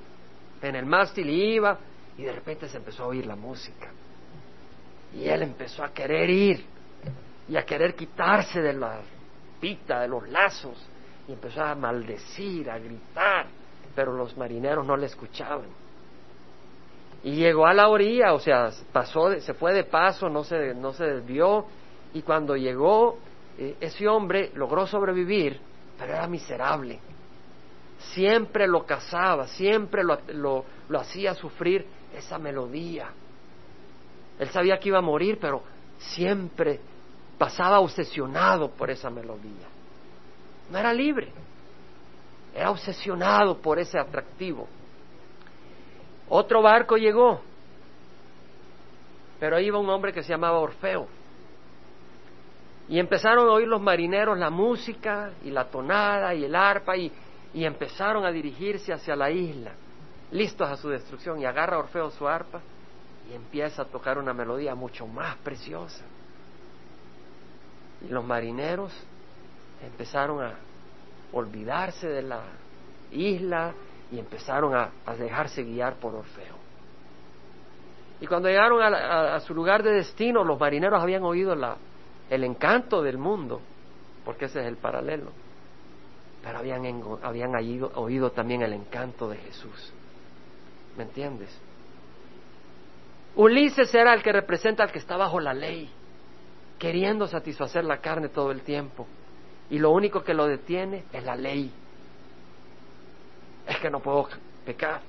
en 0.63 0.77
el 0.77 0.87
mástil 0.87 1.29
iba, 1.29 1.79
y 2.17 2.23
de 2.23 2.33
repente 2.33 2.69
se 2.69 2.79
empezó 2.79 3.05
a 3.05 3.07
oír 3.09 3.27
la 3.27 3.37
música. 3.37 3.91
Y 5.15 5.27
él 5.29 5.43
empezó 5.43 5.83
a 5.83 5.93
querer 5.93 6.29
ir, 6.31 6.65
y 7.49 7.57
a 7.57 7.65
querer 7.65 7.95
quitarse 7.95 8.61
de 8.61 8.73
la 8.73 9.01
pita, 9.61 10.01
de 10.01 10.09
los 10.09 10.29
lazos, 10.29 10.79
y 11.29 11.33
empezó 11.33 11.63
a 11.63 11.75
maldecir, 11.75 12.71
a 12.71 12.79
gritar, 12.79 13.47
pero 13.95 14.13
los 14.13 14.37
marineros 14.37 14.87
no 14.87 14.97
le 14.97 15.07
escuchaban. 15.07 15.69
Y 17.23 17.33
llegó 17.33 17.67
a 17.67 17.75
la 17.75 17.89
orilla, 17.89 18.33
o 18.33 18.41
sea, 18.41 18.71
pasó, 18.93 19.39
se 19.41 19.55
fue 19.55 19.75
de 19.75 19.85
paso, 19.85 20.29
no 20.29 20.45
se, 20.45 20.75
no 20.75 20.93
se 20.93 21.05
desvió, 21.05 21.67
y 22.15 22.23
cuando 22.23 22.57
llegó, 22.57 23.19
eh, 23.61 23.77
ese 23.81 24.09
hombre 24.09 24.51
logró 24.55 24.87
sobrevivir, 24.89 25.61
pero 25.97 26.15
era 26.15 26.27
miserable 26.27 26.99
siempre 28.01 28.67
lo 28.67 28.85
cazaba, 28.85 29.47
siempre 29.47 30.03
lo, 30.03 30.19
lo, 30.89 31.01
hacía 31.01 31.35
sufrir 31.35 31.87
esa 32.15 32.39
melodía. 32.39 33.11
Él 34.39 34.49
sabía 34.49 34.79
que 34.79 34.89
iba 34.89 34.99
a 34.99 35.03
morir, 35.03 35.39
pero 35.41 35.63
siempre 35.99 36.81
pasaba 37.39 37.81
obsesionado 37.81 38.71
por 38.71 38.91
esa 38.91 39.11
melodía. 39.11 39.69
No 40.71 40.79
era 40.79 40.93
libre, 40.93 41.31
era 42.55 42.71
obsesionado 42.71 43.59
por 43.59 43.79
ese 43.79 43.99
atractivo. 43.99 44.67
Otro 46.29 46.63
barco 46.63 46.97
llegó, 46.97 47.41
pero 49.39 49.57
ahí 49.57 49.67
iba 49.67 49.79
un 49.79 49.91
hombre 49.91 50.13
que 50.13 50.23
se 50.23 50.31
llamaba 50.31 50.59
Orfeo. 50.59 51.07
Y 52.91 52.99
empezaron 52.99 53.49
a 53.49 53.53
oír 53.53 53.69
los 53.69 53.81
marineros 53.81 54.37
la 54.37 54.51
música 54.51 55.31
y 55.43 55.51
la 55.51 55.71
tonada 55.71 56.35
y 56.35 56.45
el 56.45 56.55
arpa 56.55 56.97
y 56.97 57.11
y 57.53 57.65
empezaron 57.65 58.25
a 58.25 58.31
dirigirse 58.31 58.93
hacia 58.93 59.17
la 59.17 59.31
isla, 59.31 59.73
listos 60.31 60.69
a 60.69 60.77
su 60.77 60.89
destrucción, 60.89 61.41
y 61.41 61.45
agarra 61.45 61.79
Orfeo 61.79 62.11
su 62.11 62.29
arpa 62.29 62.61
y 63.31 63.35
empieza 63.35 63.83
a 63.83 63.85
tocar 63.87 64.19
una 64.19 64.33
melodía 64.33 64.75
mucho 64.75 65.07
más 65.07 65.37
preciosa. 65.39 66.05
Y 68.07 68.09
los 68.09 68.25
marineros 68.25 68.93
empezaron 69.85 70.43
a 70.43 70.55
olvidarse 71.33 72.09
de 72.09 72.23
la 72.23 72.43
isla 73.11 73.73
y 74.11 74.19
empezaron 74.19 74.75
a, 74.75 74.91
dejarse 75.17 75.63
guiar 75.63 75.97
por 75.97 76.15
Orfeo. 76.15 76.61
Y 78.21 78.27
cuando 78.27 78.49
llegaron 78.49 78.83
a, 78.83 79.35
a, 79.35 79.41
su 79.41 79.55
lugar 79.55 79.83
de 79.83 79.93
destino, 79.93 80.45
los 80.45 80.59
marineros 80.59 81.03
habían 81.03 81.23
oído 81.23 81.55
la, 81.55 81.77
el 82.31 82.45
encanto 82.45 83.03
del 83.03 83.19
mundo, 83.19 83.61
porque 84.25 84.47
ese 84.47 84.61
es 84.61 84.67
el 84.67 84.77
paralelo 84.77 85.33
pero 86.43 86.59
habían, 86.59 87.03
habían 87.23 87.55
oído 87.55 88.31
también 88.31 88.63
el 88.63 88.73
encanto 88.73 89.29
de 89.29 89.37
Jesús. 89.37 89.93
¿Me 90.97 91.05
entiendes? 91.05 91.51
Ulises 93.37 93.95
era 93.95 94.15
el 94.15 94.23
que 94.23 94.33
representa 94.33 94.83
al 94.83 94.91
que 94.91 94.99
está 94.99 95.17
bajo 95.17 95.39
la 95.39 95.55
ley, 95.55 95.91
queriendo 96.79 97.27
satisfacer 97.27 97.85
la 97.85 97.99
carne 97.99 98.29
todo 98.29 98.51
el 98.51 98.63
tiempo. 98.63 99.07
Y 99.69 99.79
lo 99.79 99.91
único 99.91 100.25
que 100.25 100.35
lo 100.35 100.47
detiene 100.47 101.05
es 101.13 101.25
la 101.25 101.37
ley. 101.37 101.71
Es 103.69 103.79
que 103.79 103.91
no 103.91 104.01
puedo 104.01 104.29
pecar, 104.65 105.03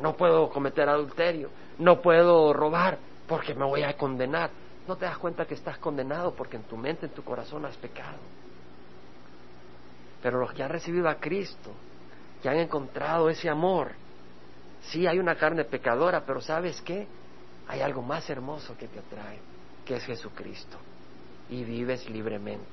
no 0.00 0.16
puedo 0.16 0.48
cometer 0.48 0.88
adulterio, 0.88 1.50
no 1.78 2.00
puedo 2.00 2.52
robar, 2.52 2.96
porque 3.26 3.54
me 3.54 3.64
voy 3.64 3.82
a 3.82 3.96
condenar. 3.96 4.50
No 4.86 4.96
te 4.96 5.04
das 5.04 5.18
cuenta 5.18 5.46
que 5.46 5.54
estás 5.54 5.78
condenado 5.78 6.34
porque 6.34 6.56
en 6.56 6.62
tu 6.64 6.76
mente, 6.76 7.06
en 7.06 7.12
tu 7.12 7.24
corazón 7.24 7.64
has 7.64 7.76
pecado. 7.76 8.18
Pero 10.22 10.40
los 10.40 10.52
que 10.52 10.62
han 10.62 10.70
recibido 10.70 11.08
a 11.08 11.16
Cristo, 11.16 11.72
que 12.42 12.48
han 12.48 12.58
encontrado 12.58 13.28
ese 13.28 13.48
amor, 13.48 13.92
sí 14.82 15.06
hay 15.06 15.18
una 15.18 15.36
carne 15.36 15.64
pecadora, 15.64 16.24
pero 16.24 16.40
¿sabes 16.40 16.80
qué? 16.82 17.06
Hay 17.68 17.80
algo 17.80 18.02
más 18.02 18.28
hermoso 18.30 18.76
que 18.76 18.86
te 18.86 19.00
atrae, 19.00 19.40
que 19.84 19.96
es 19.96 20.04
Jesucristo. 20.04 20.78
Y 21.50 21.64
vives 21.64 22.08
libremente. 22.08 22.66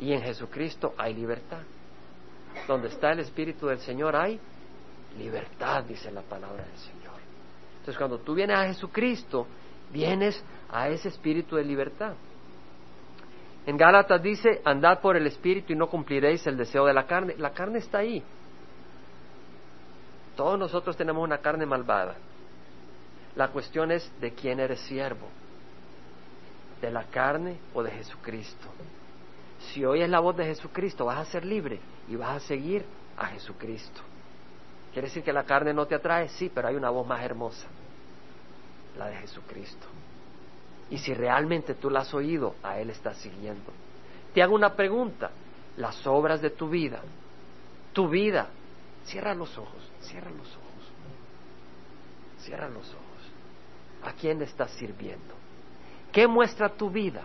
Y 0.00 0.12
en 0.12 0.22
Jesucristo 0.22 0.94
hay 0.98 1.14
libertad. 1.14 1.62
Donde 2.66 2.88
está 2.88 3.12
el 3.12 3.20
Espíritu 3.20 3.66
del 3.66 3.78
Señor 3.80 4.16
hay 4.16 4.38
libertad, 5.18 5.84
dice 5.84 6.10
la 6.10 6.22
palabra 6.22 6.64
del 6.64 6.78
Señor. 6.78 7.14
Entonces 7.78 7.98
cuando 7.98 8.18
tú 8.18 8.34
vienes 8.34 8.56
a 8.56 8.66
Jesucristo, 8.66 9.46
vienes 9.92 10.42
a 10.70 10.88
ese 10.88 11.08
espíritu 11.08 11.56
de 11.56 11.64
libertad. 11.64 12.14
En 13.66 13.76
Gálatas 13.76 14.22
dice, 14.22 14.60
andad 14.64 15.00
por 15.00 15.16
el 15.16 15.26
Espíritu 15.26 15.72
y 15.72 15.76
no 15.76 15.88
cumpliréis 15.88 16.46
el 16.46 16.56
deseo 16.56 16.84
de 16.84 16.92
la 16.92 17.06
carne. 17.06 17.34
La 17.38 17.50
carne 17.50 17.78
está 17.78 17.98
ahí. 17.98 18.22
Todos 20.36 20.58
nosotros 20.58 20.96
tenemos 20.96 21.22
una 21.22 21.38
carne 21.38 21.64
malvada. 21.64 22.16
La 23.36 23.48
cuestión 23.48 23.90
es 23.90 24.10
de 24.20 24.32
quién 24.32 24.60
eres 24.60 24.80
siervo, 24.80 25.28
de 26.80 26.90
la 26.90 27.04
carne 27.04 27.58
o 27.72 27.82
de 27.82 27.90
Jesucristo. 27.90 28.68
Si 29.72 29.84
oyes 29.84 30.08
la 30.10 30.20
voz 30.20 30.36
de 30.36 30.44
Jesucristo, 30.44 31.06
vas 31.06 31.18
a 31.18 31.30
ser 31.30 31.44
libre 31.44 31.80
y 32.08 32.16
vas 32.16 32.36
a 32.36 32.46
seguir 32.46 32.84
a 33.16 33.26
Jesucristo. 33.26 34.00
¿Quiere 34.92 35.08
decir 35.08 35.24
que 35.24 35.32
la 35.32 35.44
carne 35.44 35.72
no 35.72 35.86
te 35.86 35.94
atrae? 35.94 36.28
Sí, 36.28 36.50
pero 36.54 36.68
hay 36.68 36.76
una 36.76 36.90
voz 36.90 37.06
más 37.06 37.22
hermosa, 37.22 37.66
la 38.98 39.06
de 39.06 39.16
Jesucristo. 39.16 39.86
Y 40.94 40.98
si 40.98 41.12
realmente 41.12 41.74
tú 41.74 41.90
la 41.90 42.02
has 42.02 42.14
oído, 42.14 42.54
a 42.62 42.78
Él 42.78 42.88
estás 42.88 43.16
siguiendo. 43.16 43.72
Te 44.32 44.40
hago 44.40 44.54
una 44.54 44.74
pregunta. 44.74 45.32
Las 45.76 46.06
obras 46.06 46.40
de 46.40 46.50
tu 46.50 46.68
vida, 46.68 47.00
tu 47.92 48.08
vida, 48.08 48.46
cierra 49.04 49.34
los 49.34 49.58
ojos, 49.58 49.90
cierra 50.02 50.30
los 50.30 50.46
ojos, 50.46 50.92
cierra 52.38 52.68
los 52.68 52.88
ojos. 52.88 54.04
¿A 54.04 54.12
quién 54.12 54.40
estás 54.42 54.70
sirviendo? 54.70 55.34
¿Qué 56.12 56.28
muestra 56.28 56.68
tu 56.68 56.88
vida? 56.90 57.22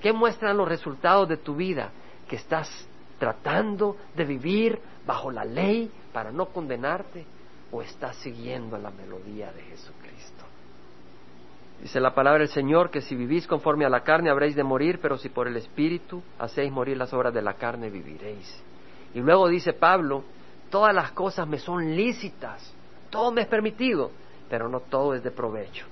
¿Qué 0.00 0.14
muestran 0.14 0.56
los 0.56 0.66
resultados 0.66 1.28
de 1.28 1.36
tu 1.36 1.54
vida? 1.54 1.90
Que 2.26 2.36
estás 2.36 2.88
tratando 3.18 3.98
de 4.16 4.24
vivir 4.24 4.80
bajo 5.06 5.30
la 5.30 5.44
ley 5.44 5.90
para 6.14 6.32
no 6.32 6.46
condenarte 6.46 7.26
o 7.70 7.82
estás 7.82 8.16
siguiendo 8.16 8.78
la 8.78 8.90
melodía 8.90 9.52
de 9.52 9.60
Jesucristo. 9.64 10.51
Dice 11.82 11.98
la 11.98 12.14
palabra 12.14 12.38
del 12.38 12.48
Señor 12.48 12.90
que 12.90 13.00
si 13.00 13.16
vivís 13.16 13.48
conforme 13.48 13.84
a 13.84 13.88
la 13.88 14.04
carne 14.04 14.30
habréis 14.30 14.54
de 14.54 14.62
morir, 14.62 15.00
pero 15.02 15.18
si 15.18 15.30
por 15.30 15.48
el 15.48 15.56
Espíritu 15.56 16.22
hacéis 16.38 16.70
morir 16.70 16.96
las 16.96 17.12
obras 17.12 17.34
de 17.34 17.42
la 17.42 17.54
carne 17.54 17.90
viviréis. 17.90 18.62
Y 19.14 19.20
luego 19.20 19.48
dice 19.48 19.72
Pablo, 19.72 20.22
todas 20.70 20.94
las 20.94 21.10
cosas 21.10 21.48
me 21.48 21.58
son 21.58 21.96
lícitas, 21.96 22.72
todo 23.10 23.32
me 23.32 23.42
es 23.42 23.48
permitido, 23.48 24.12
pero 24.48 24.68
no 24.68 24.78
todo 24.78 25.12
es 25.14 25.24
de 25.24 25.32
provecho. 25.32 25.84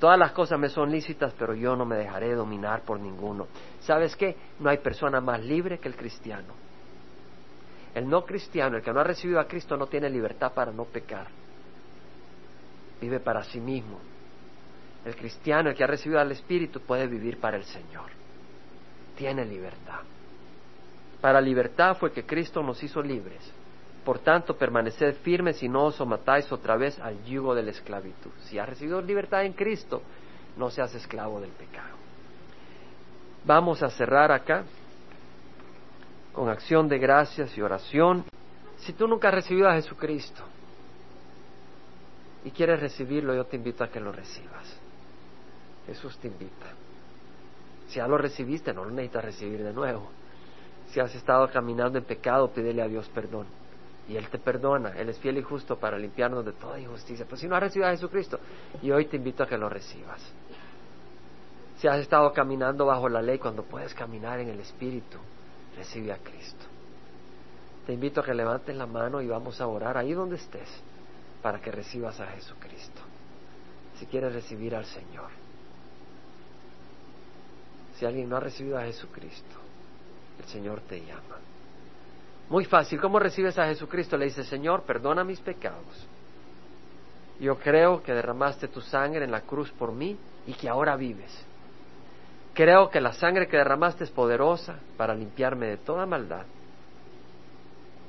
Todas 0.00 0.18
las 0.18 0.32
cosas 0.32 0.58
me 0.58 0.68
son 0.68 0.90
lícitas, 0.90 1.32
pero 1.38 1.54
yo 1.54 1.76
no 1.76 1.84
me 1.84 1.94
dejaré 1.94 2.34
dominar 2.34 2.82
por 2.82 2.98
ninguno. 2.98 3.46
¿Sabes 3.82 4.16
qué? 4.16 4.36
No 4.58 4.68
hay 4.68 4.78
persona 4.78 5.20
más 5.20 5.40
libre 5.44 5.78
que 5.78 5.86
el 5.86 5.94
cristiano. 5.94 6.54
El 7.94 8.08
no 8.08 8.24
cristiano, 8.24 8.78
el 8.78 8.82
que 8.82 8.92
no 8.92 8.98
ha 8.98 9.04
recibido 9.04 9.38
a 9.38 9.46
Cristo, 9.46 9.76
no 9.76 9.86
tiene 9.86 10.10
libertad 10.10 10.52
para 10.52 10.72
no 10.72 10.86
pecar. 10.86 11.28
Vive 13.00 13.20
para 13.20 13.44
sí 13.44 13.60
mismo 13.60 14.00
el 15.04 15.16
cristiano, 15.16 15.70
el 15.70 15.76
que 15.76 15.84
ha 15.84 15.88
recibido 15.88 16.20
al 16.20 16.32
Espíritu, 16.32 16.80
puede 16.80 17.06
vivir 17.06 17.38
para 17.38 17.56
el 17.56 17.64
Señor. 17.64 18.10
Tiene 19.16 19.44
libertad. 19.44 20.00
Para 21.20 21.40
libertad 21.40 21.96
fue 21.96 22.12
que 22.12 22.24
Cristo 22.24 22.62
nos 22.62 22.82
hizo 22.82 23.02
libres. 23.02 23.52
Por 24.04 24.18
tanto, 24.18 24.56
permaneced 24.56 25.16
firmes 25.22 25.62
y 25.62 25.68
no 25.68 25.84
os 25.84 25.94
somatáis 25.94 26.50
otra 26.52 26.76
vez 26.76 26.98
al 27.00 27.24
yugo 27.24 27.54
de 27.54 27.62
la 27.62 27.70
esclavitud. 27.70 28.30
Si 28.44 28.58
has 28.58 28.68
recibido 28.68 29.00
libertad 29.00 29.44
en 29.44 29.54
Cristo, 29.54 30.02
no 30.56 30.70
seas 30.70 30.94
esclavo 30.94 31.40
del 31.40 31.50
pecado. 31.50 31.96
Vamos 33.44 33.82
a 33.82 33.88
cerrar 33.88 34.30
acá 34.32 34.64
con 36.32 36.48
acción 36.48 36.88
de 36.88 36.98
gracias 36.98 37.56
y 37.56 37.62
oración. 37.62 38.24
Si 38.78 38.92
tú 38.92 39.06
nunca 39.08 39.28
has 39.28 39.34
recibido 39.34 39.68
a 39.68 39.74
Jesucristo 39.74 40.42
y 42.44 42.50
quieres 42.50 42.80
recibirlo, 42.80 43.34
yo 43.34 43.44
te 43.44 43.56
invito 43.56 43.84
a 43.84 43.88
que 43.88 44.00
lo 44.00 44.12
recibas. 44.12 44.83
Jesús 45.86 46.16
te 46.18 46.28
invita. 46.28 46.72
Si 47.88 47.96
ya 47.96 48.08
lo 48.08 48.18
recibiste, 48.18 48.72
no 48.72 48.84
lo 48.84 48.90
necesitas 48.90 49.24
recibir 49.24 49.62
de 49.62 49.72
nuevo. 49.72 50.08
Si 50.90 51.00
has 51.00 51.14
estado 51.14 51.48
caminando 51.50 51.98
en 51.98 52.04
pecado, 52.04 52.50
pídele 52.50 52.82
a 52.82 52.88
Dios 52.88 53.08
perdón. 53.14 53.46
Y 54.08 54.16
Él 54.16 54.28
te 54.28 54.38
perdona. 54.38 54.90
Él 54.90 55.08
es 55.08 55.18
fiel 55.18 55.38
y 55.38 55.42
justo 55.42 55.76
para 55.76 55.98
limpiarnos 55.98 56.44
de 56.44 56.52
toda 56.52 56.78
injusticia. 56.78 57.24
Pero 57.24 57.36
si 57.36 57.48
no 57.48 57.56
has 57.56 57.62
recibido 57.62 57.88
a 57.88 57.92
Jesucristo, 57.92 58.38
y 58.82 58.90
hoy 58.90 59.06
te 59.06 59.16
invito 59.16 59.42
a 59.42 59.46
que 59.46 59.58
lo 59.58 59.68
recibas. 59.68 60.20
Si 61.78 61.88
has 61.88 61.98
estado 61.98 62.32
caminando 62.32 62.86
bajo 62.86 63.08
la 63.08 63.20
ley, 63.20 63.38
cuando 63.38 63.62
puedes 63.62 63.94
caminar 63.94 64.40
en 64.40 64.48
el 64.48 64.60
Espíritu, 64.60 65.18
recibe 65.76 66.12
a 66.12 66.18
Cristo. 66.18 66.64
Te 67.86 67.92
invito 67.92 68.20
a 68.20 68.24
que 68.24 68.32
levantes 68.32 68.74
la 68.74 68.86
mano 68.86 69.20
y 69.20 69.26
vamos 69.26 69.60
a 69.60 69.66
orar 69.66 69.98
ahí 69.98 70.12
donde 70.12 70.36
estés 70.36 70.68
para 71.42 71.60
que 71.60 71.70
recibas 71.70 72.18
a 72.20 72.26
Jesucristo. 72.28 73.02
Si 73.98 74.06
quieres 74.06 74.32
recibir 74.32 74.74
al 74.74 74.86
Señor. 74.86 75.43
Alguien 78.06 78.28
no 78.28 78.36
ha 78.36 78.40
recibido 78.40 78.78
a 78.78 78.84
Jesucristo, 78.84 79.56
el 80.38 80.44
Señor 80.46 80.80
te 80.82 81.00
llama. 81.00 81.38
Muy 82.48 82.64
fácil, 82.64 83.00
¿cómo 83.00 83.18
recibes 83.18 83.58
a 83.58 83.66
Jesucristo? 83.66 84.16
Le 84.16 84.26
dice, 84.26 84.44
Señor, 84.44 84.82
perdona 84.82 85.24
mis 85.24 85.40
pecados. 85.40 86.06
Yo 87.40 87.56
creo 87.58 88.02
que 88.02 88.12
derramaste 88.12 88.68
tu 88.68 88.80
sangre 88.80 89.24
en 89.24 89.30
la 89.30 89.40
cruz 89.40 89.70
por 89.72 89.92
mí 89.92 90.16
y 90.46 90.52
que 90.52 90.68
ahora 90.68 90.96
vives. 90.96 91.44
Creo 92.52 92.90
que 92.90 93.00
la 93.00 93.12
sangre 93.12 93.48
que 93.48 93.56
derramaste 93.56 94.04
es 94.04 94.10
poderosa 94.10 94.78
para 94.96 95.14
limpiarme 95.14 95.66
de 95.66 95.76
toda 95.78 96.06
maldad. 96.06 96.44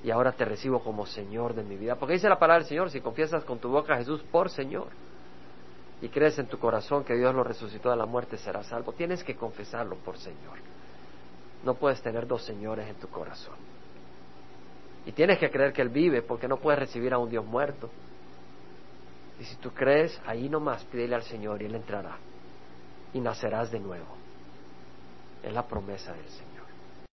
Y 0.03 0.11
ahora 0.11 0.33
te 0.33 0.45
recibo 0.45 0.83
como 0.83 1.07
Señor 1.07 1.55
de 1.55 1.63
mi 1.63 1.77
vida. 1.77 1.95
Porque 1.95 2.13
dice 2.13 2.29
la 2.29 2.37
palabra 2.37 2.59
del 2.59 2.69
Señor, 2.69 2.91
si 2.91 3.01
confiesas 3.01 3.43
con 3.43 3.57
tu 3.57 3.69
boca 3.69 3.95
a 3.95 3.97
Jesús 3.97 4.21
por 4.31 4.51
Señor 4.51 4.87
y 6.01 6.09
crees 6.09 6.37
en 6.39 6.47
tu 6.47 6.57
corazón 6.59 7.03
que 7.03 7.15
Dios 7.15 7.33
lo 7.33 7.43
resucitó 7.43 7.89
de 7.89 7.95
la 7.95 8.05
muerte, 8.05 8.37
serás 8.37 8.67
salvo. 8.67 8.93
Tienes 8.93 9.23
que 9.23 9.35
confesarlo 9.35 9.95
por 9.97 10.17
Señor. 10.17 10.59
No 11.63 11.75
puedes 11.75 12.01
tener 12.01 12.27
dos 12.27 12.43
señores 12.43 12.87
en 12.87 12.95
tu 12.95 13.07
corazón. 13.07 13.55
Y 15.05 15.11
tienes 15.11 15.39
que 15.39 15.49
creer 15.49 15.71
que 15.71 15.81
Él 15.81 15.89
vive 15.89 16.21
porque 16.21 16.47
no 16.47 16.57
puedes 16.57 16.79
recibir 16.79 17.13
a 17.13 17.17
un 17.17 17.29
Dios 17.29 17.45
muerto. 17.45 17.89
Y 19.39 19.43
si 19.43 19.55
tú 19.57 19.71
crees, 19.71 20.19
ahí 20.25 20.49
nomás 20.49 20.83
pídele 20.85 21.15
al 21.15 21.23
Señor 21.23 21.61
y 21.61 21.65
Él 21.65 21.75
entrará. 21.75 22.17
Y 23.13 23.19
nacerás 23.19 23.71
de 23.71 23.79
nuevo. 23.79 24.15
Es 25.43 25.53
la 25.53 25.65
promesa 25.65 26.13
del 26.13 26.27
Señor. 26.27 26.44